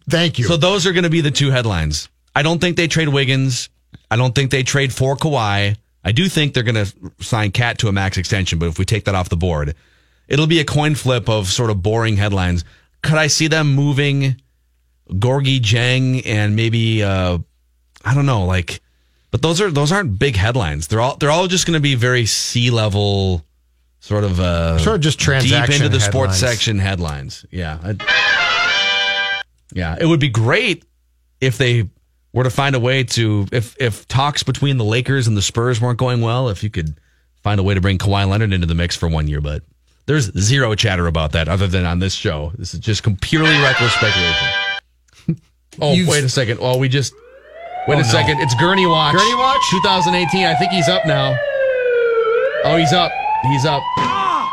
Thank 0.08 0.38
you. 0.38 0.46
So 0.46 0.56
those 0.56 0.86
are 0.86 0.92
going 0.92 1.04
to 1.04 1.10
be 1.10 1.20
the 1.20 1.30
two 1.30 1.50
headlines. 1.50 2.08
I 2.34 2.42
don't 2.42 2.60
think 2.60 2.76
they 2.78 2.88
trade 2.88 3.08
Wiggins. 3.08 3.68
I 4.10 4.16
don't 4.16 4.34
think 4.34 4.50
they 4.50 4.62
trade 4.62 4.92
for 4.92 5.16
Kawhi. 5.16 5.76
I 6.04 6.12
do 6.12 6.28
think 6.28 6.52
they're 6.54 6.62
going 6.62 6.84
to 6.86 6.92
sign 7.20 7.50
KAT 7.50 7.78
to 7.78 7.88
a 7.88 7.92
max 7.92 8.18
extension, 8.18 8.58
but 8.58 8.66
if 8.68 8.78
we 8.78 8.84
take 8.84 9.04
that 9.06 9.14
off 9.14 9.28
the 9.30 9.36
board, 9.36 9.74
it'll 10.28 10.46
be 10.46 10.60
a 10.60 10.64
coin 10.64 10.94
flip 10.94 11.28
of 11.28 11.48
sort 11.48 11.70
of 11.70 11.82
boring 11.82 12.16
headlines. 12.18 12.64
Could 13.02 13.16
I 13.18 13.26
see 13.28 13.46
them 13.48 13.74
moving 13.74 14.40
Gorgui 15.10 15.60
Dieng 15.60 16.22
and 16.26 16.54
maybe 16.56 17.02
uh 17.02 17.38
I 18.04 18.14
don't 18.14 18.26
know, 18.26 18.44
like 18.44 18.80
but 19.30 19.42
those 19.42 19.60
are 19.60 19.70
those 19.70 19.92
aren't 19.92 20.18
big 20.18 20.36
headlines. 20.36 20.88
They're 20.88 21.00
all 21.00 21.16
they're 21.16 21.30
all 21.30 21.46
just 21.46 21.66
going 21.66 21.74
to 21.74 21.80
be 21.80 21.94
very 21.94 22.26
sea 22.26 22.70
level 22.70 23.44
sort 24.00 24.24
of 24.24 24.40
uh 24.40 24.78
Sort 24.78 24.96
of 24.96 25.00
just 25.02 25.18
deep 25.18 25.28
into 25.28 25.48
transaction 25.48 25.92
the 25.92 26.00
sports 26.00 26.38
section 26.38 26.78
headlines. 26.78 27.44
Yeah. 27.50 27.78
I- 27.82 27.96
yeah, 29.72 29.96
it 29.98 30.06
would 30.06 30.20
be 30.20 30.28
great 30.28 30.84
if 31.40 31.58
they 31.58 31.88
were 32.34 32.44
to 32.44 32.50
find 32.50 32.74
a 32.76 32.80
way 32.80 33.02
to 33.04 33.46
if 33.52 33.74
if 33.80 34.06
talks 34.08 34.42
between 34.42 34.76
the 34.76 34.84
Lakers 34.84 35.26
and 35.26 35.36
the 35.36 35.42
Spurs 35.42 35.80
weren't 35.80 35.98
going 35.98 36.20
well, 36.20 36.50
if 36.50 36.62
you 36.62 36.68
could 36.68 36.94
find 37.42 37.58
a 37.58 37.62
way 37.62 37.72
to 37.72 37.80
bring 37.80 37.96
Kawhi 37.96 38.28
Leonard 38.28 38.52
into 38.52 38.66
the 38.66 38.74
mix 38.74 38.94
for 38.96 39.08
one 39.08 39.26
year, 39.28 39.40
but 39.40 39.62
there's 40.06 40.30
zero 40.38 40.74
chatter 40.74 41.06
about 41.06 41.32
that 41.32 41.48
other 41.48 41.66
than 41.66 41.86
on 41.86 41.98
this 42.00 42.12
show. 42.14 42.52
This 42.58 42.74
is 42.74 42.80
just 42.80 43.02
purely 43.22 43.56
reckless 43.62 43.92
speculation. 43.94 44.48
Oh, 45.80 45.92
You've- 45.92 46.08
wait 46.08 46.22
a 46.22 46.28
second. 46.28 46.58
Oh, 46.60 46.78
we 46.78 46.88
just 46.88 47.12
wait 47.88 47.96
Oh, 47.96 47.98
a 47.98 48.02
no. 48.02 48.08
second. 48.08 48.38
It's 48.38 48.54
Gurney 48.54 48.86
Watch. 48.86 49.16
Gurney 49.16 49.34
Watch? 49.34 49.60
2018. 49.72 50.46
I 50.46 50.54
think 50.54 50.70
he's 50.70 50.88
up 50.88 51.04
now. 51.04 51.36
Oh, 52.64 52.76
he's 52.76 52.92
up. 52.92 53.10
He's 53.42 53.64
up. 53.64 53.82
Ah! 53.98 54.52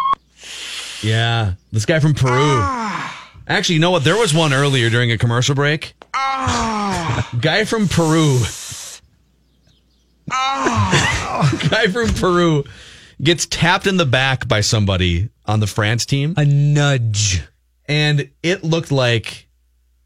Yeah, 1.04 1.54
this 1.72 1.86
guy 1.86 2.00
from 2.00 2.16
Peru. 2.16 2.32
Ah! 2.34 3.21
Actually, 3.52 3.76
you 3.76 3.82
know 3.82 3.92
what? 3.92 4.04
There 4.06 4.18
was 4.18 4.34
one 4.34 4.54
earlier 4.54 4.90
during 4.90 5.12
a 5.12 5.18
commercial 5.18 5.56
break. 5.56 5.94
Ah. 6.14 7.30
Guy 7.42 7.66
from 7.66 7.88
Peru. 7.90 8.40
Ah. 10.32 11.60
Guy 11.70 11.88
from 11.88 12.14
Peru 12.14 12.64
gets 13.22 13.46
tapped 13.46 13.88
in 13.88 13.98
the 13.98 14.06
back 14.06 14.48
by 14.48 14.62
somebody 14.62 15.30
on 15.46 15.60
the 15.60 15.68
France 15.68 16.06
team. 16.06 16.34
A 16.38 16.46
nudge. 16.46 17.44
And 17.88 18.30
it 18.42 18.64
looked 18.64 18.92
like 18.92 19.48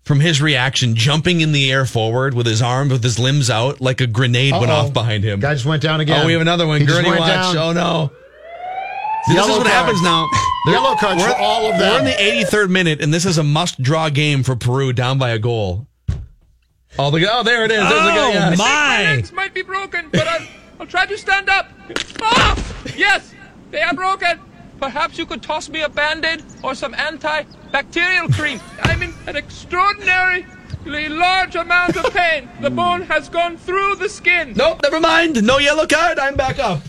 from 0.04 0.20
his 0.20 0.42
reaction, 0.42 0.96
jumping 0.96 1.42
in 1.42 1.52
the 1.52 1.72
air 1.72 1.86
forward 1.86 2.34
with 2.34 2.48
his 2.48 2.62
arms, 2.64 2.92
with 2.92 3.04
his 3.04 3.20
limbs 3.20 3.50
out, 3.52 3.80
like 3.80 4.02
a 4.02 4.08
grenade 4.08 4.54
went 4.54 4.72
Uh-oh. 4.72 4.88
off 4.88 4.94
behind 4.94 5.24
him. 5.24 5.40
Guy 5.40 5.54
just 5.54 5.66
went 5.66 5.84
down 5.84 6.00
again. 6.00 6.24
Oh, 6.24 6.26
we 6.26 6.34
have 6.34 6.42
another 6.42 6.66
one. 6.66 6.80
He 6.82 6.86
just 6.88 6.98
Gurney 6.98 7.10
went 7.10 7.22
watch. 7.22 7.54
down. 7.54 7.58
Oh 7.58 7.74
no. 7.74 8.12
See, 9.28 9.34
this 9.34 9.46
is 9.46 9.52
what 9.52 9.66
card. 9.66 9.68
happens 9.68 10.02
now. 10.04 10.30
Yellow 10.68 10.96
cards 10.96 11.22
we're, 11.22 11.30
for 11.30 11.36
all 11.38 11.72
of 11.72 11.80
them. 11.80 11.94
We're 11.94 12.00
in 12.00 12.06
the 12.06 12.46
83rd 12.46 12.70
minute, 12.70 13.02
and 13.02 13.14
this 13.14 13.26
is 13.26 13.38
a 13.38 13.44
must-draw 13.44 14.10
game 14.10 14.44
for 14.44 14.56
Peru, 14.56 14.94
down 14.94 15.18
by 15.18 15.30
a 15.32 15.40
goal. 15.40 15.88
Oh, 16.98 17.12
the, 17.12 17.28
oh 17.32 17.44
there 17.44 17.66
it 17.66 17.72
is. 17.72 17.78
There's 17.78 17.90
the 17.90 17.96
guy. 17.96 18.28
Oh, 18.28 18.30
yes. 18.30 18.58
my. 18.58 19.04
legs 19.04 19.32
might 19.32 19.54
be 19.54 19.62
broken, 19.62 20.10
but 20.12 20.28
I'll, 20.28 20.48
I'll 20.80 20.88
try 20.88 21.06
to 21.06 21.18
stand 21.18 21.50
up. 21.50 21.70
Ah! 22.22 22.56
Yes, 22.96 23.34
they 23.72 23.82
are 23.82 23.94
broken. 23.94 24.40
Perhaps 24.80 25.18
you 25.18 25.26
could 25.26 25.42
toss 25.42 25.70
me 25.70 25.82
a 25.82 25.90
band-aid 25.90 26.44
or 26.64 26.76
some 26.76 26.94
antibacterial 26.94 28.34
cream. 28.34 28.60
I'm 28.84 29.02
in 29.02 29.14
an 29.28 29.36
extraordinarily 29.36 31.10
large 31.10 31.56
amount 31.56 31.98
of 31.98 32.14
pain. 32.14 32.50
The 32.62 32.70
bone 32.70 33.02
has 33.04 33.30
gone 33.30 33.58
through 33.58 33.96
the 33.96 34.10
skin. 34.10 34.54
Nope, 34.56 34.82
never 34.84 35.00
mind. 35.00 35.44
No 35.44 35.58
yellow 35.58 35.88
card. 35.88 36.20
I'm 36.20 36.36
back 36.36 36.60
up. 36.60 36.82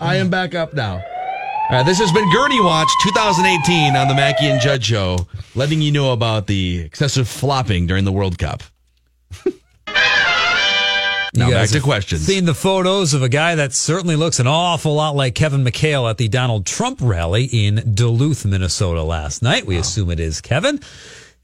I 0.00 0.16
am 0.16 0.30
back 0.30 0.54
up 0.54 0.74
now. 0.74 1.02
Right, 1.70 1.86
this 1.86 2.00
has 2.00 2.10
been 2.10 2.28
Gurney 2.32 2.60
Watch 2.60 2.88
2018 3.04 3.94
on 3.94 4.08
the 4.08 4.14
Mackey 4.14 4.46
and 4.48 4.60
Judd 4.60 4.82
Show, 4.84 5.28
letting 5.54 5.80
you 5.80 5.92
know 5.92 6.12
about 6.12 6.48
the 6.48 6.80
excessive 6.80 7.28
flopping 7.28 7.86
during 7.86 8.04
the 8.04 8.10
World 8.10 8.38
Cup. 8.38 8.64
now 11.32 11.46
You 11.46 11.52
back 11.52 11.68
to 11.68 11.78
questions. 11.80 12.22
Seen 12.22 12.44
the 12.44 12.54
photos 12.54 13.14
of 13.14 13.22
a 13.22 13.28
guy 13.28 13.54
that 13.54 13.72
certainly 13.72 14.16
looks 14.16 14.40
an 14.40 14.48
awful 14.48 14.94
lot 14.94 15.14
like 15.14 15.36
Kevin 15.36 15.62
McHale 15.62 16.10
at 16.10 16.18
the 16.18 16.26
Donald 16.26 16.66
Trump 16.66 16.98
rally 17.00 17.44
in 17.44 17.94
Duluth, 17.94 18.44
Minnesota 18.44 19.04
last 19.04 19.40
night. 19.40 19.64
We 19.64 19.76
assume 19.76 20.10
it 20.10 20.18
is 20.18 20.40
Kevin. 20.40 20.80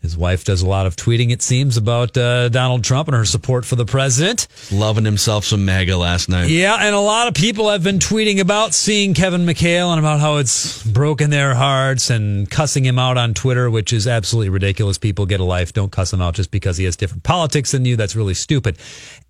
His 0.02 0.16
wife 0.16 0.44
does 0.44 0.62
a 0.62 0.66
lot 0.66 0.86
of 0.86 0.94
tweeting, 0.94 1.32
it 1.32 1.42
seems, 1.42 1.76
about 1.76 2.16
uh, 2.16 2.48
Donald 2.48 2.84
Trump 2.84 3.08
and 3.08 3.16
her 3.16 3.24
support 3.24 3.64
for 3.64 3.74
the 3.74 3.84
president. 3.84 4.46
Loving 4.70 5.04
himself 5.04 5.44
some 5.44 5.64
MAGA 5.64 5.96
last 5.96 6.28
night. 6.28 6.48
Yeah, 6.48 6.76
and 6.78 6.94
a 6.94 7.00
lot 7.00 7.26
of 7.28 7.34
people 7.34 7.70
have 7.70 7.82
been 7.82 7.98
tweeting 7.98 8.38
about 8.38 8.72
seeing 8.72 9.14
Kevin 9.14 9.46
McHale 9.46 9.90
and 9.90 9.98
about 9.98 10.20
how 10.20 10.36
it's 10.36 10.84
broken 10.84 11.30
their 11.30 11.54
hearts 11.54 12.10
and 12.10 12.48
cussing 12.48 12.84
him 12.84 12.98
out 12.98 13.16
on 13.16 13.34
Twitter, 13.34 13.70
which 13.70 13.92
is 13.92 14.06
absolutely 14.06 14.50
ridiculous. 14.50 14.96
People 14.98 15.26
get 15.26 15.40
a 15.40 15.44
life. 15.44 15.72
Don't 15.72 15.90
cuss 15.90 16.12
him 16.12 16.20
out 16.20 16.34
just 16.34 16.50
because 16.50 16.76
he 16.76 16.84
has 16.84 16.94
different 16.96 17.24
politics 17.24 17.72
than 17.72 17.84
you. 17.84 17.96
That's 17.96 18.14
really 18.14 18.34
stupid. 18.34 18.76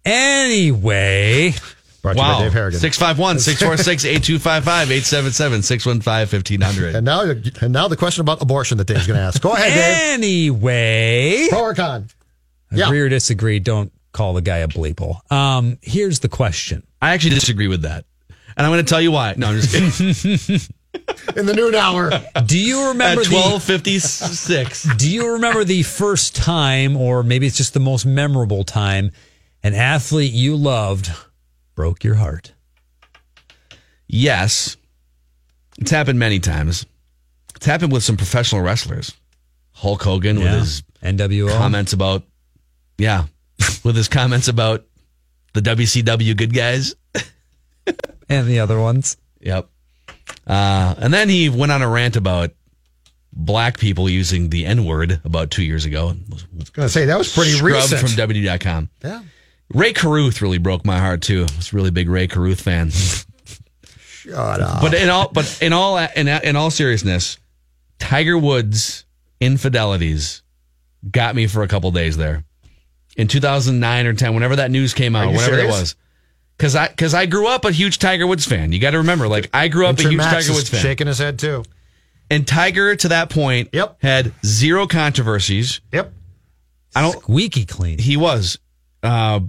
Anyway. 0.05 1.55
Brought 2.15 2.15
to 2.15 2.19
you 2.19 2.25
by 2.25 2.33
Wow. 2.33 2.41
Dave 2.45 2.53
Harrigan. 2.53 2.81
651 2.81 3.39
646 3.41 4.05
8255 4.05 4.91
877 4.91 5.63
615 5.63 6.39
1500. 6.39 6.95
And 6.95 7.05
now, 7.05 7.21
and 7.61 7.73
now 7.73 7.89
the 7.89 7.97
question 7.97 8.21
about 8.23 8.41
abortion 8.43 8.79
that 8.79 8.87
Dave's 8.87 9.07
going 9.07 9.19
to 9.19 9.23
ask. 9.25 9.41
Go 9.43 9.53
ahead, 9.53 9.75
Dave. 9.75 10.15
Anyway. 10.19 11.47
Pro 11.51 11.61
or 11.61 11.75
con? 11.75 12.09
Yeah. 12.73 12.87
Agree 12.87 13.01
or 13.01 13.09
disagree, 13.09 13.59
don't 13.61 13.93
call 14.13 14.35
the 14.35 14.43
guy 14.43 14.59
a 14.59 14.69
bleeple. 14.69 15.21
Um, 15.31 15.79
here's 15.83 16.21
the 16.21 16.29
question. 16.29 16.83
I 17.01 17.13
actually 17.15 17.35
disagree 17.35 17.69
with 17.69 17.83
that. 17.83 18.05
And 18.57 18.67
I'm 18.67 18.73
going 18.73 18.85
to 18.85 18.89
tell 18.89 19.01
you 19.01 19.13
why. 19.13 19.35
No, 19.37 19.49
I'm 19.49 19.61
just 19.61 19.73
kidding. 19.73 20.61
In 21.37 21.45
the 21.45 21.53
noon 21.53 21.75
hour. 21.75 22.11
Do 22.47 22.59
you 22.59 22.89
remember 22.89 23.21
At 23.21 23.29
the 23.29 23.35
1256. 23.37 24.97
Do 24.97 25.11
you 25.11 25.35
remember 25.35 25.63
the 25.63 25.83
first 25.83 26.35
time, 26.35 26.97
or 26.97 27.23
maybe 27.23 27.47
it's 27.47 27.57
just 27.59 27.75
the 27.75 27.81
most 27.81 28.07
memorable 28.07 28.65
time, 28.65 29.11
an 29.63 29.75
athlete 29.75 30.33
you 30.33 30.57
loved 30.57 31.11
broke 31.77 32.03
your 32.03 32.17
heart? 32.17 32.53
Yes. 34.09 34.77
It's 35.79 35.91
happened 35.93 36.19
many 36.19 36.41
times. 36.41 36.87
It's 37.55 37.67
happened 37.67 37.93
with 37.93 38.03
some 38.03 38.17
professional 38.17 38.63
wrestlers. 38.63 39.13
Hulk 39.73 40.03
Hogan 40.03 40.39
with 40.39 40.53
his 40.53 40.83
NWO. 41.03 41.57
comments 41.57 41.93
about, 41.93 42.23
yeah, 42.99 43.27
with 43.85 43.95
his 43.95 44.09
comments 44.09 44.49
about 44.49 44.85
the 45.53 45.61
WCW 45.61 46.37
good 46.37 46.55
guys. 46.55 46.95
and 48.29 48.47
the 48.49 48.61
other 48.61 48.81
ones. 48.81 49.17
Yep. 49.41 49.69
Uh, 50.47 50.95
and 50.99 51.13
then 51.13 51.29
he 51.29 51.49
went 51.49 51.73
on 51.73 51.83
a 51.83 51.89
rant 51.89 52.17
about 52.17 52.53
black 53.33 53.79
people 53.79 54.09
using 54.09 54.49
the 54.49 54.65
N 54.65 54.85
word 54.87 55.21
about 55.25 55.51
two 55.51 55.63
years 55.63 55.85
ago. 55.85 56.09
I 56.09 56.35
was 56.57 56.71
going 56.71 56.87
to 56.87 56.93
say, 56.93 57.05
that 57.05 57.19
was 57.19 57.33
pretty 57.35 57.51
Scrubbed 57.53 57.91
recent. 57.93 58.01
from 58.01 58.29
WWE.com. 58.29 58.91
Yeah. 59.05 59.23
Rae 59.75 59.93
Carruth 59.93 60.41
really 60.43 60.59
broke 60.59 60.85
my 60.85 60.99
heart 60.99 61.23
too. 61.23 61.47
I 61.51 61.57
was 61.57 61.73
a 61.73 61.77
really 61.77 61.91
big 61.91 62.09
Rae 62.09 62.29
Carruth 62.29 62.61
fan. 62.61 62.91
Shut 62.91 64.61
up. 64.61 64.81
But 64.81 64.95
in 64.95 65.09
all, 65.09 65.29
but 65.33 65.59
in 65.63 65.73
all, 65.73 65.99
in, 65.99 66.29
in 66.29 66.57
all 66.57 66.71
seriousness, 66.71 67.39
Tiger 67.99 68.37
Woods 68.39 69.05
infidelities 69.41 70.43
got 71.11 71.35
me 71.35 71.47
for 71.47 71.63
a 71.63 71.69
couple 71.69 71.91
days 71.91 72.17
there. 72.17 72.45
In 73.17 73.29
2009 73.29 74.07
or 74.07 74.13
10, 74.15 74.35
whenever 74.35 74.57
that 74.57 74.71
news 74.71 74.93
came 74.95 75.17
out, 75.17 75.27
Are 75.29 75.31
you 75.31 75.37
whatever 75.37 75.57
that 75.57 75.69
was, 75.69 75.97
because 76.59 76.77
I 76.77 76.89
because 76.89 77.15
I 77.15 77.25
grew 77.27 77.47
up 77.49 77.65
a 77.65 77.73
huge 77.73 77.99
Tiger 77.99 78.27
Woods 78.27 78.45
fan. 78.45 78.73
You 78.73 78.79
got 78.79 78.91
to 78.91 78.99
remember, 78.99 79.27
like 79.27 79.49
I 79.55 79.69
grew 79.69 79.87
up 79.87 79.99
a 79.99 80.03
huge 80.03 80.17
Max 80.17 80.31
Tiger 80.33 80.51
is 80.51 80.57
Woods 80.57 80.69
fan, 80.69 80.81
shaking 80.81 81.07
his 81.07 81.19
head 81.19 81.39
too. 81.39 81.65
and 82.31 82.47
Tiger 82.47 82.95
to 82.95 83.09
that 83.09 83.31
point 83.31 83.71
Yep. 83.73 83.99
had 84.03 84.33
zero 84.45 84.87
controversies. 84.87 85.81
Yep. 85.93 86.13
I 86.95 87.01
don't. 87.03 87.19
Squeaky 87.23 87.65
clean. 87.65 87.99
He 87.99 88.17
was. 88.19 88.59
Uh, 89.03 89.41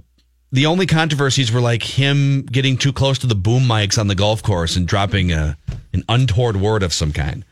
the 0.50 0.66
only 0.66 0.86
controversies 0.86 1.52
were 1.52 1.60
like 1.60 1.82
him 1.82 2.42
getting 2.42 2.76
too 2.76 2.92
close 2.92 3.18
to 3.18 3.26
the 3.26 3.34
boom 3.34 3.64
mics 3.64 3.98
on 3.98 4.06
the 4.08 4.14
golf 4.14 4.42
course 4.42 4.76
and 4.76 4.86
dropping 4.88 5.30
a, 5.32 5.56
an 5.92 6.02
untoward 6.08 6.56
word 6.56 6.82
of 6.82 6.92
some 6.92 7.12
kind. 7.12 7.44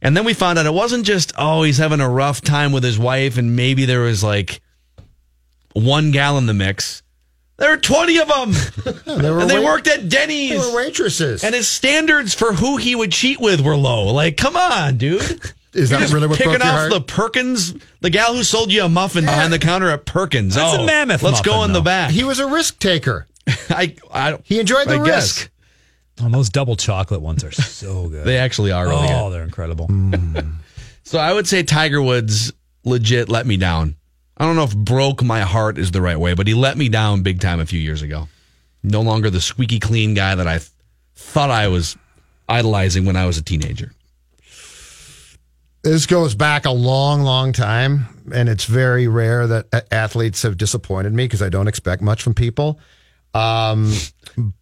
And 0.00 0.16
then 0.16 0.24
we 0.24 0.34
found 0.34 0.58
out 0.58 0.66
it 0.66 0.74
wasn't 0.74 1.04
just, 1.06 1.32
oh, 1.38 1.62
he's 1.62 1.78
having 1.78 2.00
a 2.00 2.08
rough 2.08 2.40
time 2.40 2.72
with 2.72 2.82
his 2.84 2.98
wife 2.98 3.36
and 3.38 3.54
maybe 3.54 3.84
there 3.84 4.00
was 4.00 4.24
like 4.24 4.60
one 5.74 6.10
gal 6.10 6.38
in 6.38 6.46
the 6.46 6.54
mix. 6.54 7.02
There 7.58 7.70
were 7.70 7.76
20 7.76 8.18
of 8.20 8.28
them. 8.28 8.52
They 9.22 9.30
were 9.30 9.40
and 9.40 9.50
they 9.50 9.58
wait- 9.58 9.64
worked 9.64 9.86
at 9.88 10.08
Denny's. 10.08 10.50
They 10.50 10.56
were 10.58 10.74
waitresses. 10.74 11.44
And 11.44 11.54
his 11.54 11.68
standards 11.68 12.34
for 12.34 12.54
who 12.54 12.78
he 12.78 12.94
would 12.94 13.12
cheat 13.12 13.38
with 13.40 13.60
were 13.60 13.76
low. 13.76 14.12
Like, 14.12 14.36
come 14.38 14.56
on, 14.56 14.96
dude. 14.96 15.40
Is 15.74 15.90
You're 15.90 16.00
that 16.00 16.10
really 16.12 16.26
what 16.26 16.36
picking 16.38 16.52
broke 16.52 16.62
your 16.64 16.72
off 16.72 16.78
heart? 16.80 16.92
the 16.92 17.00
Perkins, 17.00 17.74
the 18.00 18.10
gal 18.10 18.34
who 18.34 18.42
sold 18.42 18.70
you 18.72 18.84
a 18.84 18.88
muffin 18.88 19.24
behind 19.24 19.52
the 19.52 19.58
counter 19.58 19.88
at 19.90 20.04
Perkins. 20.04 20.54
That's 20.54 20.76
a 20.76 20.80
oh, 20.80 20.86
mammoth 20.86 21.22
Let's 21.22 21.40
go 21.40 21.52
muffin, 21.56 21.70
in 21.70 21.72
the 21.72 21.80
though. 21.80 21.84
back. 21.84 22.10
he 22.10 22.24
was 22.24 22.38
a 22.40 22.46
risk 22.46 22.78
taker. 22.78 23.26
I, 23.70 23.96
I, 24.12 24.38
He 24.44 24.60
enjoyed 24.60 24.86
the 24.88 25.00
I 25.00 25.04
guess. 25.04 25.38
risk. 25.40 25.50
Oh, 26.22 26.28
those 26.28 26.50
double 26.50 26.76
chocolate 26.76 27.22
ones 27.22 27.42
are 27.42 27.50
so 27.52 28.08
good. 28.10 28.26
They 28.26 28.36
actually 28.36 28.70
are 28.70 28.86
really 28.86 29.08
oh, 29.10 29.28
good. 29.28 29.34
they're 29.34 29.44
incredible. 29.44 29.88
So 31.04 31.18
I 31.18 31.32
would 31.32 31.48
say 31.48 31.62
Tiger 31.64 32.00
Woods 32.00 32.52
legit 32.84 33.28
let 33.28 33.44
me 33.44 33.56
down. 33.56 33.96
I 34.36 34.44
don't 34.46 34.54
know 34.56 34.62
if 34.64 34.74
broke 34.74 35.22
my 35.22 35.40
heart 35.40 35.76
is 35.76 35.90
the 35.90 36.00
right 36.00 36.18
way, 36.18 36.34
but 36.34 36.46
he 36.46 36.54
let 36.54 36.78
me 36.78 36.88
down 36.88 37.22
big 37.22 37.40
time 37.40 37.58
a 37.60 37.66
few 37.66 37.80
years 37.80 38.02
ago. 38.02 38.28
No 38.84 39.00
longer 39.02 39.28
the 39.28 39.40
squeaky 39.40 39.78
clean 39.80 40.14
guy 40.14 40.34
that 40.36 40.46
I 40.46 40.58
th- 40.58 40.70
thought 41.16 41.50
I 41.50 41.68
was 41.68 41.96
idolizing 42.48 43.04
when 43.04 43.16
I 43.16 43.26
was 43.26 43.36
a 43.36 43.42
teenager. 43.42 43.92
This 45.82 46.06
goes 46.06 46.36
back 46.36 46.64
a 46.64 46.70
long, 46.70 47.22
long 47.22 47.52
time, 47.52 48.06
and 48.32 48.48
it's 48.48 48.66
very 48.66 49.08
rare 49.08 49.48
that 49.48 49.86
athletes 49.90 50.42
have 50.42 50.56
disappointed 50.56 51.12
me 51.12 51.24
because 51.24 51.42
I 51.42 51.48
don't 51.48 51.66
expect 51.66 52.02
much 52.02 52.22
from 52.22 52.34
people. 52.34 52.78
Um, 53.34 53.92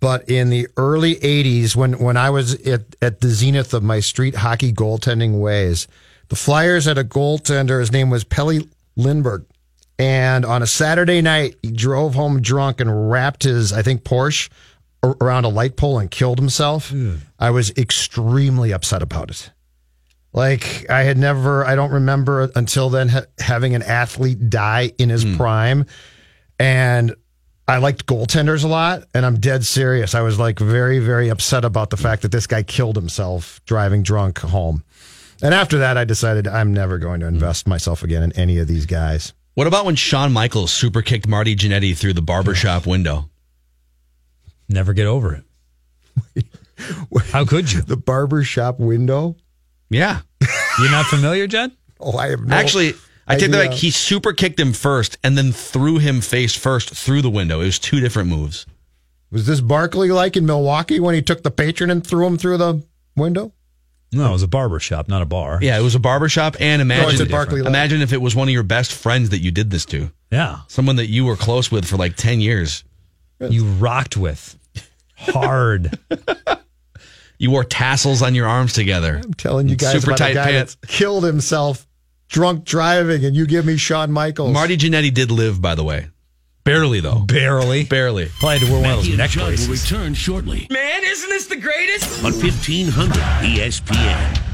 but 0.01 0.31
in 0.31 0.49
the 0.49 0.69
early 0.79 1.17
'80s, 1.17 1.77
when 1.77 1.99
when 1.99 2.17
I 2.17 2.31
was 2.31 2.55
at, 2.67 2.97
at 3.03 3.21
the 3.21 3.29
zenith 3.29 3.75
of 3.75 3.83
my 3.83 4.01
street 4.01 4.35
hockey 4.35 4.73
goaltending 4.73 5.41
ways, 5.41 5.89
the 6.29 6.37
Flyers 6.37 6.87
had 6.87 6.97
a 6.97 7.05
goaltender. 7.05 7.81
His 7.81 7.93
name 7.93 8.09
was 8.09 8.25
Pelle 8.25 8.61
Lindbergh, 8.97 9.45
and 9.99 10.47
on 10.47 10.63
a 10.63 10.67
Saturday 10.67 11.21
night, 11.21 11.57
he 11.63 11.71
drove 11.71 12.15
home 12.15 12.41
drunk 12.41 12.81
and 12.81 13.11
wrapped 13.11 13.43
his, 13.43 13.73
I 13.75 13.83
think, 13.83 14.05
Porsche 14.05 14.49
around 15.03 15.45
a 15.45 15.49
light 15.49 15.77
pole 15.77 15.99
and 15.99 16.11
killed 16.11 16.39
himself. 16.39 16.91
I 17.39 17.51
was 17.51 17.71
extremely 17.77 18.73
upset 18.73 19.03
about 19.03 19.31
it. 19.31 19.51
Like 20.33 20.89
I 20.89 21.03
had 21.03 21.19
never, 21.19 21.65
I 21.65 21.75
don't 21.75 21.91
remember 21.91 22.51
until 22.55 22.89
then 22.89 23.09
ha- 23.09 23.27
having 23.39 23.75
an 23.75 23.83
athlete 23.83 24.49
die 24.49 24.93
in 24.99 25.09
his 25.09 25.25
hmm. 25.25 25.37
prime, 25.37 25.87
and 26.59 27.15
I 27.67 27.79
liked 27.79 28.07
goaltenders 28.07 28.65
a 28.65 28.69
lot. 28.69 29.05
And 29.15 29.27
I'm 29.27 29.41
dead 29.41 29.65
serious. 29.65 30.15
I 30.15 30.23
was 30.23 30.39
like 30.39 30.59
very, 30.59 30.99
very 30.99 31.29
upset 31.29 31.65
about 31.65 31.91
the 31.91 31.97
fact 31.97 32.23
that 32.23 32.33
this 32.33 32.47
guy 32.47 32.63
killed 32.63 32.97
himself 32.97 33.61
driving 33.65 34.03
drunk 34.03 34.39
home. 34.39 34.85
And 35.43 35.55
after 35.55 35.79
that, 35.79 35.97
I 35.97 36.05
decided 36.05 36.47
I'm 36.47 36.73
never 36.73 36.99
going 36.99 37.21
to 37.21 37.27
hmm. 37.27 37.35
invest 37.35 37.67
myself 37.67 38.03
again 38.03 38.23
in 38.23 38.33
any 38.33 38.59
of 38.59 38.69
these 38.69 38.87
guys. 38.87 39.33
What 39.55 39.67
about 39.67 39.85
when 39.85 39.97
Shawn 39.97 40.33
Michaels 40.33 40.73
super 40.73 41.03
kicked 41.03 41.27
Marty 41.27 41.57
Jannetty 41.57 41.97
through 41.97 42.13
the 42.13 42.23
barbershop 42.23 42.87
window? 42.87 43.29
Never 44.69 44.93
get 44.93 45.07
over 45.07 45.43
it. 46.37 46.45
How 47.33 47.45
could 47.45 47.73
you? 47.73 47.83
The 47.83 47.97
barber 47.97 48.45
shop 48.45 48.79
window. 48.79 49.37
Yeah. 49.91 50.21
You're 50.79 50.91
not 50.91 51.07
familiar, 51.07 51.47
Jen? 51.47 51.73
Oh, 52.03 52.17
I 52.17 52.31
have 52.31 52.41
no 52.41 52.57
Actually, 52.57 52.95
I 53.29 53.37
take 53.37 53.51
that 53.51 53.59
idea. 53.59 53.71
back. 53.73 53.79
He 53.79 53.91
super 53.91 54.33
kicked 54.33 54.59
him 54.59 54.73
first 54.73 55.19
and 55.23 55.37
then 55.37 55.53
threw 55.53 55.99
him 55.99 56.23
face 56.23 56.57
first 56.57 56.89
through 56.89 57.21
the 57.21 57.29
window. 57.29 57.61
It 57.61 57.67
was 57.67 57.79
two 57.79 58.01
different 58.01 58.31
moves. 58.31 58.65
Was 59.31 59.47
this 59.47 59.61
Barkley 59.61 60.11
like 60.11 60.35
in 60.35 60.47
Milwaukee 60.47 60.99
when 60.99 61.15
he 61.15 61.21
took 61.21 61.43
the 61.43 61.51
patron 61.51 61.91
and 61.91 62.05
threw 62.07 62.27
him 62.27 62.39
through 62.39 62.57
the 62.57 62.83
window? 63.17 63.53
No, 64.13 64.31
it 64.31 64.33
was 64.33 64.43
a 64.43 64.49
barber 64.49 64.81
shop, 64.81 65.09
not 65.09 65.21
a 65.21 65.27
bar. 65.27 65.59
Yeah, 65.61 65.79
it 65.79 65.83
was 65.83 65.95
a 65.95 65.99
barber 66.01 66.31
shop, 66.31 66.57
and 66.59 66.81
it's 66.81 66.87
imagine 66.91 67.21
at 67.27 67.31
Barclay 67.31 67.59
Lane. 67.61 67.67
imagine 67.67 68.01
if 68.01 68.15
it 68.15 68.23
was 68.23 68.35
one 68.35 68.49
of 68.49 68.55
your 68.55 68.63
best 68.63 68.93
friends 68.93 69.29
that 69.29 69.41
you 69.41 69.51
did 69.51 69.71
this 69.71 69.85
to, 69.87 70.11
Yeah. 70.33 70.61
someone 70.69 70.97
that 70.97 71.09
you 71.11 71.27
were 71.27 71.37
close 71.37 71.71
with 71.71 71.85
for 71.85 71.99
like 71.99 72.17
ten 72.17 72.41
years. 72.41 72.83
You 73.41 73.65
rocked 73.67 74.17
with 74.17 74.59
hard. 75.19 75.99
You 77.41 77.51
wore 77.51 77.65
tassels 77.65 78.21
on 78.21 78.35
your 78.35 78.47
arms 78.47 78.75
together. 78.75 79.19
I'm 79.25 79.33
telling 79.33 79.67
you 79.67 79.75
guys 79.75 79.93
super 79.93 80.11
about 80.11 80.19
tight 80.19 80.33
a 80.33 80.35
guy 80.35 80.53
pants. 80.53 80.75
that 80.75 80.87
killed 80.89 81.25
himself 81.25 81.87
drunk 82.29 82.65
driving, 82.65 83.25
and 83.25 83.35
you 83.35 83.47
give 83.47 83.65
me 83.65 83.79
Shawn 83.79 84.13
Michaels. 84.13 84.53
Marty 84.53 84.77
Jannetty 84.77 85.13
did 85.13 85.31
live, 85.31 85.59
by 85.61 85.75
the 85.75 85.83
way, 85.83 86.09
barely 86.65 87.01
though, 87.01 87.21
Barely. 87.21 87.85
barely. 87.85 88.27
Probably 88.39 88.59
had 88.59 88.67
to 88.67 88.73
wear 88.73 88.83
one 88.83 88.91
of 88.91 88.97
Mackey 88.97 88.97
those 88.97 89.09
and 89.09 89.17
neck 89.19 89.31
Judd 89.31 89.59
will 89.59 89.73
return 89.75 90.13
shortly 90.13 90.67
Man, 90.71 91.03
isn't 91.03 91.29
this 91.31 91.47
the 91.47 91.57
greatest? 91.57 92.23
on 92.23 92.35
E 92.35 92.37
1500 92.43 93.15
ESPN. 93.43 94.50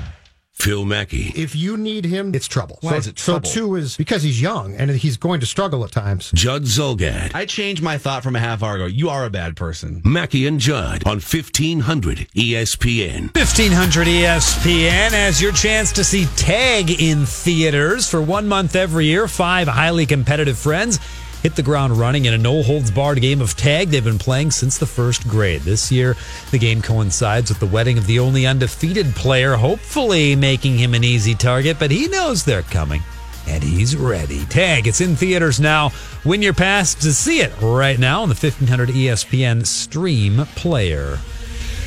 Phil 0.57 0.85
Mackey. 0.85 1.33
if 1.37 1.55
you 1.55 1.77
need 1.77 2.07
him, 2.07 2.35
it's 2.35 2.49
trouble. 2.49 2.79
Why 2.81 2.93
so, 2.93 2.97
is 2.97 3.07
it 3.07 3.17
trouble? 3.17 3.49
So 3.49 3.55
two 3.55 3.75
is 3.77 3.97
because 3.97 4.23
he's 4.23 4.41
young 4.41 4.75
and 4.75 4.91
he's 4.91 5.17
going 5.17 5.41
to 5.41 5.47
struggle 5.47 5.85
at 5.85 5.93
times. 5.93 6.31
Judd 6.35 6.63
Zulgad. 6.63 7.35
I 7.35 7.45
changed 7.45 7.83
my 7.83 7.99
thought 7.99 8.23
from 8.23 8.35
a 8.35 8.41
half 8.41 8.63
hour 8.63 8.77
ago. 8.77 8.87
You 8.87 9.11
are 9.11 9.27
a 9.27 9.31
bad 9.31 9.55
person. 9.55 10.01
Mackey 10.05 10.47
and 10.47 10.59
Judd 10.59 11.07
on 11.07 11.19
E 11.19 11.21
1500 11.21 12.29
ESPN. 12.35 13.35
1500 13.37 14.07
ESPN 14.07 15.11
has 15.11 15.41
your 15.41 15.53
chance 15.53 15.93
to 15.93 16.03
see 16.03 16.27
Tag 16.37 16.91
in 17.03 17.27
theaters 17.27 18.09
for 18.09 18.23
one 18.23 18.49
month 18.49 18.75
every 18.75 19.07
year. 19.07 19.29
Five 19.29 19.69
highly 19.69 20.07
competitive 20.07 20.59
friends 20.59 20.99
hit 21.47 21.55
the 21.55 21.63
ground 21.63 21.97
running 21.97 22.25
in 22.25 22.35
a 22.35 22.39
no 22.39 22.61
holds 22.61 22.91
barred 22.91 23.21
game 23.21 23.41
of 23.41 23.55
tag 23.55 23.89
they've 23.89 24.03
been 24.03 24.19
playing 24.19 24.51
since 24.51 24.79
the 24.79 24.85
first 24.85 25.29
grade. 25.29 25.61
This 25.61 25.93
year, 25.93 26.17
the 26.51 26.59
game 26.59 26.83
coincides 26.83 27.51
with 27.51 27.61
the 27.61 27.67
wedding 27.67 27.99
of 27.99 28.09
the 28.09 28.19
only 28.19 28.49
undefeated 28.49 29.15
player, 29.15 29.55
hopefully 29.55 30.35
making 30.35 30.77
him 30.77 30.93
an 30.93 31.05
easy 31.05 31.37
target, 31.37 31.79
but 31.79 31.93
he 31.93 32.09
knows 32.09 32.45
they're 32.45 32.63
coming. 32.63 33.01
And 33.47 33.63
he's 33.63 33.95
ready. 33.95 34.45
Tag, 34.47 34.89
it's 34.89 35.01
in 35.01 35.15
theaters 35.15 35.61
now. 35.61 35.93
Win 36.25 36.43
your 36.43 36.53
pass 36.53 36.97
to 36.97 37.13
see 37.13 37.39
it 37.39 37.53
right 37.63 37.97
now 37.97 38.23
on 38.23 38.29
the 38.29 38.35
1500 38.35 38.89
ESPN 38.89 39.65
stream 39.65 40.47
player. 40.57 41.17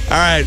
All 0.05 0.09
right, 0.11 0.45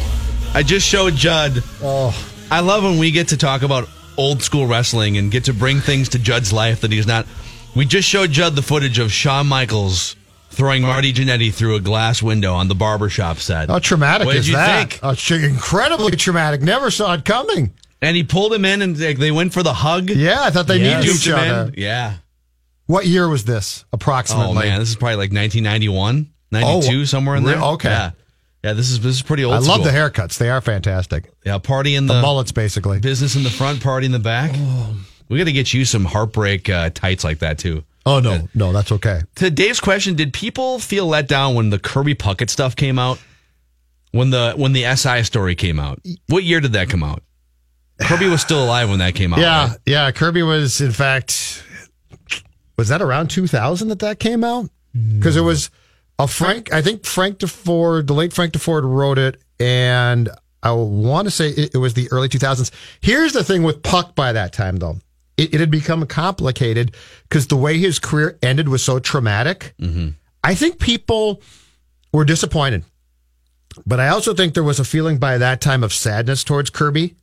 I 0.55 0.63
just 0.63 0.89
showed 0.89 1.17
Judd. 1.17 1.63
Oh, 1.83 2.17
I 2.51 2.61
love 2.61 2.83
when 2.83 2.97
we 2.97 3.11
get 3.11 3.29
to 3.29 3.37
talk 3.37 3.61
about 3.61 3.91
old 4.17 4.43
school 4.43 4.67
wrestling 4.67 5.19
and 5.19 5.31
get 5.31 5.45
to 5.45 5.53
bring 5.53 5.81
things 5.81 6.09
to 6.11 6.19
Judd's 6.19 6.51
life 6.51 6.81
that 6.81 6.91
he's 6.91 7.07
not. 7.07 7.27
We 7.75 7.87
just 7.87 8.07
showed 8.09 8.31
Judd 8.31 8.55
the 8.55 8.63
footage 8.63 8.99
of 8.99 9.11
Shawn 9.13 9.47
Michaels 9.47 10.17
throwing 10.51 10.83
Marty 10.83 11.13
Jannetty 11.13 11.53
through 11.53 11.77
a 11.77 11.81
glass 11.81 12.23
window 12.23 12.53
on 12.55 12.69
the 12.69 12.75
barbershop 12.75 13.39
set. 13.39 13.71
how 13.71 13.79
traumatic 13.79 14.27
What 14.27 14.37
is 14.37 14.51
that? 14.53 15.01
Oh, 15.03 15.15
incredibly 15.35 16.13
traumatic. 16.17 16.61
Never 16.61 16.91
saw 16.91 17.15
it 17.15 17.25
coming. 17.25 17.73
And 18.03 18.17
he 18.17 18.25
pulled 18.25 18.53
him 18.53 18.65
in 18.67 18.83
and 18.83 18.95
they, 18.97 19.15
they 19.15 19.31
went 19.31 19.55
for 19.55 19.63
the 19.63 19.73
hug. 19.73 20.11
Yeah, 20.11 20.43
I 20.43 20.51
thought 20.51 20.67
they 20.67 20.79
Yes. 20.79 21.05
needed 21.05 21.17
each 21.17 21.29
other. 21.31 21.73
Yeah. 21.77 22.15
What 22.87 23.07
year 23.07 23.29
was 23.29 23.45
this, 23.45 23.85
approximately? 23.93 24.51
Oh 24.51 24.69
man, 24.71 24.81
this 24.81 24.91
is 24.91 24.97
probably 24.97 25.15
like 25.17 25.33
1991, 25.33 26.31
92, 26.51 27.01
Oh, 27.01 27.05
somewhere 27.05 27.37
in 27.37 27.45
there. 27.45 27.57
okay. 27.63 27.89
Yeah. 27.89 28.11
Yeah, 28.65 28.73
this 28.75 28.91
is 28.91 29.01
this 29.01 29.17
is 29.17 29.23
pretty 29.23 29.45
old. 29.45 29.55
I 29.55 29.59
love 29.59 29.65
school. 29.81 29.85
the 29.85 29.91
haircuts. 29.91 30.39
They 30.39 30.49
are 30.51 30.61
fantastic. 30.61 31.29
Yeah, 31.45 31.59
party 31.59 31.97
in 31.97 32.07
The, 32.07 32.15
the, 32.15 32.23
mullets, 32.23 32.53
basically. 32.53 33.01
business 33.01 33.35
in 33.35 33.43
the 33.43 33.51
front, 33.51 33.83
party 33.83 34.07
in 34.07 34.13
the 34.13 34.19
back. 34.21 34.53
Oh, 34.55 34.95
We 35.33 35.39
got 35.39 35.45
to 35.45 35.53
get 35.53 35.73
you 35.73 35.85
some 35.85 36.05
heartbreak 36.05 36.69
uh, 36.69 36.91
tights 36.91 37.25
like 37.25 37.39
that 37.39 37.59
too. 37.59 37.85
Oh, 38.05 38.21
no. 38.21 38.49
No, 38.55 38.73
that's 38.73 38.93
okay. 38.93 39.23
To 39.37 39.51
Dave's 39.51 39.81
question, 39.81 40.15
did 40.15 40.33
people 40.33 40.79
feel 40.79 41.07
let 41.07 41.27
down 41.27 41.55
when 41.55 41.71
the 41.71 41.79
Kirby 41.79 42.15
Puckett 42.15 42.51
stuff 42.51 42.77
came 42.77 42.99
out? 42.99 43.19
When 44.11 44.29
the 44.29 44.53
when 44.57 44.75
the 44.75 44.95
SI 44.95 45.23
story 45.23 45.55
came 45.55 45.81
out? 45.81 45.99
What 46.29 46.45
year 46.45 46.61
did 46.61 46.75
that 46.75 46.91
come 46.91 47.03
out? 47.03 47.23
Kirby 47.99 48.29
was 48.29 48.43
still 48.43 48.63
alive 48.63 48.91
when 48.91 48.99
that 48.99 49.15
came 49.15 49.33
out. 49.33 49.41
Yeah, 49.41 49.69
right? 49.69 49.79
yeah. 49.87 50.11
Kirby 50.11 50.43
was, 50.43 50.83
in 50.83 50.93
fact, 50.93 51.65
was 52.77 52.89
that 52.89 53.01
around 53.01 53.29
2000 53.29 53.89
that 53.89 54.01
that 54.01 54.19
came 54.19 54.45
out? 54.45 54.69
Because 54.93 55.37
it 55.37 55.41
was 55.41 55.71
a 56.19 56.29
Frank, 56.29 56.73
I 56.75 56.83
think 56.83 57.07
Frank 57.07 57.39
Deford, 57.39 58.07
the 58.07 58.13
late 58.13 58.35
Frank 58.35 58.53
Deford 58.53 58.83
wrote 58.85 59.17
it, 59.17 59.41
and 59.59 60.29
I 60.63 60.73
want 60.73 61.27
to 61.27 61.31
say 61.31 61.49
it, 61.49 61.75
it 61.75 61.79
was 61.79 61.95
the 61.95 62.11
early 62.13 62.29
2000s. 62.29 62.71
Here's 63.01 63.33
the 63.33 63.43
thing 63.43 63.63
with 63.63 63.83
Puck 63.83 64.15
by 64.15 64.33
that 64.33 64.53
time, 64.53 64.77
though. 64.77 64.99
It, 65.37 65.55
it 65.55 65.61
had 65.61 65.71
become 65.71 66.07
complicated 66.07 66.95
because 67.29 67.47
the 67.47 67.57
way 67.57 67.79
his 67.79 67.99
career 67.99 68.39
ended 68.43 68.69
was 68.69 68.83
so 68.85 68.99
traumatic. 68.99 69.75
Mm-hmm. 69.81 70.11
I 70.45 70.55
think 70.55 70.79
people 70.79 71.41
were 72.13 72.25
disappointed. 72.25 72.85
But 73.87 74.01
I 74.01 74.09
also 74.09 74.35
think 74.35 74.55
there 74.55 74.63
was 74.63 74.79
a 74.79 74.85
feeling 74.85 75.19
by 75.19 75.39
that 75.39 75.61
time 75.61 75.83
of 75.83 75.93
sadness 75.93 76.45
towards 76.45 76.69
Kirby. 76.71 77.15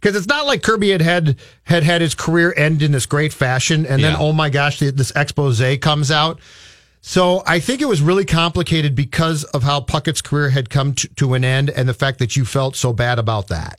Because 0.00 0.16
it's 0.16 0.26
not 0.26 0.44
like 0.46 0.62
Kirby 0.62 0.90
had 0.90 1.00
had 1.00 1.36
had 1.62 1.82
had 1.82 2.00
his 2.02 2.14
career 2.14 2.52
end 2.56 2.82
in 2.82 2.92
this 2.92 3.06
great 3.06 3.32
fashion, 3.32 3.86
and 3.86 4.02
then 4.04 4.12
Yeah. 4.12 4.18
oh 4.18 4.32
my 4.32 4.50
gosh, 4.50 4.78
the- 4.78 4.90
this 4.92 5.12
expose 5.16 5.62
comes 5.80 6.10
out. 6.10 6.40
So 7.00 7.42
I 7.46 7.60
think 7.60 7.80
it 7.80 7.86
was 7.86 8.02
really 8.02 8.24
complicated 8.24 8.94
because 8.94 9.44
of 9.44 9.62
how 9.62 9.80
Puckett's 9.80 10.20
career 10.20 10.50
had 10.50 10.68
come 10.68 10.94
to, 10.94 11.08
to 11.16 11.34
an 11.34 11.44
end, 11.44 11.70
and 11.70 11.88
the 11.88 11.94
fact 11.94 12.18
that 12.18 12.36
you 12.36 12.44
felt 12.44 12.76
so 12.76 12.92
bad 12.92 13.18
about 13.18 13.48
that. 13.48 13.78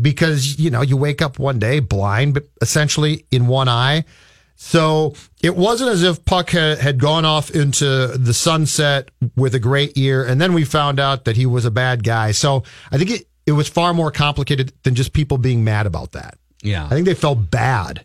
Because 0.00 0.58
you 0.58 0.70
know 0.70 0.82
you 0.82 0.96
wake 0.96 1.22
up 1.22 1.38
one 1.38 1.58
day 1.58 1.80
blind, 1.80 2.34
but 2.34 2.44
essentially 2.60 3.26
in 3.30 3.46
one 3.46 3.68
eye. 3.68 4.04
So 4.60 5.14
it 5.40 5.56
wasn't 5.56 5.90
as 5.90 6.02
if 6.02 6.24
Puck 6.24 6.50
had, 6.50 6.98
gone 6.98 7.24
off 7.24 7.50
into 7.50 8.08
the 8.08 8.34
sunset 8.34 9.08
with 9.36 9.54
a 9.54 9.60
great 9.60 9.96
year, 9.96 10.24
and 10.24 10.40
then 10.40 10.52
we 10.52 10.64
found 10.64 10.98
out 10.98 11.26
that 11.26 11.36
he 11.36 11.46
was 11.46 11.64
a 11.64 11.70
bad 11.70 12.02
guy. 12.02 12.32
So 12.32 12.64
I 12.90 12.98
think 12.98 13.10
it, 13.10 13.28
it 13.46 13.52
was 13.52 13.68
far 13.68 13.94
more 13.94 14.10
complicated 14.10 14.72
than 14.82 14.96
just 14.96 15.12
people 15.12 15.38
being 15.38 15.62
mad 15.62 15.86
about 15.86 16.10
that. 16.12 16.38
Yeah. 16.60 16.84
I 16.86 16.88
think 16.88 17.06
they 17.06 17.14
felt 17.14 17.52
bad. 17.52 18.04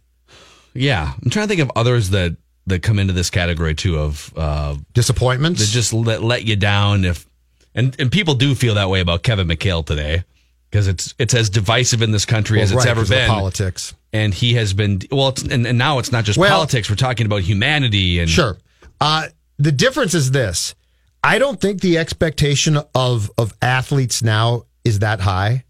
Yeah. 0.76 1.14
I'm 1.24 1.32
trying 1.32 1.48
to 1.48 1.50
think 1.50 1.62
of 1.62 1.72
others 1.76 2.12
that 2.12 2.38
that 2.68 2.82
come 2.82 2.98
into 3.00 3.14
this 3.14 3.30
category 3.30 3.76
too 3.76 3.98
of 3.98 4.32
uh 4.38 4.76
Disappointments. 4.94 5.60
that 5.60 5.68
just 5.68 5.92
let 5.92 6.24
let 6.24 6.44
you 6.46 6.56
down 6.56 7.04
if 7.04 7.28
and 7.76 7.96
and 8.00 8.12
people 8.12 8.36
do 8.36 8.56
feel 8.56 8.76
that 8.76 8.90
way 8.90 9.02
about 9.02 9.24
Kevin 9.24 9.48
McHale 9.48 9.86
today 9.86 10.24
because 10.74 10.88
it's 10.88 11.14
it's 11.20 11.36
as 11.36 11.52
divisive 11.52 12.02
in 12.02 12.10
this 12.10 12.26
country 12.26 12.60
as 12.60 12.72
it's 12.72 12.80
right, 12.80 12.88
ever 12.88 13.06
been. 13.06 13.30
politics. 13.30 13.94
And 14.12 14.34
he 14.34 14.56
has 14.56 14.74
been 14.74 15.02
well, 15.12 15.30
it's, 15.30 15.44
and, 15.44 15.68
and 15.68 15.78
now 15.78 16.00
it's 16.00 16.12
not 16.12 16.24
just 16.24 16.40
Well- 16.40 16.50
politics. 16.50 16.90
We're 16.90 16.96
talking 16.96 17.28
about 17.28 17.42
humanity 17.44 18.20
and 18.20 18.28
Sure. 18.28 18.58
Uh, 19.00 19.28
the 19.60 19.72
difference 19.72 20.16
is 20.16 20.32
this. 20.32 20.74
I 21.24 21.38
don't 21.38 21.62
think 21.62 21.82
the 21.82 22.00
expectation 22.00 22.80
of 22.96 23.30
of 23.38 23.54
athletes 23.62 24.24
now 24.24 24.64
is 24.84 25.00
that 25.00 25.20
high. 25.20 25.64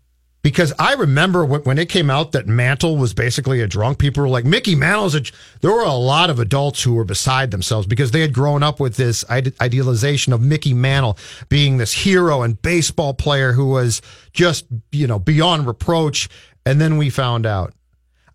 Because 0.43 0.73
I 0.77 0.95
remember 0.95 1.45
when, 1.45 1.77
it 1.77 1.87
came 1.87 2.09
out 2.09 2.33
that 2.33 2.47
Mantle 2.47 2.97
was 2.97 3.13
basically 3.13 3.61
a 3.61 3.67
drunk, 3.67 3.97
people 3.97 4.21
were 4.21 4.29
like, 4.29 4.43
Mickey 4.43 4.75
Mantle's 4.75 5.15
a. 5.15 5.21
There 5.61 5.71
were 5.71 5.85
a 5.85 5.93
lot 5.93 6.29
of 6.29 6.37
adults 6.37 6.83
who 6.83 6.95
were 6.95 7.05
beside 7.05 7.49
themselves 7.51 7.87
because 7.87 8.11
they 8.11 8.19
had 8.19 8.33
grown 8.33 8.61
up 8.61 8.81
with 8.81 8.97
this 8.97 9.23
idealization 9.29 10.33
of 10.33 10.41
Mickey 10.41 10.73
Mantle 10.73 11.17
being 11.47 11.77
this 11.77 11.93
hero 11.93 12.41
and 12.41 12.61
baseball 12.61 13.13
player 13.13 13.53
who 13.53 13.69
was 13.69 14.01
just, 14.33 14.65
you 14.91 15.07
know, 15.07 15.17
beyond 15.17 15.65
reproach. 15.65 16.27
And 16.65 16.79
then 16.81 16.97
we 16.97 17.09
found 17.09 17.45
out. 17.45 17.73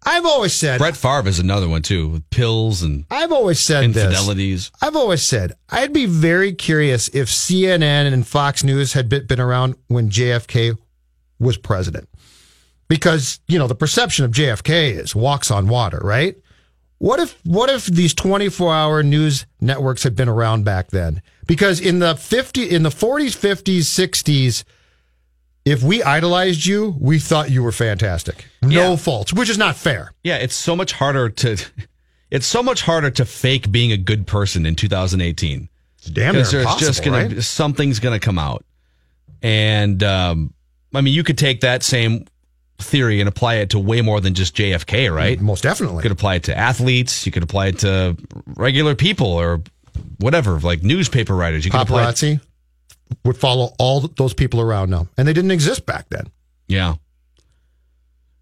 I've 0.05 0.25
always 0.25 0.55
said, 0.55 0.79
Brett 0.79 0.97
Favre 0.97 1.29
is 1.29 1.39
another 1.39 1.69
one 1.69 1.83
too 1.83 2.09
with 2.09 2.31
pills 2.31 2.83
and 2.83 3.05
I've 3.11 3.33
always 3.33 3.61
said 3.61 3.93
this. 3.93 4.05
infidelities. 4.05 4.71
I've 4.81 4.97
always 4.97 5.23
said 5.23 5.53
I'd 5.69 5.93
be 5.93 6.07
very 6.07 6.53
curious 6.53 7.09
if 7.09 7.27
CNN 7.29 8.11
and 8.11 8.27
Fox 8.27 8.65
News 8.65 8.93
had 8.95 9.09
been 9.09 9.41
around 9.41 9.75
when 9.89 10.09
JFK 10.09 10.79
was 11.39 11.57
president. 11.57 12.09
Because, 12.89 13.41
you 13.49 13.59
know, 13.59 13.66
the 13.66 13.74
perception 13.74 14.24
of 14.24 14.30
JFK 14.32 14.93
is 14.93 15.14
walks 15.14 15.51
on 15.51 15.68
water, 15.68 16.01
right? 16.03 16.36
What 16.99 17.20
if 17.20 17.39
what 17.45 17.70
if 17.70 17.86
these 17.86 18.12
24-hour 18.14 19.03
news 19.03 19.47
networks 19.61 20.03
had 20.03 20.16
been 20.16 20.28
around 20.28 20.64
back 20.64 20.89
then? 20.89 21.22
Because 21.47 21.80
in 21.80 21.99
the 22.01 22.16
50 22.16 22.68
in 22.68 22.82
the 22.82 22.89
40s, 22.89 23.36
50s, 23.36 23.80
60s, 23.80 24.64
if 25.64 25.82
we 25.82 26.03
idolized 26.03 26.64
you, 26.66 26.97
we 26.99 27.18
thought 27.18 27.51
you 27.51 27.62
were 27.62 27.72
fantastic. 27.72 28.47
No 28.62 28.91
Yeah. 28.93 28.97
faults, 28.97 29.32
which 29.32 29.49
is 29.51 29.59
not 29.59 29.76
fair. 29.76 30.12
Yeah, 30.24 30.36
it's 30.39 30.55
so 30.57 30.74
much 30.74 30.93
harder 30.93 31.28
to 31.28 31.57
it's 32.30 32.47
so 32.47 32.62
much 32.62 32.82
harder 32.82 33.11
to 33.11 33.24
fake 33.24 33.70
being 33.70 33.93
a 33.93 33.97
good 33.99 34.26
person 34.26 34.66
in 34.66 34.74
2018. 34.74 35.68
It's 35.99 36.07
damn 36.07 36.34
near 36.34 36.43
there's 36.43 36.51
just 36.53 37.01
impossible, 37.01 37.11
gonna 37.12 37.34
right? 37.34 37.43
something's 37.43 38.01
gonna 38.01 38.18
come 38.18 38.39
out, 38.39 38.64
and 39.43 40.03
um, 40.03 40.53
I 40.95 41.01
mean 41.01 41.14
you 41.14 41.22
could 41.24 41.39
take 41.39 41.61
that 41.62 41.82
same 41.82 42.26
theory 42.78 43.20
and 43.20 43.28
apply 43.28 43.57
it 43.57 43.70
to 43.70 43.78
way 43.78 44.01
more 44.03 44.20
than 44.20 44.34
just 44.34 44.55
JFK, 44.57 45.12
right? 45.14 45.41
Most 45.41 45.62
definitely. 45.64 45.97
You 45.97 46.03
could 46.03 46.12
apply 46.12 46.36
it 46.36 46.45
to 46.45 46.57
athletes. 46.57 47.26
You 47.26 47.32
could 47.32 47.43
apply 47.43 47.66
it 47.68 47.78
to 47.80 48.16
regular 48.57 48.95
people 48.95 49.26
or 49.26 49.62
whatever, 50.18 50.59
like 50.61 50.82
newspaper 50.82 51.34
writers. 51.34 51.64
You 51.64 51.70
could 51.72 51.80
apply 51.80 52.03
it, 52.03 52.14
paparazzi 52.14 52.41
would 53.24 53.36
follow 53.36 53.72
all 53.78 54.01
those 54.01 54.34
people 54.34 54.61
around 54.61 54.91
now, 54.91 55.09
and 55.16 55.26
they 55.26 55.32
didn't 55.32 55.51
exist 55.51 55.86
back 55.86 56.07
then. 56.11 56.30
yeah, 56.68 56.95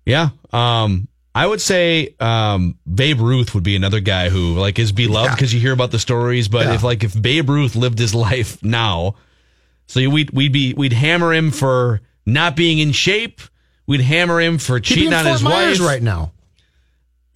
yeah. 0.05 0.31
Um, 0.53 1.09
I 1.35 1.47
would 1.47 1.61
say 1.61 2.15
um, 2.21 2.79
Babe 2.93 3.21
Ruth 3.21 3.55
would 3.55 3.63
be 3.65 3.77
another 3.77 4.01
guy 4.01 4.29
who 4.31 4.55
like 4.55 4.79
is 4.79 4.93
beloved 4.93 5.31
Yeah. 5.31 5.35
because 5.35 5.53
you 5.53 5.61
hear 5.61 5.73
about 5.73 5.91
the 5.91 5.99
stories. 5.99 6.49
But 6.49 6.67
Yeah. 6.67 6.75
if 6.75 6.83
like 6.83 7.05
if 7.05 7.21
Babe 7.21 7.49
Ruth 7.51 7.77
lived 7.77 7.99
his 7.99 8.15
life 8.29 8.63
now, 8.63 9.17
so 9.87 10.09
we'd 10.09 10.31
we'd 10.31 10.53
be 10.53 10.75
we'd 10.75 10.93
hammer 10.93 11.33
him 11.33 11.51
for 11.51 12.01
not 12.27 12.57
being 12.57 12.79
in 12.81 12.93
shape. 12.93 13.41
we'd 13.87 14.01
hammer 14.01 14.41
him 14.41 14.59
for 14.59 14.81
cheating 14.81 15.13
on 15.15 15.25
his 15.25 15.43
Myers 15.43 15.81
wife. 15.81 15.89
right 15.89 16.03
now. 16.03 16.33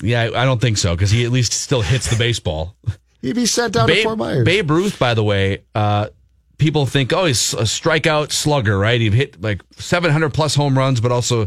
Yeah, 0.02 0.22
I 0.22 0.42
I 0.42 0.44
don't 0.44 0.60
think 0.60 0.78
so 0.78 0.94
because 0.94 1.10
he 1.10 1.24
at 1.24 1.30
least 1.30 1.52
still 1.52 1.82
hits 1.82 2.10
the 2.10 2.16
baseball. 2.16 2.74
He'd 3.22 3.34
be 3.34 3.44
sent 3.44 3.74
down 3.74 3.86
to 3.86 4.02
Fort 4.02 4.16
Myers. 4.16 4.46
Babe 4.46 4.70
Ruth, 4.70 4.98
by 4.98 5.12
the 5.12 5.22
way, 5.22 5.64
uh, 5.74 6.08
people 6.56 6.86
think, 6.86 7.12
oh, 7.12 7.26
he's 7.26 7.52
a 7.52 7.64
strikeout 7.64 8.32
slugger, 8.32 8.78
right? 8.78 8.98
He 8.98 9.10
hit 9.10 9.42
like 9.42 9.60
700 9.72 10.32
plus 10.32 10.54
home 10.54 10.76
runs, 10.78 11.02
but 11.02 11.12
also 11.12 11.46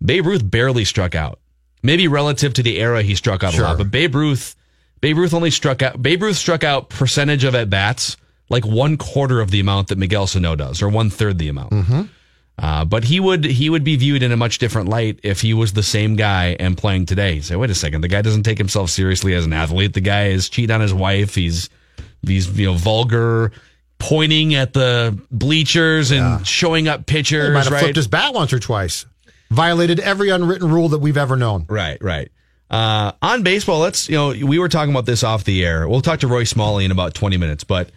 Babe 0.00 0.26
Ruth 0.26 0.48
barely 0.48 0.84
struck 0.84 1.16
out. 1.16 1.40
Maybe 1.82 2.06
relative 2.06 2.54
to 2.54 2.62
the 2.62 2.78
era 2.78 3.02
he 3.02 3.16
struck 3.16 3.42
out 3.42 3.58
a 3.58 3.60
lot, 3.60 3.78
but 3.78 3.90
Babe 3.90 4.14
Ruth, 4.14 4.54
Babe 5.00 5.16
Ruth 5.16 5.34
only 5.34 5.50
struck 5.50 5.82
out. 5.82 6.00
Babe 6.00 6.22
Ruth 6.22 6.36
struck 6.36 6.62
out 6.62 6.88
percentage 6.88 7.42
of 7.42 7.56
at 7.56 7.68
bats 7.68 8.16
like 8.48 8.64
one 8.64 8.96
quarter 8.96 9.40
of 9.40 9.50
the 9.50 9.58
amount 9.58 9.88
that 9.88 9.98
Miguel 9.98 10.28
Sano 10.28 10.54
does, 10.54 10.82
or 10.82 10.88
one 10.88 11.10
third 11.10 11.38
the 11.38 11.48
amount. 11.48 11.72
Mm-hmm. 11.72 12.02
Uh, 12.58 12.84
but 12.84 13.04
he 13.04 13.20
would 13.20 13.44
he 13.44 13.70
would 13.70 13.84
be 13.84 13.94
viewed 13.94 14.22
in 14.22 14.32
a 14.32 14.36
much 14.36 14.58
different 14.58 14.88
light 14.88 15.20
if 15.22 15.40
he 15.40 15.54
was 15.54 15.74
the 15.74 15.82
same 15.82 16.16
guy 16.16 16.56
and 16.58 16.76
playing 16.76 17.06
today. 17.06 17.34
You 17.34 17.42
say, 17.42 17.54
wait 17.54 17.70
a 17.70 17.74
second, 17.74 18.00
the 18.00 18.08
guy 18.08 18.20
doesn't 18.20 18.42
take 18.42 18.58
himself 18.58 18.90
seriously 18.90 19.34
as 19.34 19.46
an 19.46 19.52
athlete. 19.52 19.94
The 19.94 20.00
guy 20.00 20.28
is 20.28 20.48
cheating 20.48 20.74
on 20.74 20.80
his 20.80 20.92
wife. 20.92 21.36
He's 21.36 21.70
he's 22.26 22.58
you 22.58 22.66
know 22.66 22.74
vulgar, 22.74 23.52
pointing 24.00 24.56
at 24.56 24.72
the 24.72 25.16
bleachers 25.30 26.10
and 26.10 26.44
showing 26.44 26.88
up 26.88 27.06
pitchers. 27.06 27.46
He 27.46 27.54
might 27.54 27.64
have 27.64 27.72
right? 27.72 27.80
flipped 27.80 27.96
his 27.96 28.08
bat 28.08 28.34
once 28.34 28.52
or 28.52 28.58
twice. 28.58 29.06
Violated 29.50 30.00
every 30.00 30.30
unwritten 30.30 30.68
rule 30.68 30.88
that 30.90 30.98
we've 30.98 31.16
ever 31.16 31.36
known. 31.36 31.64
Right, 31.68 32.02
right. 32.02 32.30
Uh, 32.70 33.12
on 33.22 33.44
baseball, 33.44 33.78
let's 33.78 34.08
you 34.08 34.16
know 34.16 34.30
we 34.30 34.58
were 34.58 34.68
talking 34.68 34.92
about 34.92 35.06
this 35.06 35.22
off 35.22 35.44
the 35.44 35.64
air. 35.64 35.88
We'll 35.88 36.00
talk 36.00 36.20
to 36.20 36.28
Roy 36.28 36.42
Smalley 36.42 36.84
in 36.84 36.90
about 36.90 37.14
twenty 37.14 37.36
minutes, 37.36 37.62
but 37.62 37.90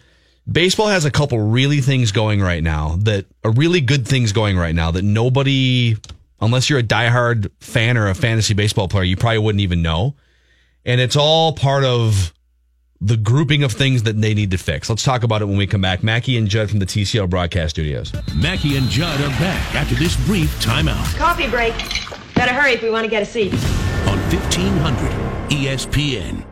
baseball 0.50 0.88
has 0.88 1.04
a 1.04 1.10
couple 1.10 1.38
really 1.38 1.80
things 1.80 2.12
going 2.12 2.40
right 2.40 2.62
now 2.62 2.96
that 3.00 3.26
are 3.44 3.52
really 3.52 3.80
good 3.80 4.06
things 4.06 4.32
going 4.32 4.56
right 4.56 4.74
now 4.74 4.90
that 4.90 5.02
nobody, 5.02 5.96
unless 6.40 6.68
you're 6.68 6.78
a 6.80 6.84
diehard 6.84 7.50
fan 7.60 7.96
or 7.96 8.08
a 8.08 8.14
fantasy 8.14 8.54
baseball 8.54 8.88
player, 8.88 9.04
you 9.04 9.16
probably 9.16 9.38
wouldn't 9.38 9.60
even 9.62 9.82
know. 9.82 10.14
And 10.84 11.00
it's 11.00 11.16
all 11.16 11.52
part 11.52 11.84
of 11.84 12.32
the 13.00 13.16
grouping 13.16 13.64
of 13.64 13.72
things 13.72 14.04
that 14.04 14.20
they 14.20 14.32
need 14.32 14.52
to 14.52 14.58
fix. 14.58 14.88
Let's 14.88 15.02
talk 15.02 15.24
about 15.24 15.42
it 15.42 15.46
when 15.46 15.56
we 15.56 15.66
come 15.66 15.80
back. 15.80 16.02
Mackey 16.02 16.36
and 16.38 16.48
Judd 16.48 16.70
from 16.70 16.78
the 16.78 16.86
TCL 16.86 17.28
broadcast 17.28 17.70
studios. 17.70 18.12
Mackey 18.36 18.76
and 18.76 18.88
Judd 18.88 19.20
are 19.20 19.28
back 19.40 19.74
after 19.74 19.94
this 19.96 20.16
brief 20.24 20.50
timeout 20.60 21.16
Coffee 21.16 21.48
break. 21.48 21.74
Better 22.34 22.52
hurry 22.52 22.72
if 22.72 22.82
we 22.82 22.90
want 22.90 23.04
to 23.04 23.10
get 23.10 23.22
a 23.22 23.26
seat. 23.26 23.52
on 24.06 24.18
E 24.18 24.36
1500 24.36 25.10
ESPN. 25.50 26.51